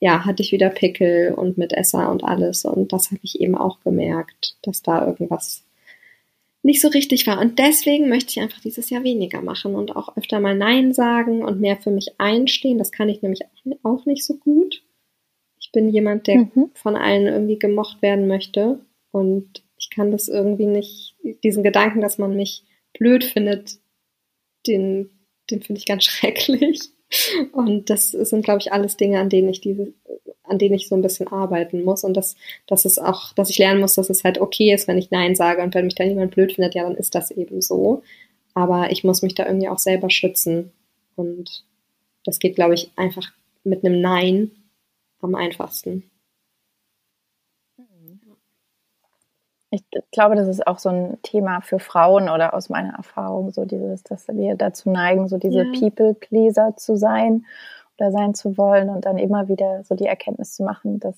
ja, 0.00 0.24
hatte 0.24 0.42
ich 0.42 0.52
wieder 0.52 0.70
Pickel 0.70 1.32
und 1.34 1.58
mit 1.58 1.72
Esser 1.72 2.10
und 2.10 2.24
alles. 2.24 2.64
Und 2.64 2.92
das 2.92 3.10
habe 3.10 3.20
ich 3.22 3.40
eben 3.40 3.56
auch 3.56 3.80
gemerkt, 3.80 4.56
dass 4.62 4.82
da 4.82 5.06
irgendwas 5.06 5.64
nicht 6.62 6.80
so 6.80 6.88
richtig 6.88 7.26
war. 7.26 7.40
Und 7.40 7.58
deswegen 7.58 8.08
möchte 8.08 8.30
ich 8.30 8.40
einfach 8.40 8.60
dieses 8.60 8.90
Jahr 8.90 9.04
weniger 9.04 9.42
machen 9.42 9.74
und 9.74 9.94
auch 9.94 10.16
öfter 10.16 10.40
mal 10.40 10.56
Nein 10.56 10.92
sagen 10.94 11.44
und 11.44 11.60
mehr 11.60 11.76
für 11.76 11.90
mich 11.90 12.18
einstehen. 12.18 12.78
Das 12.78 12.90
kann 12.90 13.08
ich 13.08 13.22
nämlich 13.22 13.40
auch 13.82 14.06
nicht 14.06 14.24
so 14.24 14.34
gut. 14.36 14.82
Ich 15.60 15.72
bin 15.72 15.90
jemand, 15.90 16.26
der 16.26 16.38
mhm. 16.38 16.70
von 16.74 16.96
allen 16.96 17.26
irgendwie 17.26 17.58
gemocht 17.58 18.00
werden 18.00 18.26
möchte. 18.26 18.80
Und 19.10 19.62
ich 19.78 19.90
kann 19.90 20.10
das 20.10 20.28
irgendwie 20.28 20.66
nicht, 20.66 21.16
diesen 21.44 21.62
Gedanken, 21.62 22.00
dass 22.00 22.18
man 22.18 22.34
mich 22.34 22.64
blöd 22.98 23.24
findet, 23.24 23.78
den, 24.66 25.10
den 25.50 25.62
finde 25.62 25.78
ich 25.78 25.86
ganz 25.86 26.04
schrecklich. 26.04 26.80
Und 27.52 27.90
das 27.90 28.10
sind, 28.10 28.44
glaube 28.44 28.60
ich, 28.60 28.72
alles 28.72 28.96
Dinge, 28.96 29.20
an 29.20 29.28
denen 29.28 29.48
ich 29.48 29.60
diese, 29.60 29.92
an 30.44 30.58
denen 30.58 30.74
ich 30.74 30.88
so 30.88 30.94
ein 30.94 31.02
bisschen 31.02 31.28
arbeiten 31.28 31.82
muss 31.82 32.04
und 32.04 32.16
dass, 32.16 32.36
dass 32.66 32.84
es 32.84 32.98
auch, 32.98 33.32
dass 33.32 33.50
ich 33.50 33.58
lernen 33.58 33.80
muss, 33.80 33.94
dass 33.94 34.10
es 34.10 34.24
halt 34.24 34.40
okay 34.40 34.72
ist, 34.74 34.88
wenn 34.88 34.98
ich 34.98 35.10
Nein 35.10 35.34
sage 35.34 35.62
und 35.62 35.74
wenn 35.74 35.84
mich 35.84 35.94
da 35.94 36.04
jemand 36.04 36.34
blöd 36.34 36.52
findet, 36.52 36.74
ja, 36.74 36.82
dann 36.84 36.96
ist 36.96 37.14
das 37.14 37.30
eben 37.30 37.60
so. 37.60 38.02
Aber 38.54 38.90
ich 38.92 39.04
muss 39.04 39.22
mich 39.22 39.34
da 39.34 39.46
irgendwie 39.46 39.68
auch 39.68 39.78
selber 39.78 40.10
schützen. 40.10 40.72
Und 41.16 41.64
das 42.24 42.38
geht, 42.38 42.54
glaube 42.54 42.74
ich, 42.74 42.90
einfach 42.96 43.32
mit 43.64 43.84
einem 43.84 44.00
Nein 44.00 44.50
am 45.20 45.34
einfachsten. 45.34 46.04
Ich 49.74 49.82
glaube, 50.12 50.36
das 50.36 50.46
ist 50.46 50.66
auch 50.68 50.78
so 50.78 50.88
ein 50.88 51.18
Thema 51.22 51.60
für 51.60 51.80
Frauen 51.80 52.28
oder 52.28 52.54
aus 52.54 52.68
meiner 52.68 52.94
Erfahrung, 52.94 53.50
so 53.50 53.64
dieses, 53.64 54.04
dass 54.04 54.28
wir 54.28 54.54
dazu 54.54 54.88
neigen, 54.88 55.26
so 55.26 55.36
diese 55.36 55.64
ja. 55.64 55.72
People-Pleaser 55.78 56.76
zu 56.76 56.96
sein 56.96 57.44
oder 57.98 58.12
sein 58.12 58.34
zu 58.34 58.56
wollen 58.56 58.88
und 58.88 59.04
dann 59.04 59.18
immer 59.18 59.48
wieder 59.48 59.82
so 59.82 59.96
die 59.96 60.06
Erkenntnis 60.06 60.54
zu 60.54 60.62
machen, 60.62 61.00
dass 61.00 61.16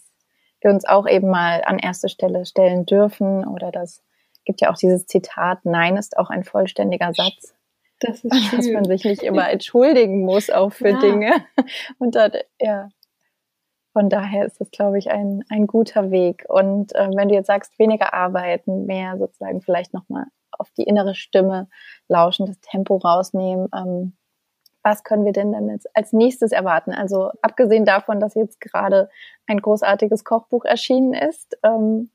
wir 0.63 0.71
uns 0.71 0.87
auch 0.87 1.07
eben 1.07 1.29
mal 1.29 1.63
an 1.67 1.79
erste 1.79 2.09
Stelle 2.09 2.47
stellen 2.47 2.87
dürfen 2.87 3.47
oder 3.47 3.71
das 3.71 4.03
gibt 4.47 4.63
ja 4.63 4.73
auch 4.73 4.79
dieses 4.79 5.07
Zitat, 5.07 5.65
Nein 5.65 5.99
ist 5.99 6.17
auch 6.17 6.31
ein 6.31 6.43
vollständiger 6.43 7.13
Satz. 7.13 7.55
Das 8.01 8.25
ist 8.25 8.35
schön. 8.35 8.51
Dass 8.57 8.69
man 8.69 8.85
sich 8.85 9.05
nicht 9.05 9.23
immer 9.23 9.51
entschuldigen 9.51 10.25
muss 10.25 10.49
auch 10.49 10.73
für 10.73 10.91
ja. 10.91 10.99
Dinge. 10.99 11.33
Und 11.99 12.15
dann, 12.15 12.33
ja, 12.59 12.89
Von 13.97 14.11
daher 14.11 14.45
ist 14.45 14.61
das, 14.61 14.71
glaube 14.71 14.99
ich, 14.99 15.11
ein, 15.11 15.43
ein 15.49 15.67
guter 15.67 16.11
Weg. 16.11 16.45
Und 16.49 16.95
äh, 16.95 17.09
wenn 17.15 17.31
du 17.31 17.35
jetzt 17.35 17.47
sagst, 17.47 17.79
weniger 17.79 18.13
arbeiten, 18.13 18.85
mehr 18.85 19.17
sozusagen 19.17 19.63
vielleicht 19.63 19.95
nochmal 19.95 20.27
auf 20.53 20.71
die 20.77 20.83
innere 20.83 21.15
Stimme 21.15 21.67
lauschen, 22.07 22.45
das 22.45 22.61
Tempo 22.61 22.99
rausnehmen, 22.99 23.69
ähm, 23.75 24.13
was 24.83 25.03
können 25.03 25.25
wir 25.25 25.33
denn 25.33 25.51
dann 25.51 25.71
jetzt 25.71 25.89
als 25.97 26.13
nächstes 26.13 26.53
erwarten? 26.53 26.93
Also 26.93 27.31
abgesehen 27.41 27.87
davon, 27.87 28.21
dass 28.21 28.35
jetzt 28.35 28.61
gerade 28.61 29.09
ein 29.47 29.63
großartiges 29.63 30.25
Kochbuch 30.25 30.67
erschienen 30.67 31.15
ist, 31.15 31.57
ähm, 31.63 32.11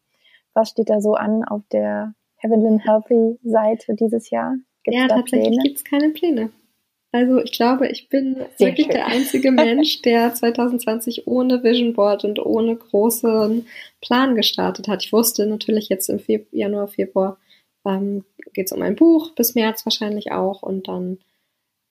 was 0.53 0.69
steht 0.69 0.91
da 0.91 1.01
so 1.01 1.15
an 1.15 1.43
auf 1.43 1.63
der 1.71 2.13
Heavenly 2.35 2.67
and 2.67 2.85
Healthy 2.85 3.39
Seite 3.41 3.95
dieses 3.95 4.29
Jahr? 4.29 4.53
Gibt's 4.83 5.01
ja, 5.01 5.07
tatsächlich 5.07 5.57
gibt 5.63 5.77
es 5.77 5.83
keine 5.83 6.09
Pläne. 6.09 6.51
Also 7.13 7.39
ich 7.39 7.51
glaube, 7.51 7.87
ich 7.87 8.07
bin 8.07 8.37
Sehr 8.57 8.69
wirklich 8.69 8.85
schön. 8.85 8.95
der 8.95 9.07
einzige 9.07 9.51
Mensch, 9.51 10.01
der 10.01 10.33
2020 10.33 11.27
ohne 11.27 11.63
Vision 11.63 11.93
Board 11.93 12.23
und 12.23 12.39
ohne 12.39 12.75
großen 12.75 13.67
Plan 13.99 14.35
gestartet 14.35 14.87
hat. 14.87 15.03
Ich 15.03 15.11
wusste 15.11 15.45
natürlich 15.45 15.89
jetzt 15.89 16.09
im 16.09 16.19
Februar, 16.19 16.49
Januar, 16.51 16.87
Februar 16.87 17.37
ähm, 17.85 18.23
geht 18.53 18.67
es 18.67 18.71
um 18.71 18.81
ein 18.81 18.95
Buch, 18.95 19.31
bis 19.35 19.55
März 19.55 19.85
wahrscheinlich 19.85 20.31
auch. 20.31 20.61
Und 20.61 20.87
dann, 20.87 21.17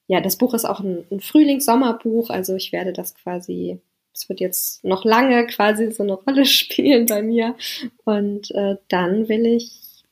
ja, 0.06 0.20
das 0.20 0.36
Buch 0.36 0.54
ist 0.54 0.64
auch 0.64 0.80
ein, 0.80 1.04
ein 1.10 1.20
Frühlings-Sommerbuch. 1.20 2.30
Also 2.30 2.54
ich 2.54 2.72
werde 2.72 2.92
das 2.92 3.14
quasi, 3.14 3.78
es 4.14 4.28
wird 4.28 4.40
jetzt 4.40 4.82
noch 4.84 5.04
lange 5.04 5.46
quasi 5.46 5.90
so 5.92 6.02
eine 6.02 6.14
Rolle 6.14 6.44
spielen 6.46 7.06
bei 7.06 7.22
mir. 7.22 7.56
Und 8.04 8.50
äh, 8.52 8.76
dann 8.88 9.28
will 9.28 9.44
ich 9.44 10.04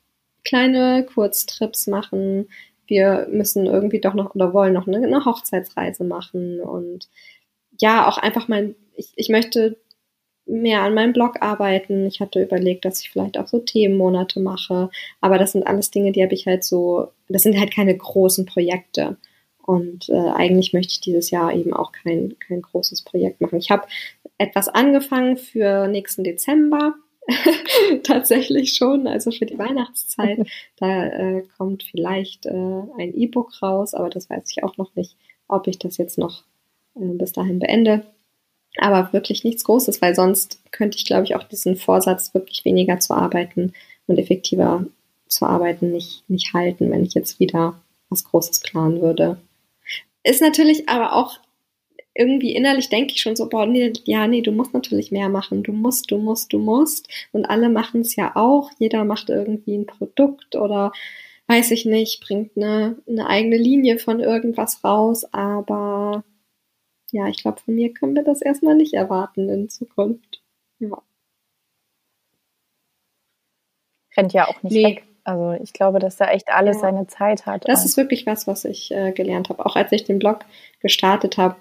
kleine 0.45 1.05
Kurztrips 1.05 1.87
machen, 1.87 2.49
wir 2.89 3.29
müssen 3.31 3.67
irgendwie 3.67 4.01
doch 4.01 4.15
noch 4.15 4.35
oder 4.35 4.53
wollen 4.53 4.75
noch 4.75 4.87
eine, 4.87 4.99
eine 4.99 5.25
Hochzeitsreise 5.25 6.05
machen 6.05 6.61
und 6.61 7.09
ja, 7.79 8.09
auch 8.09 8.19
einfach 8.19 8.49
mein, 8.49 8.75
ich, 8.97 9.13
ich 9.15 9.29
möchte 9.29 9.77
mehr 10.49 10.83
an 10.83 10.95
meinem 10.95 11.13
Blog 11.13 11.43
arbeiten. 11.43 12.07
Ich 12.07 12.21
hatte 12.21 12.43
überlegt, 12.43 12.85
dass 12.85 13.01
ich 13.03 13.11
vielleicht 13.11 13.39
auch 13.39 13.47
so 13.47 13.59
Themenmonate 13.59 14.41
mache. 14.41 14.91
Aber 15.21 15.39
das 15.39 15.53
sind 15.53 15.67
alles 15.67 15.91
Dinge, 15.91 16.13
die 16.13 16.23
habe 16.23 16.35
ich 16.35 16.47
halt 16.47 16.65
so, 16.65 17.09
das 17.29 17.43
sind 17.43 17.59
halt 17.59 17.73
keine 17.73 17.97
großen 17.97 18.47
Projekte. 18.47 19.19
Und 19.59 20.09
äh, 20.09 20.31
eigentlich 20.31 20.73
möchte 20.73 20.93
ich 20.93 21.01
dieses 21.01 21.31
Jahr 21.31 21.55
eben 21.55 21.75
auch 21.75 21.93
kein, 21.93 22.37
kein 22.39 22.63
großes 22.63 23.03
Projekt 23.03 23.43
machen. 23.43 23.59
Ich 23.59 23.71
habe 23.71 23.87
etwas 24.39 24.69
angefangen 24.69 25.37
für 25.37 25.89
nächsten 25.89 26.25
Dezember. 26.25 26.95
tatsächlich 28.05 28.75
schon, 28.75 29.07
also 29.07 29.31
für 29.31 29.47
die 29.47 29.59
Weihnachtszeit. 29.59 30.47
Da 30.81 31.07
äh, 31.07 31.43
kommt 31.57 31.83
vielleicht 31.83 32.47
äh, 32.47 32.51
ein 32.53 33.13
E-Book 33.13 33.61
raus, 33.61 33.95
aber 33.95 34.11
das 34.11 34.31
weiß 34.31 34.45
ich 34.53 34.63
auch 34.63 34.77
noch 34.77 34.95
nicht, 34.95 35.17
ob 35.49 35.67
ich 35.67 35.79
das 35.79 35.97
jetzt 35.97 36.19
noch 36.19 36.45
äh, 36.95 37.01
bis 37.01 37.33
dahin 37.33 37.59
beende. 37.59 38.07
Aber 38.77 39.13
wirklich 39.13 39.43
nichts 39.43 39.65
Großes, 39.65 40.01
weil 40.01 40.15
sonst 40.15 40.61
könnte 40.71 40.97
ich, 40.97 41.05
glaube 41.05 41.25
ich, 41.25 41.35
auch 41.35 41.43
diesen 41.43 41.77
Vorsatz, 41.77 42.33
wirklich 42.33 42.65
weniger 42.65 43.01
zu 43.01 43.13
arbeiten 43.15 43.73
und 44.07 44.19
effektiver 44.19 44.87
zu 45.27 45.47
arbeiten, 45.47 45.91
nicht, 45.91 46.29
nicht 46.31 46.55
halten, 46.55 46.91
wenn 46.93 47.05
ich 47.05 47.15
jetzt 47.15 47.41
wieder 47.41 47.81
was 48.09 48.25
Großes 48.25 48.61
planen 48.61 49.01
würde. 49.01 49.39
Ist 50.23 50.41
natürlich 50.41 50.89
aber 50.89 51.15
auch 51.15 51.39
irgendwie 52.19 52.53
innerlich 52.55 52.89
denke 52.89 53.13
ich 53.15 53.21
schon 53.21 53.37
so, 53.37 53.49
boah, 53.49 53.65
nee, 53.65 53.93
ja, 54.05 54.27
nee, 54.27 54.43
du 54.43 54.51
musst 54.51 54.75
natürlich 54.75 55.13
mehr 55.13 55.29
machen. 55.29 55.63
Du 55.63 55.73
musst, 55.73 56.11
du 56.11 56.19
musst, 56.19 56.53
du 56.53 56.59
musst. 56.59 57.09
Und 57.33 57.47
alle 57.47 57.69
machen 57.69 58.01
es 58.01 58.17
ja 58.17 58.35
auch. 58.35 58.71
Jeder 58.79 59.05
macht 59.05 59.31
irgendwie 59.31 59.77
ein 59.77 59.87
Produkt 59.87 60.57
oder 60.57 60.93
weiß 61.47 61.71
ich 61.71 61.87
nicht, 61.87 62.21
bringt 62.21 62.57
eine, 62.57 62.97
eine 63.09 63.29
eigene 63.29 63.57
Linie 63.57 63.99
von 64.01 64.19
irgendwas 64.19 64.83
raus. 64.83 65.33
Aber 65.33 66.25
ja, 67.13 67.29
ich 67.29 67.41
glaube, 67.41 67.61
von 67.61 67.77
mir 67.77 67.95
können 67.95 68.17
wir 68.17 68.25
das 68.25 68.43
erstmal 68.43 68.75
nicht 68.75 68.95
erwarten 68.95 69.49
in 69.49 69.71
Zukunft. 69.71 70.43
Ja. 70.81 71.01
Rennt 74.17 74.33
ja 74.33 74.49
auch 74.49 74.61
nicht 74.65 74.73
nee. 74.73 74.85
weg. 74.85 75.05
Also 75.23 75.63
ich 75.63 75.73
glaube, 75.73 76.01
dass 76.01 76.17
da 76.17 76.31
echt 76.31 76.49
alles 76.49 76.77
ja. 76.77 76.81
seine 76.81 77.07
Zeit 77.07 77.47
hat. 77.47 77.69
Das 77.69 77.85
ist 77.85 77.97
wirklich 77.97 78.27
was, 78.27 78.47
was 78.47 78.65
ich 78.65 78.91
äh, 78.91 79.13
gelernt 79.13 79.51
habe. 79.51 79.65
Auch 79.65 79.77
als 79.77 79.93
ich 79.93 80.05
den 80.05 80.19
Blog 80.19 80.41
gestartet 80.81 81.37
habe, 81.37 81.57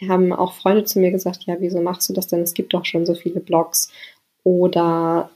haben 0.00 0.32
auch 0.32 0.54
Freunde 0.54 0.84
zu 0.84 0.98
mir 0.98 1.10
gesagt, 1.10 1.44
ja, 1.44 1.56
wieso 1.60 1.80
machst 1.80 2.08
du 2.08 2.12
das 2.12 2.26
denn? 2.26 2.40
Es 2.40 2.54
gibt 2.54 2.74
doch 2.74 2.84
schon 2.84 3.06
so 3.06 3.14
viele 3.14 3.40
Blogs. 3.40 3.90
Oder 4.44 5.30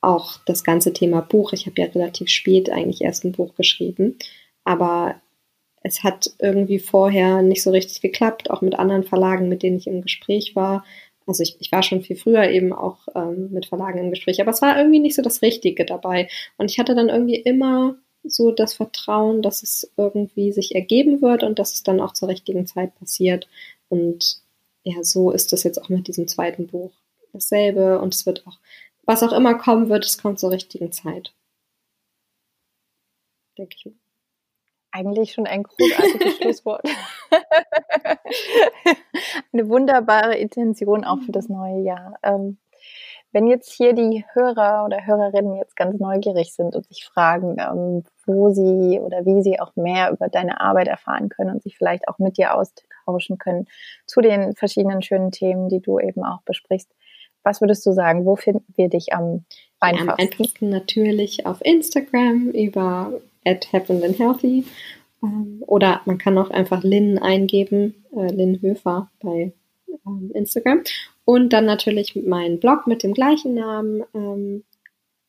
auch 0.00 0.38
das 0.46 0.64
ganze 0.64 0.92
Thema 0.92 1.22
Buch. 1.22 1.52
Ich 1.52 1.66
habe 1.66 1.80
ja 1.80 1.88
relativ 1.88 2.28
spät 2.28 2.70
eigentlich 2.70 3.02
erst 3.02 3.24
ein 3.24 3.32
Buch 3.32 3.54
geschrieben, 3.54 4.16
aber 4.64 5.16
es 5.82 6.02
hat 6.02 6.30
irgendwie 6.38 6.78
vorher 6.78 7.42
nicht 7.42 7.62
so 7.62 7.70
richtig 7.70 8.00
geklappt, 8.00 8.50
auch 8.50 8.62
mit 8.62 8.78
anderen 8.78 9.04
Verlagen, 9.04 9.48
mit 9.48 9.62
denen 9.62 9.76
ich 9.76 9.86
im 9.86 10.02
Gespräch 10.02 10.56
war. 10.56 10.84
Also 11.26 11.42
ich, 11.42 11.56
ich 11.60 11.72
war 11.72 11.82
schon 11.82 12.02
viel 12.02 12.16
früher 12.16 12.48
eben 12.50 12.72
auch 12.72 13.08
ähm, 13.14 13.50
mit 13.50 13.66
Verlagen 13.66 13.98
im 13.98 14.10
Gespräch, 14.10 14.40
aber 14.40 14.50
es 14.50 14.62
war 14.62 14.76
irgendwie 14.78 15.00
nicht 15.00 15.14
so 15.14 15.22
das 15.22 15.42
Richtige 15.42 15.84
dabei. 15.84 16.28
Und 16.58 16.70
ich 16.70 16.78
hatte 16.78 16.94
dann 16.94 17.08
irgendwie 17.08 17.36
immer 17.36 17.96
so 18.22 18.50
das 18.50 18.74
Vertrauen, 18.74 19.42
dass 19.42 19.62
es 19.62 19.92
irgendwie 19.96 20.52
sich 20.52 20.74
ergeben 20.74 21.20
wird 21.20 21.42
und 21.42 21.58
dass 21.58 21.74
es 21.74 21.82
dann 21.82 22.00
auch 22.00 22.12
zur 22.14 22.28
richtigen 22.28 22.66
Zeit 22.66 22.94
passiert. 22.98 23.48
Und 23.88 24.42
ja, 24.82 25.02
so 25.02 25.30
ist 25.30 25.52
das 25.52 25.62
jetzt 25.62 25.82
auch 25.82 25.88
mit 25.88 26.08
diesem 26.08 26.28
zweiten 26.28 26.66
Buch. 26.66 26.92
Dasselbe 27.32 28.00
und 28.00 28.14
es 28.14 28.26
wird 28.26 28.46
auch, 28.46 28.58
was 29.04 29.22
auch 29.22 29.32
immer 29.32 29.56
kommen 29.56 29.88
wird, 29.88 30.04
es 30.04 30.18
kommt 30.18 30.38
zur 30.38 30.50
richtigen 30.50 30.92
Zeit. 30.92 31.32
Denke 33.58 33.74
ich 33.76 33.86
mal. 33.86 33.94
Eigentlich 34.92 35.32
schon 35.32 35.46
ein 35.46 35.64
großartiges 35.64 36.36
Schlusswort. 36.36 36.88
Eine 39.52 39.68
wunderbare 39.68 40.36
Intention 40.36 41.04
auch 41.04 41.20
für 41.22 41.32
das 41.32 41.48
neue 41.48 41.82
Jahr. 41.82 42.16
Ähm, 42.22 42.58
wenn 43.32 43.48
jetzt 43.48 43.72
hier 43.72 43.94
die 43.94 44.24
Hörer 44.32 44.84
oder 44.84 45.04
Hörerinnen 45.04 45.56
jetzt 45.56 45.74
ganz 45.74 45.98
neugierig 45.98 46.54
sind 46.54 46.76
und 46.76 46.86
sich 46.86 47.04
fragen, 47.04 47.56
ähm, 47.58 48.04
wo 48.26 48.50
sie 48.50 49.00
oder 49.00 49.24
wie 49.24 49.42
sie 49.42 49.60
auch 49.60 49.74
mehr 49.76 50.10
über 50.10 50.28
deine 50.28 50.60
Arbeit 50.60 50.88
erfahren 50.88 51.28
können 51.28 51.50
und 51.50 51.62
sich 51.62 51.76
vielleicht 51.76 52.08
auch 52.08 52.18
mit 52.18 52.38
dir 52.38 52.54
austauschen 52.54 53.38
können 53.38 53.66
zu 54.06 54.20
den 54.20 54.54
verschiedenen 54.54 55.02
schönen 55.02 55.30
Themen, 55.30 55.68
die 55.68 55.80
du 55.80 55.98
eben 55.98 56.24
auch 56.24 56.42
besprichst, 56.42 56.90
was 57.42 57.60
würdest 57.60 57.84
du 57.86 57.92
sagen? 57.92 58.24
Wo 58.24 58.36
finden 58.36 58.64
wir 58.74 58.88
dich 58.88 59.12
am 59.12 59.44
einfachsten? 59.78 60.10
Am 60.10 60.16
einfachsten 60.18 60.68
natürlich 60.70 61.46
auf 61.46 61.58
Instagram 61.62 62.48
über 62.50 63.12
at 63.44 63.70
healthy 63.72 64.64
ähm, 65.22 65.62
oder 65.66 66.00
man 66.06 66.18
kann 66.18 66.38
auch 66.38 66.50
einfach 66.50 66.82
Lynn 66.82 67.18
eingeben, 67.18 68.04
äh, 68.16 68.32
Lynn 68.32 68.60
Höfer 68.60 69.10
bei 69.20 69.52
ähm, 70.06 70.30
Instagram 70.34 70.82
und 71.24 71.52
dann 71.52 71.66
natürlich 71.66 72.16
mein 72.16 72.60
Blog 72.60 72.86
mit 72.86 73.02
dem 73.02 73.14
gleichen 73.14 73.54
Namen. 73.54 74.02
Ähm, 74.14 74.64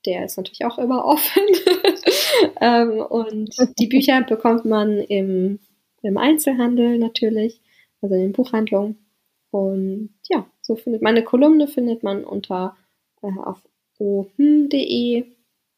der 0.05 0.25
ist 0.25 0.37
natürlich 0.37 0.65
auch 0.65 0.77
immer 0.77 1.05
offen. 1.05 1.41
ähm, 2.61 2.99
und 2.99 3.55
die 3.79 3.87
Bücher 3.87 4.21
bekommt 4.23 4.65
man 4.65 4.99
im, 4.99 5.59
im 6.01 6.17
Einzelhandel 6.17 6.97
natürlich, 6.97 7.61
also 8.01 8.15
in 8.15 8.21
den 8.21 8.33
Buchhandlungen. 8.33 9.05
Und 9.51 10.13
ja, 10.27 10.45
so 10.61 10.75
findet 10.75 11.01
meine 11.01 11.23
Kolumne 11.23 11.67
findet 11.67 12.03
man 12.03 12.23
unter 12.23 12.75
äh, 13.21 13.27
auf 13.39 13.61
ohm.de. 13.99 15.25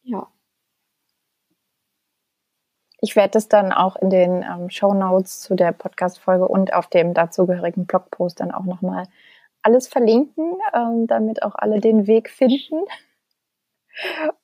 Ja. 0.03 0.27
Ich 2.99 3.15
werde 3.15 3.31
das 3.31 3.47
dann 3.47 3.71
auch 3.71 3.95
in 3.95 4.09
den 4.09 4.43
ähm, 4.43 4.69
Show 4.69 4.93
Notes 4.93 5.41
zu 5.41 5.55
der 5.55 5.71
Podcast-Folge 5.71 6.47
und 6.47 6.73
auf 6.73 6.87
dem 6.87 7.13
dazugehörigen 7.13 7.85
Blogpost 7.85 8.39
dann 8.39 8.51
auch 8.51 8.65
nochmal 8.65 9.05
alles 9.61 9.87
verlinken, 9.87 10.55
ähm, 10.73 11.05
damit 11.07 11.43
auch 11.43 11.53
alle 11.55 11.79
den 11.79 12.07
Weg 12.07 12.29
finden. 12.29 12.85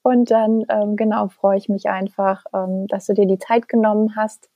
Und 0.01 0.31
dann, 0.31 0.65
ähm, 0.69 0.95
genau, 0.95 1.27
freue 1.27 1.57
ich 1.57 1.69
mich 1.69 1.87
einfach, 1.87 2.45
ähm, 2.53 2.87
dass 2.87 3.05
du 3.05 3.13
dir 3.13 3.25
die 3.25 3.39
Zeit 3.39 3.67
genommen 3.67 4.15
hast 4.15 4.49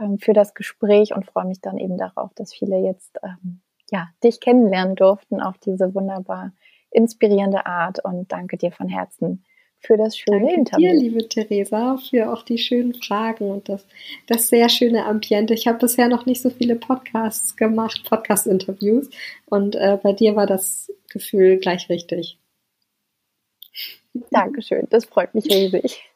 ähm, 0.00 0.18
für 0.18 0.32
das 0.32 0.54
Gespräch 0.54 1.14
und 1.14 1.26
freue 1.26 1.46
mich 1.46 1.60
dann 1.60 1.78
eben 1.78 1.96
darauf, 1.96 2.34
dass 2.34 2.52
viele 2.52 2.78
jetzt, 2.78 3.18
ähm, 3.22 3.60
ja, 3.90 4.08
dich 4.22 4.40
kennenlernen 4.40 4.96
durften 4.96 5.40
auf 5.40 5.58
diese 5.58 5.94
wunderbar 5.94 6.52
inspirierende 6.90 7.66
Art 7.66 8.04
und 8.04 8.32
danke 8.32 8.56
dir 8.56 8.72
von 8.72 8.88
Herzen 8.88 9.44
für 9.80 9.96
das 9.96 10.16
schöne 10.16 10.40
Danke 10.40 10.54
Interview. 10.54 10.88
dir, 10.88 10.94
liebe 10.94 11.28
Theresa, 11.28 11.96
für 11.98 12.32
auch 12.32 12.42
die 12.42 12.58
schönen 12.58 12.94
Fragen 12.94 13.50
und 13.50 13.68
das, 13.68 13.86
das 14.26 14.48
sehr 14.48 14.68
schöne 14.68 15.04
Ambiente. 15.04 15.54
Ich 15.54 15.66
habe 15.68 15.78
bisher 15.78 16.08
noch 16.08 16.26
nicht 16.26 16.42
so 16.42 16.50
viele 16.50 16.74
Podcasts 16.74 17.56
gemacht, 17.56 18.02
Podcast-Interviews. 18.08 19.08
Und 19.46 19.76
äh, 19.76 19.98
bei 20.02 20.12
dir 20.12 20.34
war 20.34 20.46
das 20.46 20.92
Gefühl 21.08 21.58
gleich 21.58 21.88
richtig. 21.88 22.37
Dankeschön, 24.30 24.86
das 24.90 25.04
freut 25.04 25.34
mich 25.34 25.46
riesig. 25.46 26.10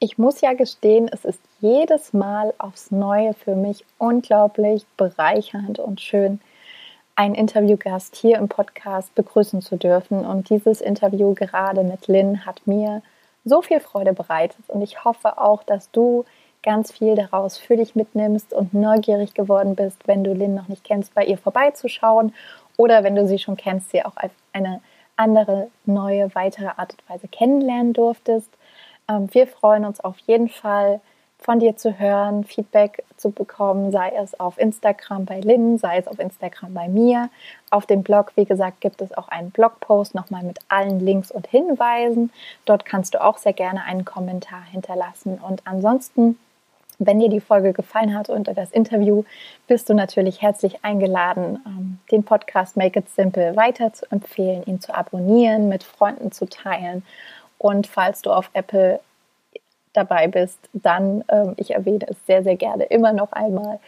Ich 0.00 0.16
muss 0.16 0.40
ja 0.40 0.52
gestehen, 0.52 1.08
es 1.12 1.24
ist 1.24 1.40
jedes 1.60 2.12
Mal 2.12 2.54
aufs 2.58 2.92
Neue 2.92 3.34
für 3.34 3.56
mich 3.56 3.84
unglaublich 3.98 4.86
bereichernd 4.96 5.80
und 5.80 6.00
schön, 6.00 6.40
einen 7.16 7.34
Interviewgast 7.34 8.14
hier 8.14 8.38
im 8.38 8.48
Podcast 8.48 9.12
begrüßen 9.16 9.60
zu 9.60 9.76
dürfen. 9.76 10.24
Und 10.24 10.50
dieses 10.50 10.80
Interview 10.80 11.34
gerade 11.34 11.82
mit 11.82 12.06
Lynn 12.06 12.46
hat 12.46 12.64
mir 12.64 13.02
so 13.44 13.60
viel 13.60 13.80
Freude 13.80 14.12
bereitet. 14.12 14.64
Und 14.68 14.82
ich 14.82 15.04
hoffe 15.04 15.36
auch, 15.38 15.64
dass 15.64 15.90
du 15.90 16.24
ganz 16.62 16.92
viel 16.92 17.16
daraus 17.16 17.58
für 17.58 17.76
dich 17.76 17.96
mitnimmst 17.96 18.52
und 18.52 18.74
neugierig 18.74 19.34
geworden 19.34 19.74
bist, 19.74 20.06
wenn 20.06 20.22
du 20.22 20.32
Lynn 20.32 20.54
noch 20.54 20.68
nicht 20.68 20.84
kennst, 20.84 21.12
bei 21.14 21.24
ihr 21.24 21.38
vorbeizuschauen 21.38 22.32
oder 22.76 23.02
wenn 23.02 23.16
du 23.16 23.26
sie 23.26 23.38
schon 23.40 23.56
kennst, 23.56 23.90
sie 23.90 24.04
auch 24.04 24.16
als 24.16 24.32
eine 24.52 24.80
andere, 25.18 25.68
neue, 25.84 26.34
weitere 26.34 26.68
Art 26.76 26.94
und 26.94 27.10
Weise 27.10 27.28
kennenlernen 27.28 27.92
durftest. 27.92 28.50
Ähm, 29.08 29.28
wir 29.32 29.46
freuen 29.46 29.84
uns 29.84 30.00
auf 30.00 30.18
jeden 30.20 30.48
Fall, 30.48 31.00
von 31.40 31.60
dir 31.60 31.76
zu 31.76 31.98
hören, 31.98 32.44
Feedback 32.44 33.04
zu 33.16 33.30
bekommen, 33.30 33.92
sei 33.92 34.10
es 34.10 34.38
auf 34.38 34.58
Instagram 34.58 35.24
bei 35.24 35.40
Lynn, 35.40 35.78
sei 35.78 35.98
es 35.98 36.08
auf 36.08 36.18
Instagram 36.18 36.74
bei 36.74 36.88
mir. 36.88 37.30
Auf 37.70 37.86
dem 37.86 38.02
Blog, 38.02 38.32
wie 38.34 38.44
gesagt, 38.44 38.80
gibt 38.80 39.00
es 39.00 39.16
auch 39.16 39.28
einen 39.28 39.50
Blogpost 39.50 40.14
nochmal 40.14 40.42
mit 40.42 40.58
allen 40.68 40.98
Links 41.00 41.30
und 41.30 41.46
Hinweisen. 41.46 42.32
Dort 42.64 42.84
kannst 42.84 43.14
du 43.14 43.22
auch 43.22 43.38
sehr 43.38 43.52
gerne 43.52 43.84
einen 43.84 44.04
Kommentar 44.04 44.62
hinterlassen. 44.64 45.38
Und 45.38 45.62
ansonsten, 45.64 46.38
wenn 46.98 47.20
dir 47.20 47.28
die 47.28 47.40
Folge 47.40 47.72
gefallen 47.72 48.16
hat 48.16 48.28
und 48.28 48.48
das 48.56 48.72
Interview, 48.72 49.24
bist 49.66 49.88
du 49.88 49.94
natürlich 49.94 50.42
herzlich 50.42 50.84
eingeladen, 50.84 51.60
ähm, 51.66 51.98
den 52.10 52.24
Podcast 52.24 52.76
Make 52.76 53.00
It 53.00 53.08
Simple 53.10 53.56
weiter 53.56 53.92
zu 53.92 54.04
empfehlen, 54.10 54.64
ihn 54.66 54.80
zu 54.80 54.94
abonnieren, 54.94 55.68
mit 55.68 55.84
Freunden 55.84 56.32
zu 56.32 56.46
teilen. 56.46 57.04
Und 57.58 57.86
falls 57.86 58.22
du 58.22 58.32
auf 58.32 58.50
Apple 58.52 59.00
dabei 59.92 60.28
bist, 60.28 60.58
dann, 60.72 61.24
ähm, 61.28 61.54
ich 61.56 61.72
erwähne 61.72 62.06
es 62.08 62.16
sehr, 62.26 62.42
sehr 62.42 62.56
gerne 62.56 62.84
immer 62.84 63.12
noch 63.12 63.32
einmal, 63.32 63.80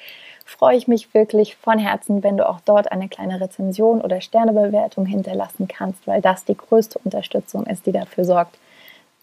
freue 0.44 0.76
ich 0.76 0.88
mich 0.88 1.14
wirklich 1.14 1.56
von 1.56 1.78
Herzen, 1.78 2.22
wenn 2.22 2.36
du 2.36 2.48
auch 2.48 2.60
dort 2.60 2.90
eine 2.90 3.08
kleine 3.08 3.40
Rezension 3.40 4.00
oder 4.00 4.20
Sternebewertung 4.20 5.06
hinterlassen 5.06 5.68
kannst, 5.68 6.06
weil 6.06 6.20
das 6.20 6.44
die 6.44 6.56
größte 6.56 6.98
Unterstützung 7.04 7.66
ist, 7.66 7.86
die 7.86 7.92
dafür 7.92 8.24
sorgt, 8.24 8.58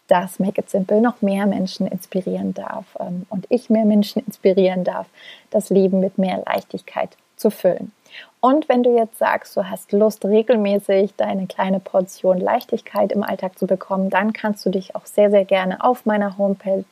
dass 0.08 0.40
Make 0.40 0.62
It 0.62 0.70
Simple 0.70 1.00
noch 1.00 1.22
mehr 1.22 1.46
Menschen 1.46 1.86
inspirieren 1.86 2.54
darf 2.54 2.84
ähm, 2.98 3.26
und 3.28 3.46
ich 3.48 3.70
mehr 3.70 3.84
Menschen 3.84 4.22
inspirieren 4.26 4.84
darf, 4.84 5.06
das 5.50 5.70
Leben 5.70 6.00
mit 6.00 6.18
mehr 6.18 6.42
Leichtigkeit 6.44 7.16
zu 7.36 7.50
füllen. 7.50 7.92
Und 8.40 8.68
wenn 8.68 8.82
du 8.82 8.96
jetzt 8.96 9.18
sagst, 9.18 9.56
du 9.56 9.68
hast 9.68 9.92
Lust, 9.92 10.24
regelmäßig 10.24 11.14
deine 11.16 11.46
kleine 11.46 11.80
Portion 11.80 12.38
Leichtigkeit 12.38 13.12
im 13.12 13.22
Alltag 13.22 13.58
zu 13.58 13.66
bekommen, 13.66 14.10
dann 14.10 14.32
kannst 14.32 14.64
du 14.64 14.70
dich 14.70 14.96
auch 14.96 15.06
sehr, 15.06 15.30
sehr 15.30 15.44
gerne 15.44 15.84
auf 15.84 16.06
meiner 16.06 16.38
Homepage 16.38 16.84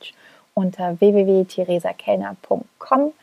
unter 0.53 0.99
www.theresakellner.com 0.99 3.13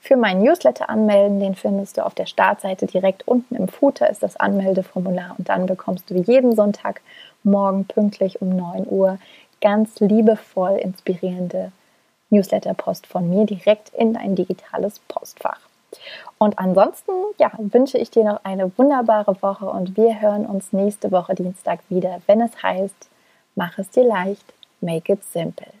für 0.00 0.16
meinen 0.16 0.42
Newsletter 0.42 0.90
anmelden. 0.90 1.40
Den 1.40 1.54
findest 1.54 1.96
du 1.96 2.04
auf 2.04 2.14
der 2.14 2.26
Startseite 2.26 2.86
direkt 2.86 3.26
unten 3.26 3.54
im 3.54 3.68
Footer 3.68 4.10
ist 4.10 4.22
das 4.22 4.36
Anmeldeformular 4.36 5.34
und 5.38 5.48
dann 5.48 5.66
bekommst 5.66 6.10
du 6.10 6.14
jeden 6.14 6.54
Sonntag 6.54 7.00
morgen 7.42 7.84
pünktlich 7.84 8.40
um 8.40 8.50
9 8.50 8.86
Uhr 8.88 9.18
ganz 9.64 9.98
liebevoll 9.98 10.76
inspirierende 10.76 11.72
Newsletterpost 12.28 13.06
von 13.06 13.30
mir 13.30 13.46
direkt 13.46 13.88
in 13.94 14.12
dein 14.12 14.36
digitales 14.36 14.98
Postfach. 15.08 15.60
Und 16.38 16.58
ansonsten 16.58 17.12
ja, 17.38 17.50
wünsche 17.56 17.96
ich 17.96 18.10
dir 18.10 18.24
noch 18.24 18.44
eine 18.44 18.76
wunderbare 18.76 19.40
Woche 19.40 19.64
und 19.64 19.96
wir 19.96 20.20
hören 20.20 20.44
uns 20.44 20.72
nächste 20.72 21.10
Woche 21.10 21.34
Dienstag 21.34 21.80
wieder, 21.88 22.20
wenn 22.26 22.42
es 22.42 22.62
heißt, 22.62 23.08
mach 23.54 23.78
es 23.78 23.88
dir 23.90 24.04
leicht, 24.04 24.44
make 24.80 25.10
it 25.10 25.24
simple. 25.24 25.72